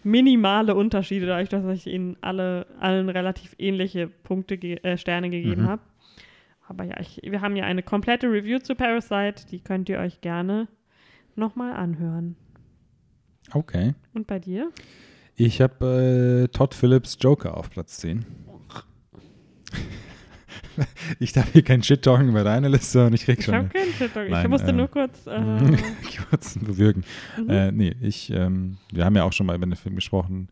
[0.04, 5.68] minimale Unterschiede, dadurch, dass ich ihnen alle, allen relativ ähnliche Punkte, äh, Sterne gegeben Mhm.
[5.68, 5.82] habe.
[6.68, 10.20] Aber ja, ich, wir haben ja eine komplette Review zu Parasite, die könnt ihr euch
[10.20, 10.68] gerne
[11.36, 12.36] nochmal anhören.
[13.52, 13.94] Okay.
[14.14, 14.70] Und bei dir?
[15.36, 18.24] Ich habe äh, Todd Phillips Joker auf Platz 10.
[21.18, 23.68] ich darf hier keinen Shit talken über deine Liste und ich krieg Ich schon habe
[23.68, 24.10] keinen Shit.
[24.14, 25.26] Ich musste ähm, nur kurz.
[25.26, 25.76] Äh,
[26.30, 27.04] kurz bewirken.
[27.38, 27.50] mhm.
[27.50, 30.48] Äh, nee, ich, ähm, wir haben ja auch schon mal über den Film gesprochen.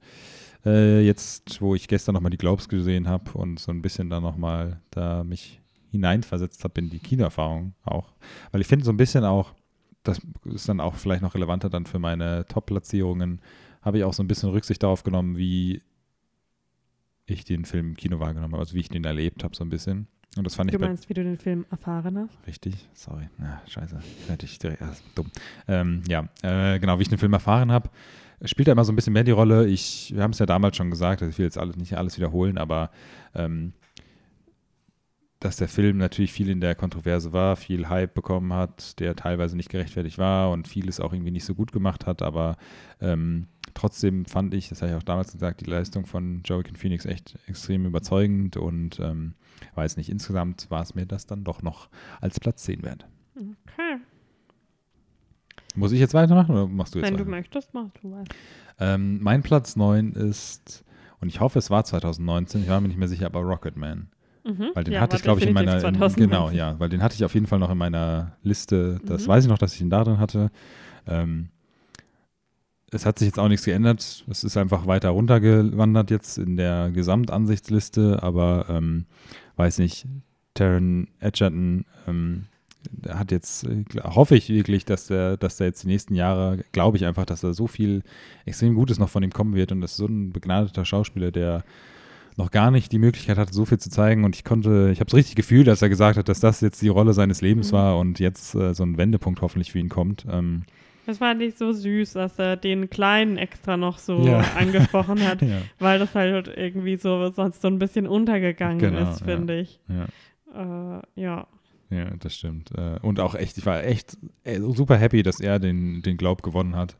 [0.64, 4.20] Äh, jetzt, wo ich gestern nochmal die Globes gesehen habe und so ein bisschen da
[4.20, 5.60] nochmal da mich
[5.90, 8.12] hineinversetzt habe in die Kinoerfahrung auch.
[8.52, 9.54] Weil ich finde so ein bisschen auch,
[10.02, 13.40] das ist dann auch vielleicht noch relevanter dann für meine Top-Platzierungen,
[13.82, 15.82] habe ich auch so ein bisschen Rücksicht darauf genommen, wie
[17.32, 19.70] ich den Film im Kino wahrgenommen habe, also wie ich den erlebt habe so ein
[19.70, 20.06] bisschen.
[20.36, 22.46] Und das fand Du ich bei meinst, wie du den Film erfahren hast?
[22.46, 23.28] Richtig, sorry.
[23.40, 23.98] Ja, scheiße.
[24.28, 25.30] Hätte ich direkt, ja, ist dumm.
[25.66, 27.90] Ähm, ja, äh, genau, wie ich den Film erfahren habe,
[28.44, 29.66] spielt er immer so ein bisschen mehr die Rolle.
[29.66, 32.16] Ich, wir haben es ja damals schon gesagt, also ich will jetzt alles, nicht alles
[32.16, 32.90] wiederholen, aber
[33.34, 33.72] ähm,
[35.40, 39.56] dass der Film natürlich viel in der Kontroverse war, viel Hype bekommen hat, der teilweise
[39.56, 42.56] nicht gerechtfertigt war und vieles auch irgendwie nicht so gut gemacht hat, aber
[43.00, 43.48] ähm,
[43.80, 47.38] trotzdem fand ich, das habe ich auch damals gesagt, die Leistung von Joaquin Phoenix echt
[47.46, 49.34] extrem überzeugend und ähm,
[49.74, 51.88] weiß nicht, insgesamt war es mir das dann doch noch
[52.20, 53.06] als Platz 10 wert.
[53.36, 53.96] Okay.
[55.74, 57.24] Muss ich jetzt weitermachen oder machst du jetzt Wenn weiter?
[57.24, 58.28] du möchtest, mach du was.
[58.78, 60.84] Ähm, mein Platz 9 ist,
[61.20, 64.08] und ich hoffe, es war 2019, ich war mir nicht mehr sicher, aber Rocketman.
[64.44, 64.70] Mhm.
[64.74, 65.74] Weil den Ja, hatte ich, glaube ich, in meiner.
[65.74, 66.24] In, 2019.
[66.28, 68.98] genau, ja, weil den hatte ich auf jeden Fall noch in meiner Liste.
[69.04, 69.28] Das Mhm.
[69.28, 70.50] weiß ich noch, dass ich ihn da drin hatte.
[71.06, 71.50] Ähm,
[72.92, 74.24] es hat sich jetzt auch nichts geändert.
[74.28, 78.66] Es ist einfach weiter runtergewandert jetzt in der Gesamtansichtsliste, aber
[79.56, 80.06] weiß nicht,
[80.54, 82.46] Taron Edgerton ähm,
[83.08, 86.96] hat jetzt, äh, hoffe ich wirklich, dass der, dass der jetzt die nächsten Jahre, glaube
[86.96, 88.02] ich einfach, dass da so viel
[88.46, 91.64] extrem Gutes noch von ihm kommen wird und das ist so ein begnadeter Schauspieler, der
[92.36, 95.08] noch gar nicht die Möglichkeit hatte, so viel zu zeigen und ich konnte, ich habe
[95.08, 97.76] es richtig gefühlt, als er gesagt hat, dass das jetzt die Rolle seines Lebens Mhm.
[97.76, 100.26] war und jetzt äh, so ein Wendepunkt hoffentlich für ihn kommt.
[100.30, 100.62] Ähm,
[101.06, 104.40] Das fand ich so süß, dass er den Kleinen extra noch so Ja.
[104.58, 109.20] angesprochen hat, ja, weil das halt irgendwie so sonst so ein bisschen untergegangen Genau, ist,
[109.20, 109.26] ja.
[109.26, 109.80] finde ich.
[109.88, 110.06] ja.
[110.52, 111.46] Äh, ja.
[111.90, 112.70] Ja, das stimmt.
[112.76, 116.42] Äh, Und auch echt, ich war echt äh, super happy, dass er den, den Glaub
[116.42, 116.96] gewonnen hat.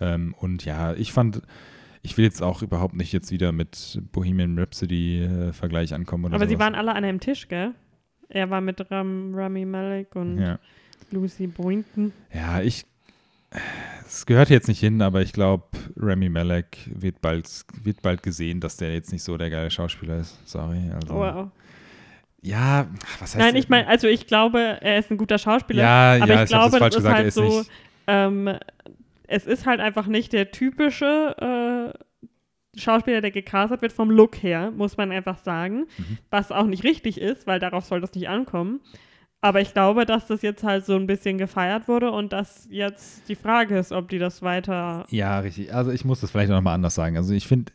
[0.00, 1.42] Ähm, Und ja, ich fand,
[2.02, 6.36] ich will jetzt auch überhaupt nicht jetzt wieder mit Bohemian Rhapsody äh, Vergleich ankommen oder
[6.36, 6.66] Aber sie sowas.
[6.66, 7.72] waren alle an einem Tisch, gell?
[8.28, 10.58] Er war mit Ram, Rami Malek und Ja.
[11.10, 12.12] Lucy Boynton.
[12.32, 12.84] ja, ich,
[14.06, 15.64] es gehört jetzt nicht hin, aber ich glaube,
[15.96, 17.48] Rami Malek wird bald,
[17.82, 20.38] wird bald gesehen, dass der jetzt nicht so der geile Schauspieler ist.
[20.48, 20.90] Sorry.
[20.94, 21.50] Also, Wow.
[22.40, 22.86] Ja,
[23.18, 25.82] was heißt Nein, ich meine, also ich glaube, er ist ein guter Schauspieler.
[25.82, 27.70] Ja, aber ja, ich ich glaube, das falsch das gesagt, halt ist so, nicht.
[28.06, 28.50] ähm,
[29.26, 34.70] es ist halt einfach nicht der typische äh, Schauspieler, der gecastet wird vom Look her,
[34.70, 35.86] muss man einfach sagen.
[35.98, 36.18] Mhm.
[36.30, 38.80] Was auch nicht richtig ist, weil darauf soll das nicht ankommen.
[39.40, 43.28] Aber ich glaube, dass das jetzt halt so ein bisschen gefeiert wurde und dass jetzt
[43.28, 45.06] die Frage ist, ob die das weiter.
[45.10, 45.72] Ja, richtig.
[45.72, 47.16] Also ich muss das vielleicht noch mal anders sagen.
[47.16, 47.72] Also ich finde,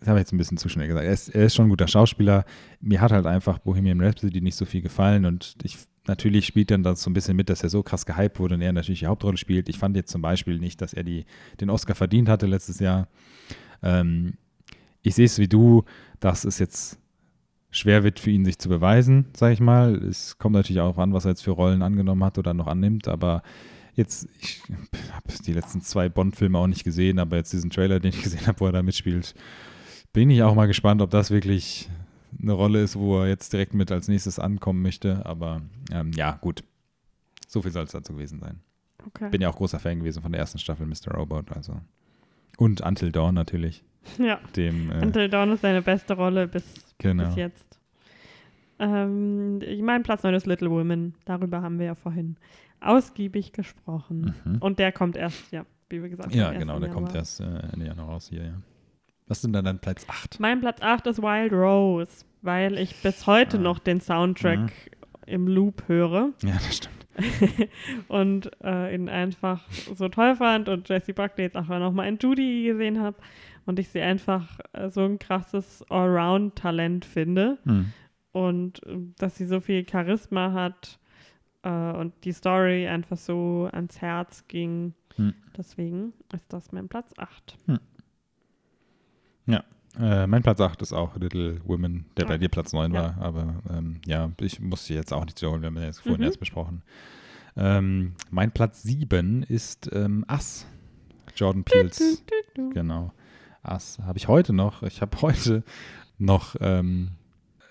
[0.00, 1.06] das habe ich jetzt ein bisschen zu schnell gesagt.
[1.06, 2.44] Er ist, er ist schon ein guter Schauspieler.
[2.80, 6.82] Mir hat halt einfach Bohemian Rhapsody nicht so viel gefallen und ich natürlich spielt dann
[6.82, 9.06] das so ein bisschen mit, dass er so krass gehypt wurde und er natürlich die
[9.06, 9.68] Hauptrolle spielt.
[9.68, 11.24] Ich fand jetzt zum Beispiel nicht, dass er die,
[11.60, 13.08] den Oscar verdient hatte letztes Jahr.
[13.82, 14.34] Ähm,
[15.02, 15.84] ich sehe es wie du,
[16.20, 16.98] dass es jetzt
[17.74, 19.94] schwer wird für ihn, sich zu beweisen, sage ich mal.
[19.96, 23.08] Es kommt natürlich auch an, was er jetzt für Rollen angenommen hat oder noch annimmt,
[23.08, 23.42] aber
[23.94, 24.62] jetzt, ich
[25.12, 28.46] habe die letzten zwei Bond-Filme auch nicht gesehen, aber jetzt diesen Trailer, den ich gesehen
[28.46, 29.34] habe, wo er da mitspielt,
[30.12, 31.90] bin ich auch mal gespannt, ob das wirklich
[32.40, 35.24] eine Rolle ist, wo er jetzt direkt mit als nächstes ankommen möchte.
[35.26, 36.64] Aber ähm, ja, gut.
[37.48, 38.60] So viel soll es dazu gewesen sein.
[39.06, 39.30] Okay.
[39.30, 41.14] Bin ja auch großer Fan gewesen von der ersten Staffel Mr.
[41.14, 41.80] Robot, also.
[42.56, 43.84] Und Until Dawn natürlich.
[44.18, 44.38] Ja.
[44.56, 46.64] Dem, äh, Until Dawn ist seine beste Rolle bis,
[46.98, 47.26] genau.
[47.26, 47.78] bis jetzt.
[48.78, 51.14] Ähm, ich mein Platz 9 ist Little Women.
[51.24, 52.36] Darüber haben wir ja vorhin
[52.80, 54.34] ausgiebig gesprochen.
[54.44, 54.58] Mhm.
[54.58, 56.38] Und der kommt erst, ja, wie wir gesagt haben.
[56.38, 57.16] Ja, genau, der kommt Januar.
[57.20, 58.54] erst äh, Ende Januar raus hier, ja.
[59.26, 60.38] Was sind dann dein Platz 8?
[60.38, 63.60] Mein Platz 8 ist Wild Rose, weil ich bis heute Ah.
[63.60, 64.70] noch den Soundtrack Mhm.
[65.26, 66.94] im Loop höre Ja, das stimmt.
[68.08, 69.62] und äh, ihn einfach
[69.94, 73.16] so toll fand und Jessie Buckley jetzt auch nochmal in Judy gesehen habe
[73.66, 77.92] und ich sie einfach äh, so ein krasses Allround-Talent finde Hm.
[78.32, 80.98] und äh, dass sie so viel Charisma hat
[81.62, 84.94] äh, und die Story einfach so ans Herz ging.
[85.16, 85.34] Hm.
[85.56, 87.56] Deswegen ist das mein Platz 8.
[89.96, 92.38] Äh, mein Platz 8 ist auch Little Women, der bei Ah.
[92.38, 93.14] dir Platz 9 Ja.
[93.16, 93.18] war.
[93.24, 96.18] Aber ähm, ja, ich muss sie jetzt auch nicht wiederholen, wir haben ja jetzt vorhin
[96.20, 96.24] Mhm.
[96.26, 96.82] erst besprochen.
[97.56, 100.66] Ähm, mein Platz 7 ist ähm, Ass.
[101.36, 102.24] Jordan Peels.
[102.72, 103.12] Genau.
[103.64, 104.82] Ass habe ich heute noch.
[104.82, 105.62] Ich habe heute
[106.18, 107.10] noch ähm,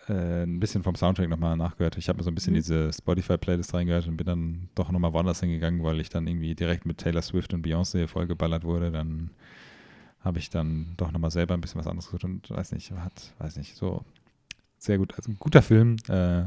[0.10, 1.98] äh, ein bisschen vom Soundtrack nochmal nachgehört.
[1.98, 2.58] Ich habe mir so ein bisschen Mhm.
[2.58, 6.86] diese Spotify-Playlist reingehört und bin dann doch nochmal woanders hingegangen, weil ich dann irgendwie direkt
[6.86, 8.92] mit Taylor Swift und Beyoncé vollgeballert wurde.
[8.92, 9.30] Dann
[10.22, 13.34] habe ich dann doch nochmal selber ein bisschen was anderes gehört und weiß nicht, hat,
[13.40, 14.04] weiß nicht, so
[14.78, 15.14] sehr gut.
[15.16, 15.98] Also ein guter Film.
[16.10, 16.44] Äh,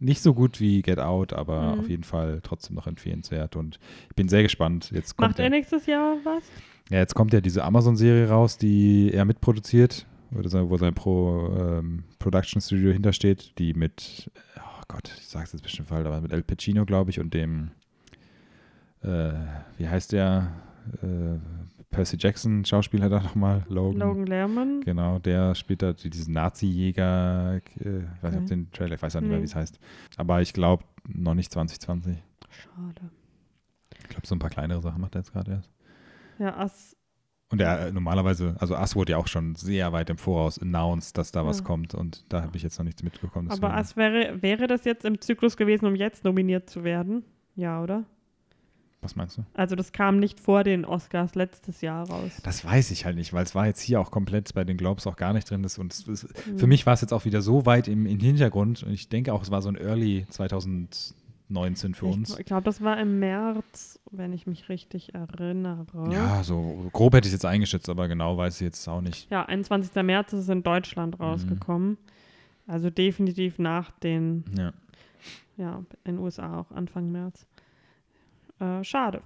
[0.00, 1.80] nicht so gut wie Get Out, aber Mhm.
[1.80, 3.78] auf jeden Fall trotzdem noch empfehlenswert und
[4.08, 4.90] ich bin sehr gespannt.
[4.92, 6.42] Jetzt kommt Macht er nächstes Jahr was?
[6.90, 12.60] ja, jetzt kommt ja diese Amazon-Serie raus, die er mitproduziert, wo sein Pro ähm, Production
[12.62, 16.84] Studio hintersteht, die mit, oh Gott, ich sag's jetzt bestimmt falsch, aber mit El Pacino,
[16.86, 17.70] glaube ich, und dem,
[19.02, 19.32] äh,
[19.78, 20.52] wie heißt der,
[21.02, 21.38] äh,
[21.90, 23.98] Percy Jackson, Schauspieler da nochmal, Logan.
[24.00, 24.80] Logan Lerman?
[24.82, 28.46] Genau, der spielt da die- diesen Nazi-Jäger, äh, ich weiß nicht, ob Okay.
[28.46, 29.42] den Trailer, ich weiß auch nicht mehr, Nee.
[29.42, 29.78] wie es heißt.
[30.16, 32.22] Aber ich glaube, noch nicht 2020.
[32.48, 33.10] Schade.
[34.02, 35.70] Ich glaube, so ein paar kleinere Sachen macht er jetzt gerade erst.
[36.38, 36.96] Ja, Ass.
[37.52, 41.18] Und er äh, normalerweise, also Ass wurde ja auch schon sehr weit im Voraus announced,
[41.18, 41.64] dass da was Ja.
[41.64, 43.50] kommt und da habe ich jetzt noch nichts mitbekommen.
[43.50, 47.24] Aber Ass wäre, wäre das jetzt im Zyklus gewesen, um jetzt nominiert zu werden?
[47.56, 48.04] Ja, oder?
[49.02, 49.44] Was meinst du?
[49.54, 52.32] Also das kam nicht vor den Oscars letztes Jahr raus.
[52.42, 55.06] Das weiß ich halt nicht, weil es war jetzt hier auch komplett bei den Globes
[55.06, 55.62] auch gar nicht drin.
[55.62, 56.58] Das, und es, es, Hm.
[56.58, 59.32] für mich war es jetzt auch wieder so weit im, im Hintergrund und ich denke
[59.32, 61.20] auch, es war so ein Early 2020
[61.50, 62.38] 2019 für ich, uns.
[62.38, 65.84] Ich glaube, das war im März, wenn ich mich richtig erinnere.
[66.12, 69.28] Ja, so grob hätte ich es jetzt eingeschätzt, aber genau weiß ich jetzt auch nicht.
[69.32, 69.92] Ja, 21.
[70.04, 71.24] März ist es in Deutschland Mhm.
[71.24, 71.98] rausgekommen.
[72.68, 74.72] Also definitiv nach den, Ja.
[75.56, 77.46] ja, in den USA auch Anfang März.
[78.60, 79.22] Äh, schade.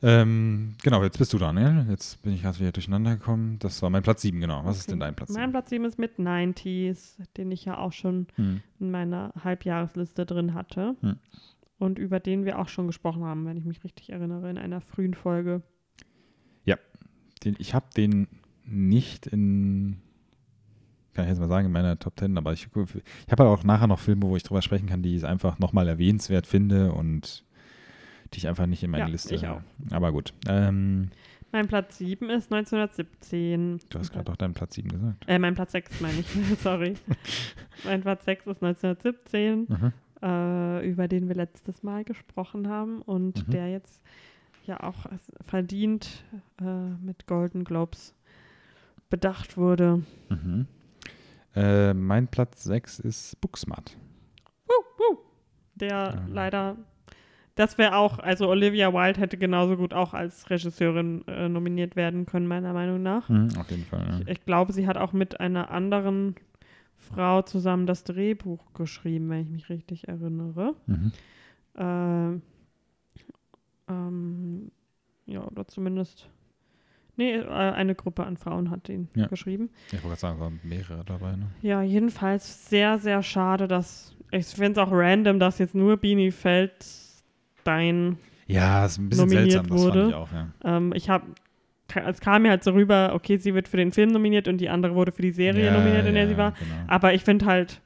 [0.00, 1.84] Ähm, genau, jetzt bist du dran, ne?
[1.90, 3.58] Jetzt bin ich gerade wieder durcheinander gekommen.
[3.58, 4.64] Das war mein Platz 7, genau.
[4.64, 5.40] Was ist denn dein Platz 7?
[5.40, 8.60] Mein Platz 7 ist mit 90s, den ich ja auch schon Hm.
[8.78, 10.94] in meiner Halbjahresliste drin hatte.
[11.00, 11.16] Hm.
[11.78, 14.80] Und über den wir auch schon gesprochen haben, wenn ich mich richtig erinnere, in einer
[14.80, 15.62] frühen Folge.
[17.44, 18.26] Den, ich habe den
[18.64, 20.00] nicht in,
[21.18, 23.88] kann ich jetzt mal sagen, in meiner Top 10, aber ich, ich habe auch nachher
[23.88, 27.44] noch Filme, wo ich drüber sprechen kann, die ich einfach nochmal erwähnenswert finde und
[28.32, 29.62] die ich einfach nicht in meine Ja, Liste habe.
[29.88, 29.92] auch.
[29.92, 30.32] Aber gut.
[30.46, 31.10] Ähm,
[31.50, 33.80] Mein Platz 7 ist 1917.
[33.90, 35.24] du hast gerade doch deinen Platz 7 gesagt.
[35.26, 36.26] Äh, mein Platz 6 meine ich,
[36.62, 36.94] sorry.
[37.84, 39.92] mein Platz 6 ist 1917, Mhm.
[40.22, 43.50] äh, über den wir letztes Mal gesprochen haben und Mhm.
[43.50, 44.02] der jetzt
[44.66, 45.06] ja auch
[45.40, 46.22] verdient
[46.60, 46.64] äh,
[47.02, 48.14] mit Golden Globes
[49.10, 50.02] bedacht wurde.
[50.28, 50.66] Mhm.
[51.54, 53.96] Äh, mein Platz 6 ist Booksmart.
[55.80, 56.34] Der Ähm.
[56.34, 56.76] leider,
[57.54, 62.26] das wäre auch, also Olivia Wilde hätte genauso gut auch als Regisseurin äh, nominiert werden
[62.26, 63.28] können, meiner Meinung nach.
[63.28, 64.06] Mhm, auf jeden Fall.
[64.26, 64.32] Ja.
[64.32, 66.34] Ich glaube, sie hat auch mit einer anderen
[66.96, 70.74] Frau zusammen das Drehbuch geschrieben, wenn ich mich richtig erinnere.
[70.86, 71.12] Mhm.
[71.76, 72.40] Äh,
[73.88, 74.70] ähm,
[75.26, 76.28] ja, oder zumindest.
[77.18, 79.26] Nee, äh, eine Gruppe an Frauen hat ihn Ja.
[79.26, 79.70] geschrieben.
[79.88, 81.32] Ich wollte gerade sagen, es waren mehrere dabei.
[81.32, 81.48] Ne?
[81.62, 84.14] Ja, jedenfalls sehr, sehr schade, dass.
[84.30, 88.18] Ich finde es auch random, dass jetzt nur Beanie Feldstein.
[88.46, 89.98] Ja, ist ein bisschen Nominiert seltsam, das wurde.
[90.00, 90.48] fand ich auch, ja.
[90.64, 91.24] Ähm, ich habe.
[92.06, 94.68] Es kam mir halt so rüber, okay, sie wird für den Film nominiert und die
[94.68, 96.52] andere wurde für die Serie ja, nominiert, in der sie war.
[96.52, 96.74] Genau.
[96.86, 97.80] Aber ich finde halt,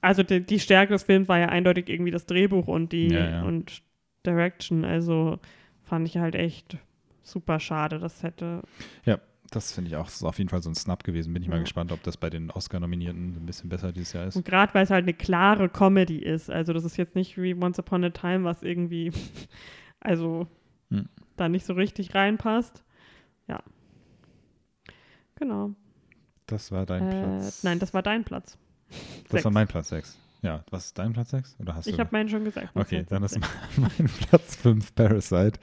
[0.00, 3.08] also die, die Stärke des Films war ja eindeutig irgendwie das Drehbuch und die
[3.44, 3.82] und
[4.24, 4.84] Direction.
[4.84, 5.40] Also
[5.82, 6.78] fand ich halt echt
[7.24, 7.98] super schade.
[7.98, 8.62] Das hätte.
[9.50, 11.32] Das finde ich auch, das ist auf jeden Fall so ein Snap gewesen.
[11.32, 11.62] Bin ich mal Ja.
[11.62, 14.34] gespannt, ob das bei den Oscar-Nominierten ein bisschen besser dieses Jahr ist.
[14.36, 16.50] Und gerade weil es halt eine klare Comedy ist.
[16.50, 19.12] Also das ist jetzt nicht wie Once Upon a Time, was irgendwie,
[20.00, 20.48] also
[20.90, 21.08] Hm.
[21.36, 22.82] da nicht so richtig reinpasst.
[23.46, 23.62] Ja.
[25.36, 25.70] Genau.
[26.46, 27.64] Das war dein Äh, Platz.
[27.64, 28.58] nein, das war dein Platz.
[28.88, 29.44] das sechs.
[29.44, 30.18] war mein Platz 6.
[30.44, 31.56] Ja, was ist dein Platz 6?
[31.58, 32.68] Oder hast Ich habe meinen schon gesagt.
[32.74, 33.40] Okay, dann ist
[33.78, 35.58] mein Platz 5 Parasite.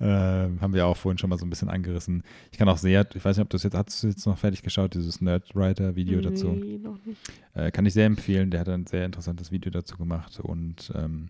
[0.00, 2.22] Ähm, haben wir auch vorhin schon mal so ein bisschen angerissen.
[2.50, 4.38] Ich kann auch sehr, ich weiß nicht, ob du es jetzt, hast du jetzt noch
[4.38, 6.52] fertig geschaut, dieses Nerdwriter-Video dazu?
[6.52, 7.20] Nee, noch nicht.
[7.52, 8.50] Äh, kann ich sehr empfehlen.
[8.50, 11.28] Der hat ein sehr interessantes Video dazu gemacht und ähm,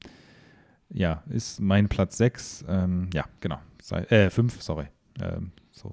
[0.89, 2.65] ja, ist mein Platz 6.
[2.69, 3.59] Ähm, ja, genau.
[3.83, 4.87] Sei, äh, 5, sorry.
[5.21, 5.93] Ähm, so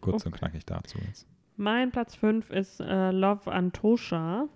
[0.00, 1.26] kurz und knackig dazu jetzt.
[1.56, 4.46] Mein Platz 5 ist äh, Love Antosha,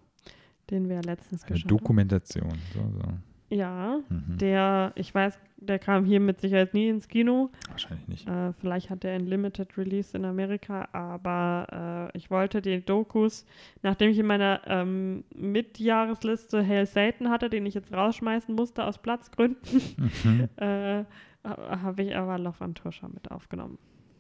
[0.71, 1.77] den wir letztens Eine geschaut haben.
[1.79, 2.53] Dokumentation.
[2.75, 3.09] So, so.
[3.53, 4.39] Ja, Mhm.
[4.39, 7.51] der, ich weiß, der kam hier mit Sicherheit nie ins Kino.
[7.69, 8.29] Wahrscheinlich nicht.
[8.29, 13.45] Äh, vielleicht hat er ein Limited Release in Amerika, aber äh, ich wollte die Dokus,
[13.83, 18.99] nachdem ich in meiner ähm, Mitjahresliste Hail Satan hatte, den ich jetzt rausschmeißen musste aus
[18.99, 19.83] Platzgründen,
[20.25, 20.49] Mhm.
[20.57, 21.05] äh,
[21.45, 23.79] habe ich aber Love Antosha mit aufgenommen.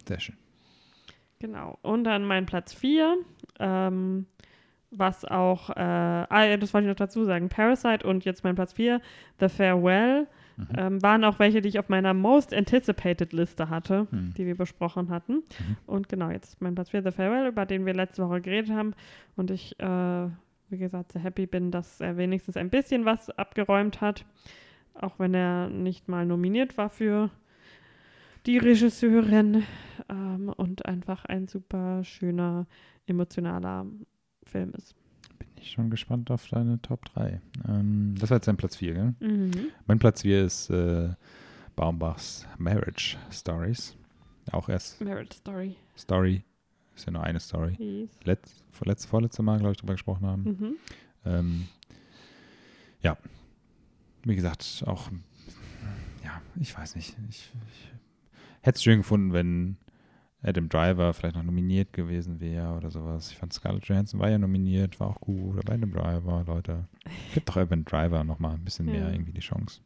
[0.08, 0.36] Sehr schön.
[1.38, 1.78] Genau.
[1.82, 3.16] Und dann mein Platz 4,
[3.60, 4.26] ähm,
[4.90, 8.54] was auch, äh, ah ja, das wollte ich noch dazu sagen, Parasite und jetzt mein
[8.56, 9.00] Platz 4,
[9.38, 10.26] The Farewell,
[10.56, 10.66] Mhm.
[10.76, 14.34] ähm, waren auch welche, die ich auf meiner Most Anticipated Liste hatte, Mhm.
[14.36, 15.42] die wir besprochen hatten.
[15.86, 18.92] Und genau, jetzt mein Platz 4, The Farewell, über den wir letzte Woche geredet haben.
[19.36, 20.26] Und ich, äh,
[20.68, 24.26] wie gesagt, sehr happy bin, dass er wenigstens ein bisschen was abgeräumt hat,
[24.94, 27.30] auch wenn er nicht mal nominiert war für
[28.46, 29.62] die Regisseurin
[30.10, 32.66] ähm, und einfach ein super schöner,
[33.06, 33.86] emotionaler
[34.44, 34.94] Film ist.
[35.38, 37.40] Bin ich schon gespannt auf deine Top 3.
[37.68, 39.14] Ähm, das war jetzt dein Platz 4, gell?
[39.20, 39.52] Mhm.
[39.86, 41.10] Mein Platz 4 ist äh,
[41.76, 43.96] Baumbachs Marriage Stories.
[44.52, 45.76] Auch erst Marriage Story.
[45.96, 46.44] Story.
[46.96, 47.76] Ist ja nur eine Story.
[47.76, 48.10] Hieß.
[48.24, 50.42] Letz, vorletz, vorletzte Mal, glaube ich, drüber gesprochen haben.
[50.42, 50.76] Mhm.
[51.24, 51.68] Ähm,
[53.02, 53.16] ja,
[54.24, 55.10] wie gesagt, auch,
[56.24, 57.16] ja, ich weiß nicht.
[57.30, 57.92] Ich, ich
[58.60, 59.76] hätte es schön gefunden, wenn
[60.42, 63.30] Adam Driver vielleicht noch nominiert gewesen wäre oder sowas.
[63.30, 65.58] Ich fand Scarlett Johansson war ja nominiert, war auch gut.
[65.58, 66.84] Aber Adam Driver, Leute,
[67.34, 69.10] gibt doch Adam Driver noch mal ein bisschen mehr Ja.
[69.10, 69.80] irgendwie die Chance.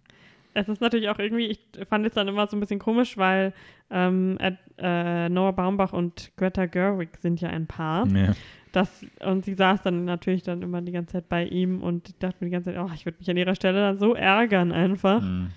[0.56, 1.58] Es ist natürlich auch irgendwie, ich
[1.88, 3.52] fand es dann immer so ein bisschen komisch, weil
[3.90, 4.38] ähm,
[4.78, 8.06] äh, Noah Baumbach und Greta Gerwig sind ja ein Paar.
[8.06, 8.34] Ja.
[8.70, 12.18] Das, und sie saß dann natürlich dann immer die ganze Zeit bei ihm und ich
[12.18, 14.70] dachte mir die ganze Zeit, oh, ich würde mich an ihrer Stelle dann so ärgern
[14.70, 15.20] einfach.
[15.22, 15.50] Mhm.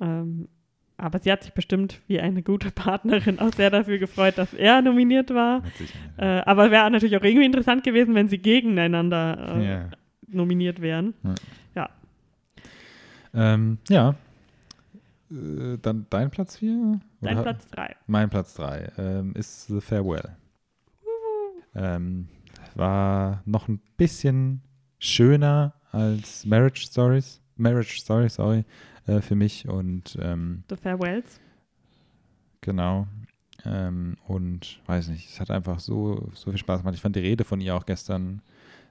[0.00, 0.48] Ähm,
[0.96, 4.82] aber sie hat sich bestimmt wie eine gute Partnerin auch sehr dafür gefreut, dass er
[4.82, 5.62] nominiert war.
[6.16, 9.88] Äh, aber wäre natürlich auch irgendwie interessant gewesen, wenn sie gegeneinander äh, ja.
[10.28, 11.14] nominiert wären.
[13.34, 14.14] Ähm, ja.
[15.30, 17.00] Äh, dann dein Platz 4?
[17.20, 17.96] Dein Platz 3.
[18.06, 20.36] Mein Platz 3 ähm, ist The Farewell.
[21.74, 22.28] Ähm,
[22.74, 24.62] war noch ein bisschen
[24.98, 27.40] schöner als Marriage Stories.
[27.56, 28.64] Marriage Story, sorry,
[29.06, 29.68] äh, für mich.
[29.68, 31.40] Und ähm, The Farewells.
[32.60, 33.06] genau.
[33.66, 36.94] Ähm, und weiß nicht, es hat einfach so, so viel Spaß gemacht.
[36.94, 38.42] Ich fand die Rede von ihr auch gestern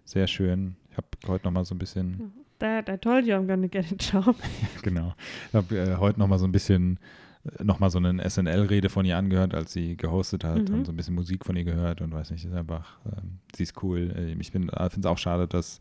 [0.05, 0.75] sehr schön.
[0.91, 3.95] Ich habe heute nochmal so ein bisschen Dad, I told you I'm gonna get a
[4.19, 4.35] job.
[4.81, 5.13] Genau.
[5.49, 6.97] Ich habe äh, heute noch mal so ein bisschen
[7.59, 10.75] äh, noch mal so eine SNL-Rede von ihr angehört, als sie gehostet hat Mhm.
[10.75, 13.63] und so ein bisschen Musik von ihr gehört und weiß nicht, ist einfach, ähm, sie
[13.63, 14.11] ist cool.
[14.15, 15.79] Äh, Ich finde es auch schade, dass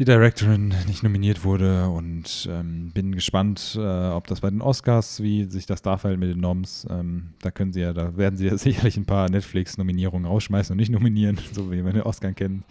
[0.00, 5.22] die Directorin nicht nominiert wurde und ähm, bin gespannt, äh, ob das bei den Oscars,
[5.22, 8.46] wie sich das darfällt mit den Noms, ähm, da können sie ja, da werden sie
[8.46, 12.64] ja sicherlich ein paar Netflix-Nominierungen rausschmeißen und nicht nominieren, so wie man den Oscar kennt.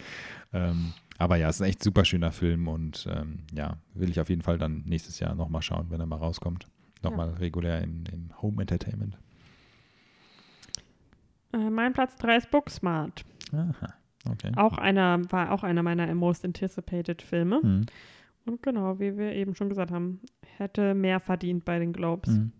[0.52, 4.18] Ähm, aber ja, es ist ein echt super schöner Film und ähm, ja, will ich
[4.18, 6.66] auf jeden Fall dann nächstes Jahr nochmal schauen, wenn er mal rauskommt.
[7.04, 9.16] Nochmal regulär im, im Home Entertainment.
[11.52, 13.24] Äh, mein Platz 3 ist Booksmart.
[13.52, 13.94] Aha,
[14.28, 14.52] okay.
[14.56, 17.60] Auch einer, war auch einer meiner most anticipated Filme.
[17.62, 17.86] Hm.
[18.46, 20.20] Und genau, wie wir eben schon gesagt haben,
[20.56, 22.30] hätte mehr verdient bei den Globes.
[22.30, 22.52] Hm.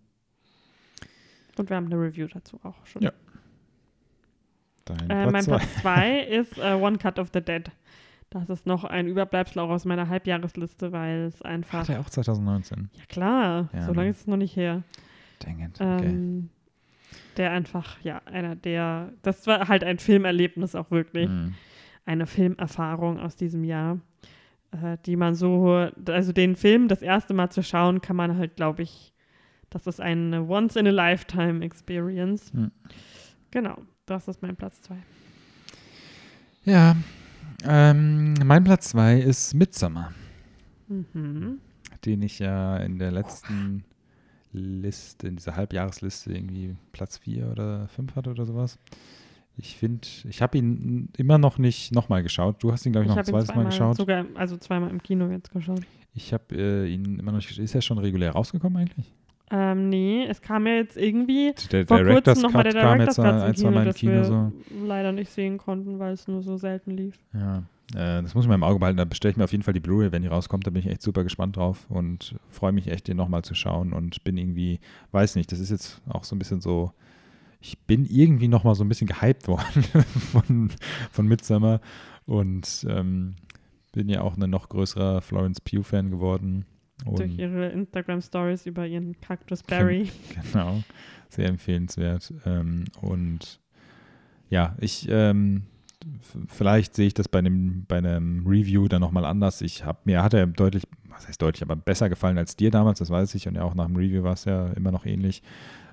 [1.57, 3.01] Und wir haben eine Review dazu auch schon.
[3.01, 3.11] Ja.
[4.85, 5.57] Dein Äh, mein Platz zwei.
[5.57, 7.69] Platz 2 ist äh, One Cut of the Dead.
[8.29, 11.79] Das ist noch ein Überbleibsel auch aus meiner Halbjahresliste, weil es einfach.
[11.81, 12.89] Hat er auch 2019?
[12.93, 14.11] Ja, klar, Ja, so lange ne?
[14.11, 14.83] ist es noch nicht her.
[15.39, 15.81] Dang it.
[15.81, 16.05] Okay.
[16.05, 16.49] Ähm,
[17.37, 19.13] der einfach, ja, einer der.
[19.21, 21.29] Das war halt ein Filmerlebnis auch wirklich.
[21.29, 21.53] Hm.
[22.05, 23.99] Eine Filmerfahrung aus diesem Jahr,
[24.71, 25.87] äh, die man so.
[26.07, 29.13] Also den Film das erste Mal zu schauen, kann man halt, glaube ich.
[29.69, 32.51] Das ist eine Once-in-a-Lifetime-Experience.
[32.53, 32.71] Hm.
[33.51, 34.95] Genau, das ist mein Platz 2.
[36.63, 36.95] Ja,
[37.65, 40.11] ähm, mein Platz 2 ist Midsummer,
[40.87, 41.59] Mhm.
[42.05, 43.83] den ich ja in der letzten
[44.53, 48.77] Liste, in dieser Halbjahresliste irgendwie Platz 4 oder 5 hatte oder sowas.
[49.57, 52.63] Ich finde, ich habe ihn immer noch nicht nochmal geschaut.
[52.63, 53.97] Du hast ihn, glaube ich, noch ein zweites Mal zweimal, geschaut.
[53.97, 55.81] sogar, also zweimal im Kino jetzt geschaut.
[56.13, 57.63] Ich habe äh, ihn immer noch nicht geschaut.
[57.63, 59.13] Ist er schon regulär rausgekommen eigentlich?
[59.53, 62.97] Ähm, nee, es kam ja jetzt irgendwie Der vor Director's kurzem nochmal Cut der kam
[62.99, 64.51] Director's jetzt Cut ein, im zwei Mal im Kino wir so.
[64.85, 67.19] leider nicht sehen konnten, weil es nur so selten lief.
[67.33, 67.63] Ja,
[67.95, 68.97] äh, das muss ich mal im Auge behalten.
[68.97, 70.65] Da bestelle ich mir auf jeden Fall die Blu-ray, wenn die rauskommt.
[70.65, 73.93] Da bin ich echt super gespannt drauf und freue mich echt, den nochmal zu schauen.
[73.93, 74.79] Und bin irgendwie,
[75.11, 76.91] weiß nicht, das ist jetzt auch so ein bisschen so,
[77.59, 79.83] ich bin irgendwie nochmal so ein bisschen gehypt worden
[80.31, 80.71] von,
[81.11, 81.79] von Midsummer
[82.25, 83.35] und ähm,
[83.91, 86.65] bin ja auch ein noch größerer Florence Pugh-Fan geworden.
[87.05, 90.09] Durch Und ihre Instagram-Stories über ihren Cactus Berry.
[90.51, 90.83] Genau,
[91.29, 92.33] sehr empfehlenswert.
[92.45, 93.59] Ähm, und
[94.49, 95.63] ja, ich, ähm,
[96.47, 99.61] vielleicht sehe ich das bei einem, bei einem Review dann nochmal anders.
[99.61, 102.99] Ich habe mir hat er deutlich, was heißt deutlich, aber besser gefallen als dir damals,
[102.99, 103.47] das weiß ich.
[103.47, 105.41] Und ja, auch nach dem Review war es ja immer noch ähnlich,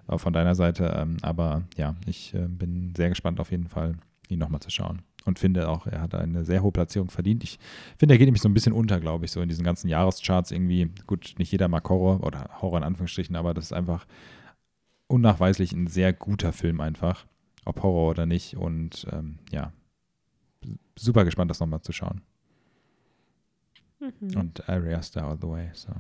[0.07, 0.95] auch von deiner Seite.
[0.97, 3.97] Ähm, aber ja, ich äh, bin sehr gespannt auf jeden Fall,
[4.29, 5.03] ihn nochmal zu schauen.
[5.25, 7.45] Und finde auch, er hat eine sehr hohe Platzierung verdient.
[7.45, 7.59] Ich
[7.99, 10.51] finde, er geht nämlich so ein bisschen unter, glaube ich, so in diesen ganzen Jahrescharts
[10.51, 10.91] irgendwie.
[11.07, 14.07] Gut, nicht jeder mag Horror oder Horror in Anführungsstrichen, aber das ist einfach
[15.07, 17.27] unnachweislich ein sehr guter Film einfach,
[17.67, 18.57] ob Horror oder nicht.
[18.57, 19.73] Und ähm, ja,
[20.97, 22.23] super gespannt, das nochmal zu schauen.
[24.01, 24.37] Mhm.
[24.37, 25.71] Und Area Star All the Way.
[25.75, 25.93] So.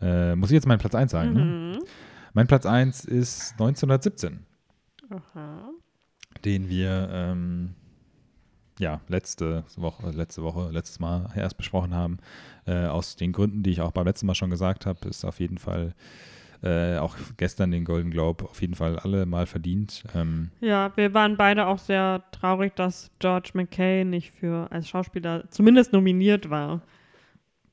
[0.00, 1.32] Äh, muss ich jetzt meinen Platz 1 sagen?
[1.32, 1.44] Ne?
[1.44, 1.84] Mhm.
[2.32, 4.44] Mein Platz 1 ist 1917,
[5.10, 5.70] Aha.
[6.44, 7.74] den wir ähm,
[8.78, 12.18] ja, letzte Woche, letzte Woche, letztes Mal erst besprochen haben.
[12.66, 15.38] Äh, aus den Gründen, die ich auch beim letzten Mal schon gesagt habe, ist auf
[15.38, 15.94] jeden Fall
[16.64, 20.02] äh, auch gestern den Golden Globe auf jeden Fall alle mal verdient.
[20.14, 25.44] Ähm, Ja, wir waren beide auch sehr traurig, dass George McKay nicht für als Schauspieler
[25.50, 26.80] zumindest nominiert war.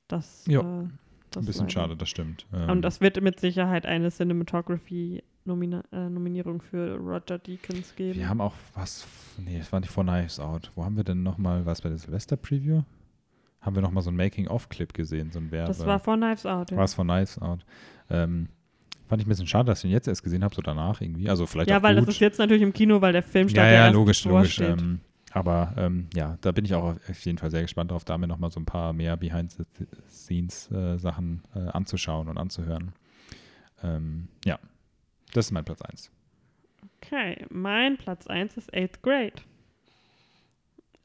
[0.09, 0.87] Das, Ja, äh,
[1.29, 1.71] das ein bisschen leider.
[1.71, 2.45] schade, das stimmt.
[2.53, 8.19] Ähm, Und das wird mit Sicherheit eine Cinematography-Nominierung für Roger Deakins geben.
[8.19, 9.07] wir haben auch was,
[9.37, 10.71] nee, das war nicht vor Knives Out.
[10.75, 12.81] Wo haben wir denn nochmal, was bei der Silvester-Preview?
[13.61, 15.67] Haben wir nochmal so einen Making-of-Clip gesehen, so ein Werbe.
[15.67, 16.71] das war vor Knives Out.
[16.71, 17.63] Ja, War es von Knives Out.
[18.09, 18.49] Ähm,
[19.11, 21.29] fand ich ein bisschen schade, dass ich ihn jetzt erst gesehen habe, so danach irgendwie.
[21.29, 22.07] Also vielleicht ja auch weil gut.
[22.07, 24.61] das ist jetzt natürlich im Kino, weil der Film ja, ja, erst logisch, logisch.
[24.61, 25.01] Ähm,
[25.33, 28.27] aber ähm, ja, da bin ich auch auf jeden Fall sehr gespannt drauf, da mir
[28.27, 32.93] nochmal so ein paar mehr Behind-the-Scenes-Sachen äh, anzuschauen und anzuhören.
[33.83, 34.57] Ähm, ja,
[35.33, 36.09] das ist mein Platz 1.
[37.01, 39.41] Okay, mein Platz 1 ist Eighth Grade.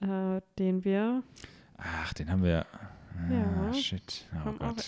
[0.00, 1.24] Äh, den wir.
[1.76, 2.66] Ach, den haben wir.
[3.30, 3.68] Ja.
[3.70, 4.24] Ah, shit.
[4.46, 4.84] Oh Gott.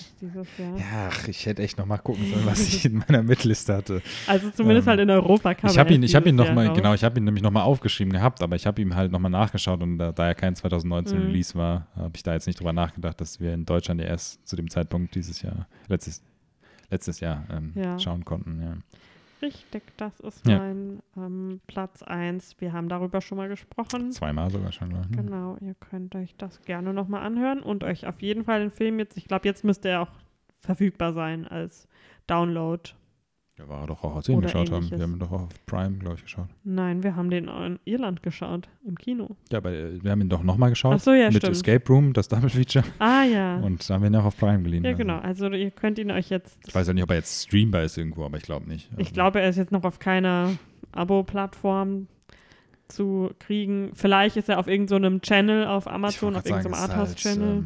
[0.79, 4.03] Ja, ach, ich hätte echt noch mal gucken sollen, was ich in meiner Mitliste hatte.
[4.27, 6.67] Also zumindest Ähm, halt in Europa kam Ich habe ihn, ich habe ihn noch mal,
[6.67, 6.97] Jahr genau, raus.
[7.01, 9.29] ich habe ihn nämlich noch mal aufgeschrieben gehabt, aber ich habe ihm halt noch mal
[9.29, 11.25] nachgeschaut und da, da er kein 2019 Mhm.
[11.27, 14.47] Release war, habe ich da jetzt nicht drüber nachgedacht, dass wir in Deutschland ja erst
[14.47, 16.23] zu dem Zeitpunkt dieses Jahr, letztes,
[16.91, 17.99] letztes Jahr ähm, Ja.
[17.99, 18.61] schauen konnten.
[18.63, 18.77] Ja.
[19.41, 20.59] Richtig, das ist Ja.
[20.59, 22.57] mein ähm, Platz 1.
[22.61, 24.11] Wir haben darüber schon mal gesprochen.
[24.11, 24.89] Zweimal sogar schon.
[24.91, 25.23] glaub ich, ne?
[25.23, 28.99] Genau, ihr könnt euch das gerne nochmal anhören und euch auf jeden Fall den Film
[28.99, 30.11] jetzt, ich glaube, jetzt müsste er auch
[30.61, 31.87] verfügbar sein als
[32.27, 32.83] Download.
[33.59, 34.77] Ja, war er doch auch, als wir ihn geschaut haben.
[34.85, 34.99] ähnliches.
[34.99, 36.47] Wir haben ihn doch auch auf Prime, glaube ich, geschaut.
[36.63, 39.37] Nein, wir haben den in Irland geschaut, im Kino.
[39.51, 40.95] Ja, aber äh, wir haben ihn doch noch mal geschaut.
[40.97, 41.53] Ach so, ja, mit stimmt.
[41.57, 42.85] Escape Room, das Double Feature.
[43.01, 43.57] Ah ja.
[43.59, 44.85] Und da haben wir ihn auch auf Prime geliehen.
[44.85, 44.99] ja, also.
[44.99, 45.19] genau.
[45.19, 46.61] Also ihr könnt ihn euch jetzt.
[46.69, 48.89] Ich weiß ja nicht, ob er jetzt streambar ist irgendwo, aber ich glaube nicht.
[48.93, 50.53] Ich Also- glaube, er ist jetzt noch auf keiner
[50.93, 52.07] Abo-Plattform
[52.89, 53.91] zu kriegen.
[53.95, 57.65] Vielleicht ist er auf irgendeinem Channel auf Ich Amazon, auf irgendeinem es ist Arthouse-Channel.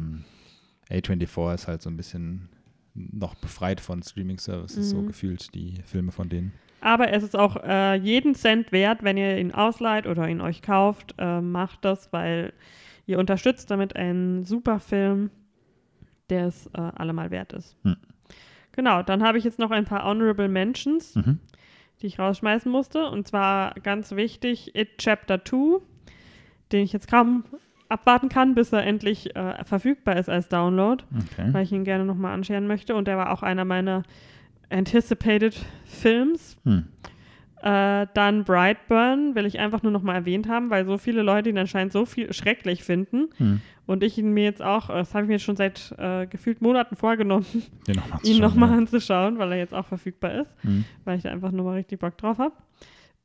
[0.89, 2.49] Halt, ähm, A24 ist halt so ein bisschen
[2.95, 5.07] noch befreit von Streaming-Services, so Mhm.
[5.07, 6.53] gefühlt die Filme von denen.
[6.81, 10.61] Aber es ist auch äh, jeden Cent wert, wenn ihr ihn ausleiht oder ihn euch
[10.61, 11.15] kauft.
[11.17, 12.53] Äh, macht das, weil
[13.05, 15.29] ihr unterstützt damit einen super Film,
[16.29, 17.77] der es äh, allemal wert ist.
[17.83, 17.95] Hm.
[18.73, 21.39] Genau, dann habe ich jetzt noch ein paar Honorable Mentions, Mhm.
[22.01, 23.09] die ich rausschmeißen musste.
[23.09, 25.79] Und zwar ganz wichtig, It Chapter 2,
[26.71, 27.45] den ich jetzt kaum
[27.89, 31.49] abwarten kann, bis er endlich äh, verfügbar ist als Download Okay.
[31.53, 32.95] weil ich ihn gerne nochmal anscheren möchte.
[32.95, 34.03] Und der war auch einer meiner
[34.69, 35.55] Anticipated
[35.85, 36.57] Films.
[36.63, 36.85] Hm.
[37.61, 41.57] Äh, dann Brightburn will ich einfach nur nochmal erwähnt haben, weil so viele Leute ihn
[41.57, 43.29] anscheinend so viel schrecklich finden.
[43.37, 43.61] Hm.
[43.85, 46.25] Und ich ihn mir jetzt auch, äh, das habe ich mir jetzt schon seit äh,
[46.27, 47.45] gefühlt Monaten vorgenommen,
[47.87, 48.77] Den noch ihn nochmal ja.
[48.77, 50.83] anzuschauen, weil er jetzt auch verfügbar ist, Hm.
[51.05, 52.53] weil ich da einfach nur mal richtig Bock drauf habe.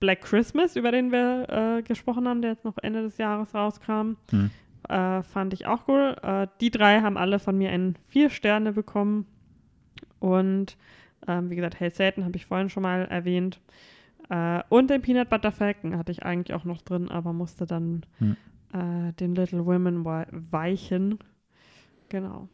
[0.01, 1.47] Black Christmas, über den wir
[1.79, 4.17] äh, gesprochen haben, der jetzt noch Ende des Jahres rauskam.
[4.31, 4.51] Hm.
[4.89, 6.17] Äh, fand ich auch cool.
[6.23, 9.27] Äh, die drei haben alle von mir einen vier Sterne bekommen.
[10.21, 10.77] Und
[11.27, 13.61] ähm, wie gesagt, Hail Satan habe ich vorhin schon mal erwähnt.
[14.31, 18.03] Äh, und den Peanut Butter Falcon hatte ich eigentlich auch noch drin, aber musste dann
[18.19, 18.37] Hm.
[18.73, 21.19] äh, den Little Women wei- weichen.
[22.09, 22.49] Genau.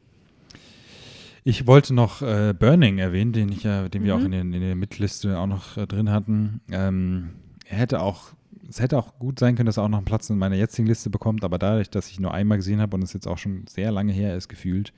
[1.46, 4.20] Ich wollte noch äh, Burning erwähnen, den, ich, ja, den wir Mhm.
[4.20, 6.62] auch in, den, in der Mitliste auch noch äh, drin hatten.
[6.70, 7.30] Ähm,
[7.66, 8.32] er hätte auch,
[8.66, 10.88] es hätte auch gut sein können, dass er auch noch einen Platz in meiner jetzigen
[10.88, 13.66] Liste bekommt, aber dadurch, dass ich nur einmal gesehen habe und es jetzt auch schon
[13.66, 14.94] sehr lange her ist, gefühlt,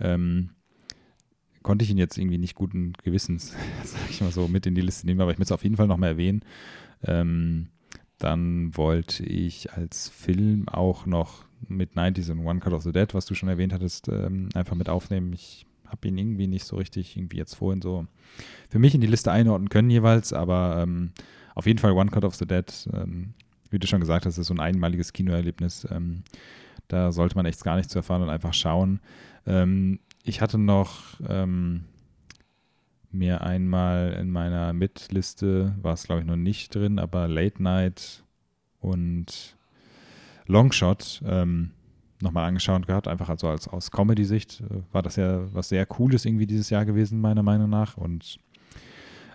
[0.00, 0.50] ähm,
[1.62, 3.54] konnte ich ihn jetzt irgendwie nicht guten Gewissens,
[3.84, 5.76] sag ich mal so, mit in die Liste nehmen, aber ich möchte es auf jeden
[5.76, 6.40] Fall nochmal erwähnen.
[7.04, 7.68] Ähm,
[8.18, 13.12] dann wollte ich als Film auch noch mit 90s und One Cut of the Dead,
[13.12, 15.32] was du schon erwähnt hattest, ähm, einfach mit aufnehmen.
[15.34, 18.06] Ich habe ihn irgendwie nicht so richtig, irgendwie jetzt vorhin so
[18.68, 21.12] für mich in die Liste einordnen können jeweils, aber ähm,
[21.54, 23.34] auf jeden Fall One Cut of the Dead, ähm,
[23.70, 25.86] wie du schon gesagt hast, ist so ein einmaliges Kinoerlebnis.
[25.90, 26.24] Ähm,
[26.88, 29.00] da sollte man echt gar nichts zu erfahren und einfach schauen.
[29.46, 31.84] Ähm, ich hatte noch ähm,
[33.10, 38.24] mir einmal in meiner Mitliste, war es glaube ich noch nicht drin, aber Late Night
[38.80, 39.56] und
[40.46, 41.72] Longshot ähm,
[42.22, 46.24] nochmal angeschaut gehabt, einfach also als aus Comedy-Sicht äh, war das ja was sehr Cooles
[46.24, 47.96] irgendwie dieses Jahr gewesen, meiner Meinung nach.
[47.96, 48.38] Und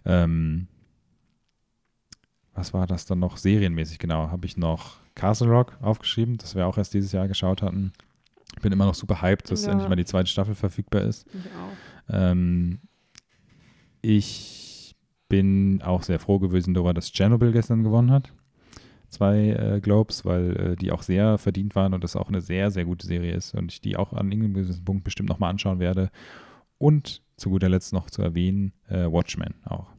[0.05, 0.67] ähm,
[2.53, 3.99] was war das dann noch serienmäßig?
[3.99, 7.93] Genau, habe ich noch Castle Rock aufgeschrieben, das wir auch erst dieses Jahr geschaut hatten.
[8.55, 9.71] Ich bin immer noch super hyped, dass Ja.
[9.71, 11.27] endlich mal die zweite Staffel verfügbar ist.
[11.27, 12.15] Ich auch.
[12.15, 12.79] Ähm,
[14.01, 14.95] ich
[15.29, 18.31] bin auch sehr froh gewesen darüber, dass Chernobyl gestern gewonnen hat.
[19.17, 22.71] Zwei äh, Globes, weil äh, die auch sehr verdient waren und das auch eine sehr,
[22.71, 25.79] sehr gute Serie ist und ich die auch an irgendeinem gewissen Punkt bestimmt nochmal anschauen
[25.79, 26.09] werde.
[26.77, 29.91] Und zu guter Letzt noch zu erwähnen, äh, Watchmen auch.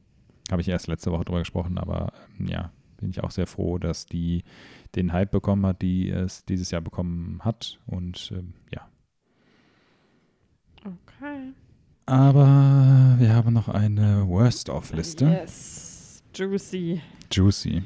[0.51, 3.78] Habe ich erst letzte Woche drüber gesprochen, aber ähm, ja, bin ich auch sehr froh,
[3.78, 4.45] dass die
[4.95, 7.78] den Hype bekommen hat, die es dieses Jahr bekommen hat.
[7.86, 8.89] Und ähm, ja,
[10.85, 11.53] Okay.
[12.07, 15.27] Aber wir haben noch eine Worst-of-Liste.
[15.27, 16.23] Yes.
[16.35, 17.03] Juicy.
[17.31, 17.82] Juicy.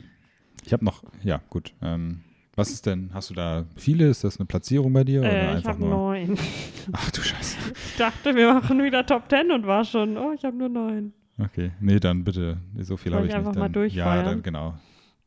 [0.64, 1.74] Ich habe noch, ja, gut.
[1.82, 2.20] Ähm,
[2.54, 4.08] was ist denn, hast du da viele?
[4.08, 5.20] Ist das eine Platzierung bei dir?
[5.20, 5.88] oder Äh, ich einfach habe nur?
[5.90, 6.38] neun.
[6.92, 7.56] Ach du Scheiße.
[7.90, 11.12] Ich dachte, wir machen wieder Top Ten und war schon, oh, ich habe nur neun.
[11.38, 11.72] Okay.
[11.80, 12.58] Nee, dann bitte.
[12.78, 13.46] So viel habe ich ich nicht.
[13.46, 14.06] einfach mal Dann, durchfeuern?
[14.18, 14.74] Ja, dann genau.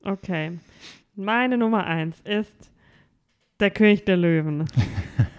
[0.04, 0.60] Okay.
[1.16, 2.72] Meine Nummer eins ist
[3.60, 4.66] der König der Löwen.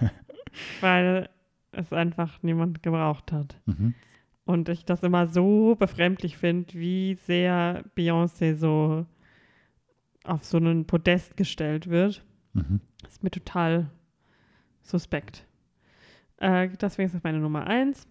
[0.80, 1.28] Weil
[1.72, 3.56] es einfach niemand gebraucht hat.
[3.66, 3.94] Mhm.
[4.44, 9.06] Und ich das immer so befremdlich finde, wie sehr Beyoncé so
[10.26, 12.22] auf so einen Podest gestellt wird.
[12.52, 12.80] Mhm.
[13.06, 13.90] Ist mir total
[14.82, 15.44] suspekt.
[16.38, 18.06] Äh, deswegen ist das meine Nummer eins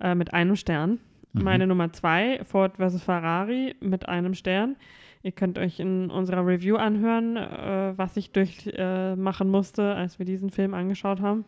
[0.00, 0.98] äh, mit einem Stern.
[1.32, 1.42] Mhm.
[1.42, 3.02] Meine Nummer zwei, Ford vs.
[3.02, 4.76] Ferrari mit einem Stern.
[5.22, 10.26] Ihr könnt euch in unserer Review anhören, äh, was ich durchmachen äh, musste, als wir
[10.26, 11.44] diesen Film angeschaut haben.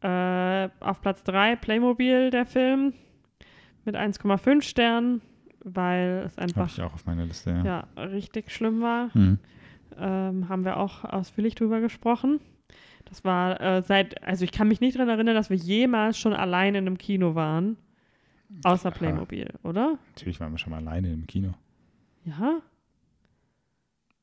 [0.00, 2.92] Äh, auf Platz 3 Playmobil, der Film,
[3.84, 5.20] mit 1,5 Sternen,
[5.64, 7.64] weil es einfach ich auch auf meiner Liste, ja.
[7.96, 9.12] ja, richtig schlimm war.
[9.14, 9.38] Hm.
[9.98, 12.40] Ähm, haben wir auch ausführlich drüber gesprochen.
[13.06, 16.34] Das war äh, seit, also ich kann mich nicht daran erinnern, dass wir jemals schon
[16.34, 17.76] allein in einem Kino waren.
[18.64, 18.94] Außer Ja.
[18.94, 19.98] Playmobil, oder?
[20.14, 21.52] Natürlich waren wir schon mal alleine im Kino.
[22.24, 22.60] Ja,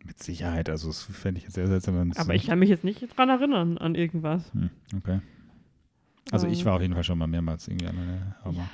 [0.03, 2.83] Mit Sicherheit, also das fände ich jetzt sehr seltsam, wenn aber ich kann mich jetzt
[2.83, 4.53] nicht dran erinnern an irgendwas.
[4.53, 5.19] Hm, okay.
[6.31, 6.65] Also ich Ähm.
[6.65, 8.67] war auf jeden Fall schon mal mehrmals irgendwie alleine, aber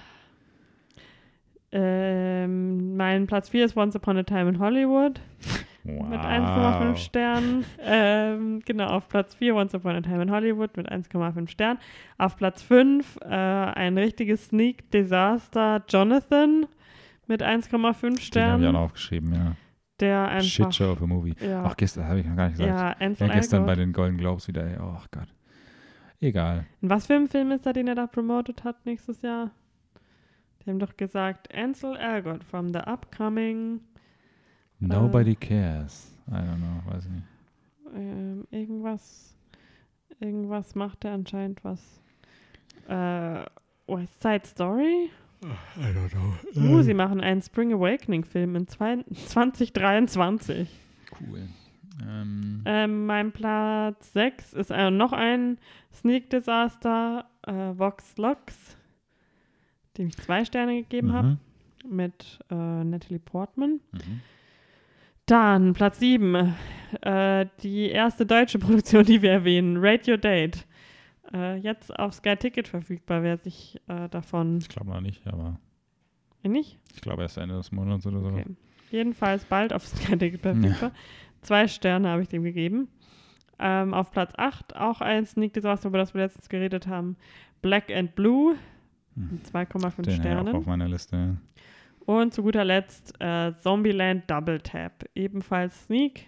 [1.72, 5.22] Ähm, mein Platz 4 ist Once Upon a Time in Hollywood
[5.84, 6.08] wow.
[6.10, 7.66] mit 1,5 Sternen.
[7.80, 11.80] Ähm, genau, auf Platz 4 Once Upon a Time in Hollywood mit 1,5 Sternen.
[12.18, 16.66] Auf Platz 5 äh, ein richtiges Sneak Disaster Jonathan
[17.28, 17.86] mit 1,5 Den habe
[18.16, 18.72] ich auch Sternen.
[18.74, 19.56] noch aufgeschrieben, ja.
[20.02, 20.50] Der einfach.
[20.50, 21.36] Shit Show of a Movie.
[21.40, 22.70] Ja, Auch gestern, habe ich noch gar nicht gesagt.
[23.00, 25.28] ja, Ansel Ja, gestern bei den Golden Globes wieder, ey, oh Gott.
[26.20, 26.66] Egal.
[26.82, 29.52] Und was für ein Film ist da, den er da promotet hat nächstes Jahr?
[30.66, 33.82] Die haben doch gesagt, Ansel Elgort from the upcoming
[34.80, 36.12] Nobody cares.
[36.28, 37.26] I don't know, weiß ich nicht.
[37.96, 39.36] ähm, irgendwas,
[40.20, 42.02] irgendwas macht er anscheinend was.
[42.88, 43.46] Äh,
[43.88, 45.10] West Side Story?
[45.44, 46.34] I don't know.
[46.56, 50.70] Uh, sie machen einen Spring Awakening Film in zwei, 2023.
[51.20, 51.48] Cool.
[52.08, 55.58] Ähm, Ähm, mein Platz 6 ist äh, noch ein
[55.94, 58.78] Sneak Disaster, äh, Vox Lux,
[59.98, 61.38] dem ich zwei Sterne gegeben habe,
[61.86, 63.80] mhm, mit äh, Natalie Portman.
[63.92, 64.22] mhm.
[65.26, 66.56] Dann Platz 7,
[67.02, 70.66] äh, die erste deutsche Produktion, die wir erwähnen, Radio Date.
[71.34, 74.58] Äh, jetzt auf Sky Ticket verfügbar, wer sich äh, davon.
[74.58, 75.60] Ich glaube noch nicht, aber
[76.44, 76.80] nicht?
[76.94, 78.28] ich glaube erst Ende des Monats oder so.
[78.28, 78.46] Okay.
[78.90, 80.92] Jedenfalls bald auf Sky Ticket verfügbar.
[81.42, 82.90] Zwei Sterne habe ich dem gegeben.
[83.58, 87.16] Ähm, auf Platz 8 auch ein Sneak Disaster, über das wir letztens geredet haben.
[87.62, 88.56] Black and Blue
[89.18, 90.56] 2,5 Den habe ich auch Sternen.
[90.56, 91.38] auf meiner Liste.
[92.06, 95.06] Und zu guter Letzt äh, Zombieland Double Tap.
[95.16, 96.28] Ebenfalls Sneak,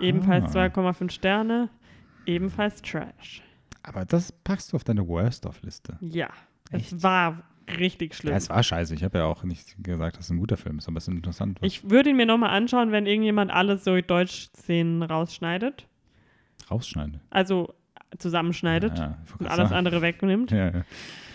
[0.00, 0.64] ebenfalls Ah.
[0.66, 1.68] 2,5 Sterne,
[2.26, 3.42] ebenfalls Trash.
[3.82, 5.98] Aber das packst du auf deine Worst-of-Liste.
[6.00, 6.28] Ja,
[6.70, 7.02] es Echt?
[7.02, 7.42] war
[7.78, 8.32] richtig schlimm.
[8.32, 8.94] Ja, es war scheiße.
[8.94, 11.14] Ich habe ja auch nicht gesagt, dass es ein guter Film ist, aber es ist
[11.14, 11.58] interessant.
[11.62, 15.86] ich würde ihn mir nochmal anschauen, wenn irgendjemand alle so Deutsch-Szenen rausschneidet.
[16.70, 17.20] rausschneide.
[17.30, 17.74] Also
[18.18, 19.78] zusammenschneidet Ja, wollte und alles sagen.
[19.78, 20.50] andere wegnimmt.
[20.50, 20.82] Ja, ja.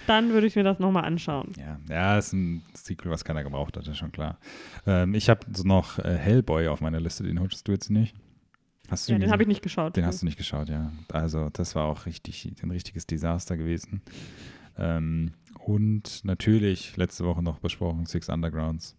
[0.10, 1.52] Dann würde ich mir das nochmal anschauen.
[1.57, 4.40] Ja, ja, ist ein Sequel, was keiner gebraucht hat, ist schon klar.
[4.88, 8.15] Ähm, ich habe so noch äh, Hellboy auf meiner Liste, den holst du jetzt nicht.
[8.90, 9.95] Hast du Ja, den habe ich nicht geschaut.
[9.95, 10.91] Den hast du nicht geschaut, ja.
[11.14, 14.02] Also das war auch richtig, ein richtiges Desaster gewesen.
[14.80, 18.95] Ähm, und natürlich letzte Woche noch besprochen, Six Undergrounds.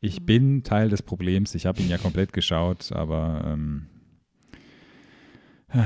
[0.00, 0.26] Ich Mhm.
[0.26, 1.56] bin Teil des Problems.
[1.56, 3.86] Ich habe ihn ja komplett geschaut, aber ähm,
[5.70, 5.80] äh,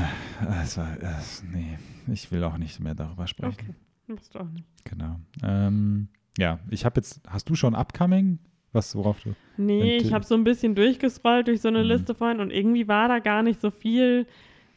[0.62, 1.78] es war, es, nee,
[2.12, 3.54] ich will auch nicht mehr darüber sprechen.
[3.58, 3.74] Okay,
[4.14, 4.64] musst du auch nicht.
[4.84, 5.16] Genau.
[5.42, 6.08] Ähm,
[6.38, 8.38] ja, ich habe jetzt, hast du schon Upcoming?
[8.72, 9.34] Was, worauf du?
[9.58, 11.88] Nee, ich habe so ein bisschen durchgescrollt durch so eine Mhm.
[11.88, 14.26] Liste vorhin und irgendwie war da gar nicht so viel,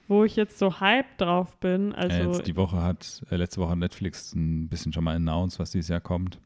[0.09, 1.93] wo ich jetzt so hyped drauf bin.
[1.95, 5.59] Also, jetzt die Woche hat, äh, letzte Woche hat Netflix ein bisschen schon mal announced,
[5.59, 6.39] was dieses Jahr kommt.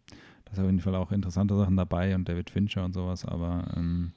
[0.45, 3.65] Da ist auf jeden Fall auch interessante Sachen dabei und David Fincher und sowas, aber
[3.75, 4.11] ähm,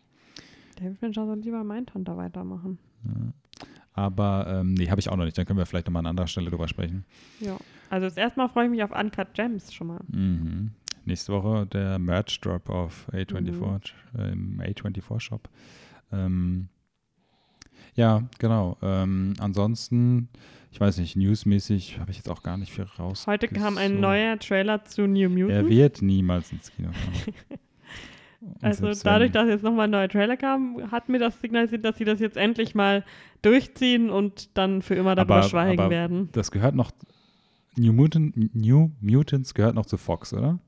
[0.78, 2.78] David Fincher soll lieber Mindhunter weitermachen.
[3.04, 3.32] ja.
[3.94, 5.36] aber ähm, nee, habe ich auch noch nicht.
[5.38, 7.04] Dann können wir vielleicht nochmal an anderer Stelle drüber sprechen.
[7.40, 7.56] Ja.
[7.92, 10.00] Also das erste Mal freue ich mich auf Uncut Gems schon mal.
[10.10, 10.70] Mhm.
[11.04, 14.18] Nächste Woche der Merch Drop auf A24, Mhm.
[14.20, 15.48] äh, im A24 Shop.
[16.10, 16.68] Ähm,
[17.94, 18.78] ja, genau.
[18.80, 20.30] Ähm, ansonsten,
[20.70, 23.26] ich weiß nicht, newsmäßig habe ich jetzt auch gar nicht viel raus.
[23.26, 25.28] Heute kam ein neuer Trailer zu New Er
[25.62, 25.68] Mutants.
[25.70, 27.58] wird niemals ins Kino kommen.
[28.60, 32.04] Also dadurch, dass jetzt nochmal ein neuer Trailer kam, hat mir das signalisiert, dass sie
[32.04, 33.04] das jetzt endlich mal
[33.42, 36.28] durchziehen und dann für immer darüber Aber- schweigen aber- werden.
[36.32, 36.90] das gehört noch,
[37.76, 40.58] New, Mutant, New Mutants gehört noch zu Fox, oder?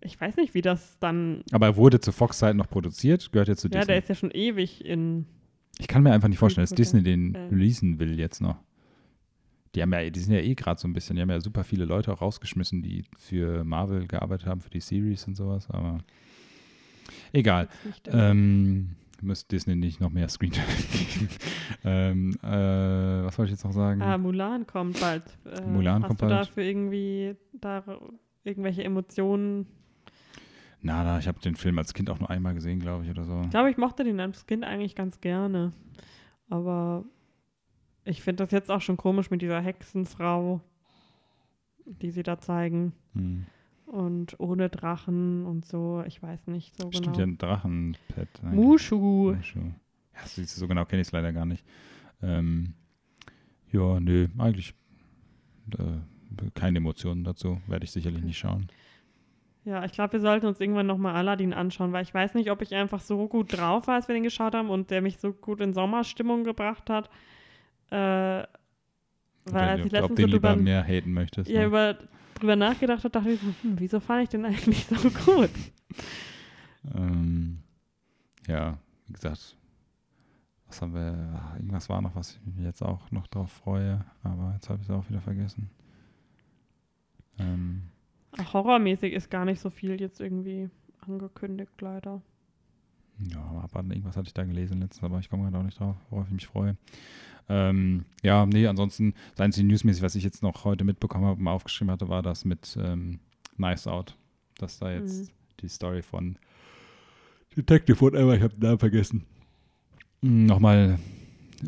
[0.00, 1.42] Ich weiß nicht, wie das dann.
[1.50, 3.86] Aber er wurde zu Fox-Zeiten noch produziert, gehört jetzt zu Ja, Disney.
[3.86, 5.26] der ist ja schon ewig in.
[5.78, 7.38] Ich kann mir einfach nicht vorstellen, dass Disney den äh.
[7.48, 8.56] releasen will jetzt noch.
[9.74, 11.62] Die haben ja, die sind ja eh gerade so ein bisschen, die haben ja super
[11.62, 15.98] viele Leute auch rausgeschmissen, die für Marvel gearbeitet haben, für die Series und sowas, aber
[17.32, 17.68] egal.
[18.06, 18.90] Der- Ähm,
[19.22, 20.50] müsste Disney nicht noch mehr Screen
[20.92, 21.28] geben.
[21.84, 24.00] ähm, äh, was wollte ich jetzt noch sagen?
[24.02, 25.24] Ah, Mulan kommt bald.
[25.44, 26.48] Äh, Mulan hast kommt du bald.
[26.48, 27.82] dafür irgendwie da
[28.44, 29.66] irgendwelche Emotionen?
[30.80, 33.24] Na, na, ich habe den Film als Kind auch nur einmal gesehen, glaube ich, oder
[33.24, 33.40] so.
[33.42, 35.72] Ich glaube, ich mochte den als Kind eigentlich ganz gerne.
[36.48, 37.04] Aber
[38.04, 40.60] ich finde das jetzt auch schon komisch mit dieser Hexenfrau,
[41.84, 42.92] die sie da zeigen.
[43.14, 43.46] Hm.
[43.90, 46.02] Und ohne Drachen und so.
[46.06, 47.34] Ich weiß nicht so Stimmt ja genau.
[47.34, 48.28] ein Drachenpet.
[48.42, 48.54] eigentlich.
[48.54, 49.34] Mushu.
[49.34, 49.60] Mushu.
[50.14, 51.64] Ja, so, so genau kenne ich es leider gar nicht.
[52.22, 52.74] Ähm,
[53.72, 54.74] ja, nö, eigentlich
[55.78, 57.60] äh, keine Emotionen dazu.
[57.66, 58.68] Werde ich sicherlich nicht schauen.
[59.64, 62.62] Ja, ich glaube, wir sollten uns irgendwann nochmal Aladdin anschauen, weil ich weiß nicht, ob
[62.62, 65.32] ich einfach so gut drauf war, als wir den geschaut haben und der mich so
[65.32, 67.10] gut in Sommerstimmung gebracht hat.
[67.90, 68.44] Äh,
[69.44, 71.50] weil als ich letztens du so drüber, mehr haten möchtest.
[71.50, 71.66] ja, ne?
[71.66, 71.98] über,
[72.38, 75.50] drüber nachgedacht habe, dachte ich so, hm, wieso fand ich den eigentlich so gut?
[76.94, 77.62] Ähm,
[78.46, 79.56] ja, wie gesagt,
[80.66, 84.04] was haben wir, ach, irgendwas war noch, was ich mich jetzt auch noch drauf freue,
[84.22, 85.70] aber jetzt habe ich es auch wieder vergessen.
[87.38, 87.90] Ähm,
[88.36, 90.70] Ach, horrormäßig ist gar nicht so viel jetzt irgendwie
[91.00, 92.22] angekündigt, leider.
[93.18, 95.96] ja, aber irgendwas hatte ich da gelesen letztens, aber ich komme gerade auch nicht drauf,
[96.10, 96.76] worauf ich mich freue.
[97.48, 101.44] Ähm, ja, nee, ansonsten, das einzige Newsmäßig, was ich jetzt noch heute mitbekommen habe und
[101.44, 103.20] mal aufgeschrieben hatte, war das mit ähm,
[103.56, 104.16] Nice Out,
[104.58, 105.34] dass da jetzt Mhm.
[105.60, 106.36] die Story von
[107.56, 109.24] Detective Whatever, ich habe den Namen vergessen,
[110.20, 110.98] mm, nochmal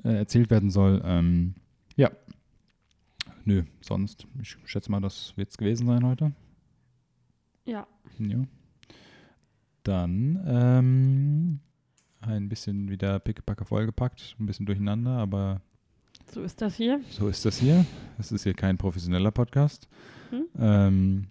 [0.04, 1.00] äh, erzählt werden soll.
[1.04, 1.54] Ähm,
[1.96, 2.10] ja.
[3.44, 6.32] Nö, sonst, ich schätze mal, das wird es gewesen sein heute.
[7.64, 7.86] Ja.
[8.18, 8.44] Ja.
[9.82, 11.60] Dann ähm,
[12.20, 15.62] ein bisschen wieder pickepacke vollgepackt, ein bisschen durcheinander, aber
[16.32, 17.00] So ist das hier.
[17.10, 17.84] so ist das hier.
[18.18, 19.88] Es ist hier kein professioneller Podcast.
[20.30, 20.44] Hm?
[20.58, 21.26] Ähm,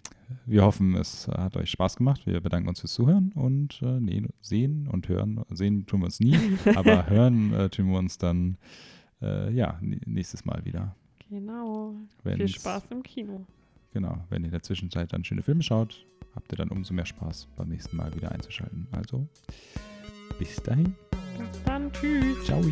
[0.46, 2.26] wir hoffen, es hat euch Spaß gemacht.
[2.26, 5.42] Wir bedanken uns fürs Zuhören und äh, nee, sehen und hören.
[5.50, 6.36] Sehen tun wir uns nie,
[6.76, 8.58] aber hören äh, tun wir uns dann
[9.22, 10.94] äh, ja nächstes Mal wieder.
[11.30, 11.94] Genau.
[12.22, 13.46] Wenn's- Viel Spaß im Kino.
[13.92, 16.06] Genau, wenn ihr in der Zwischenzeit dann schöne Filme schaut,
[16.36, 18.86] habt ihr dann umso mehr Spaß beim nächsten Mal wieder einzuschalten.
[18.92, 19.26] Also
[20.38, 20.94] bis dahin,
[21.38, 21.90] Bis dann.
[21.92, 22.44] Tschüss.
[22.44, 22.62] ciao.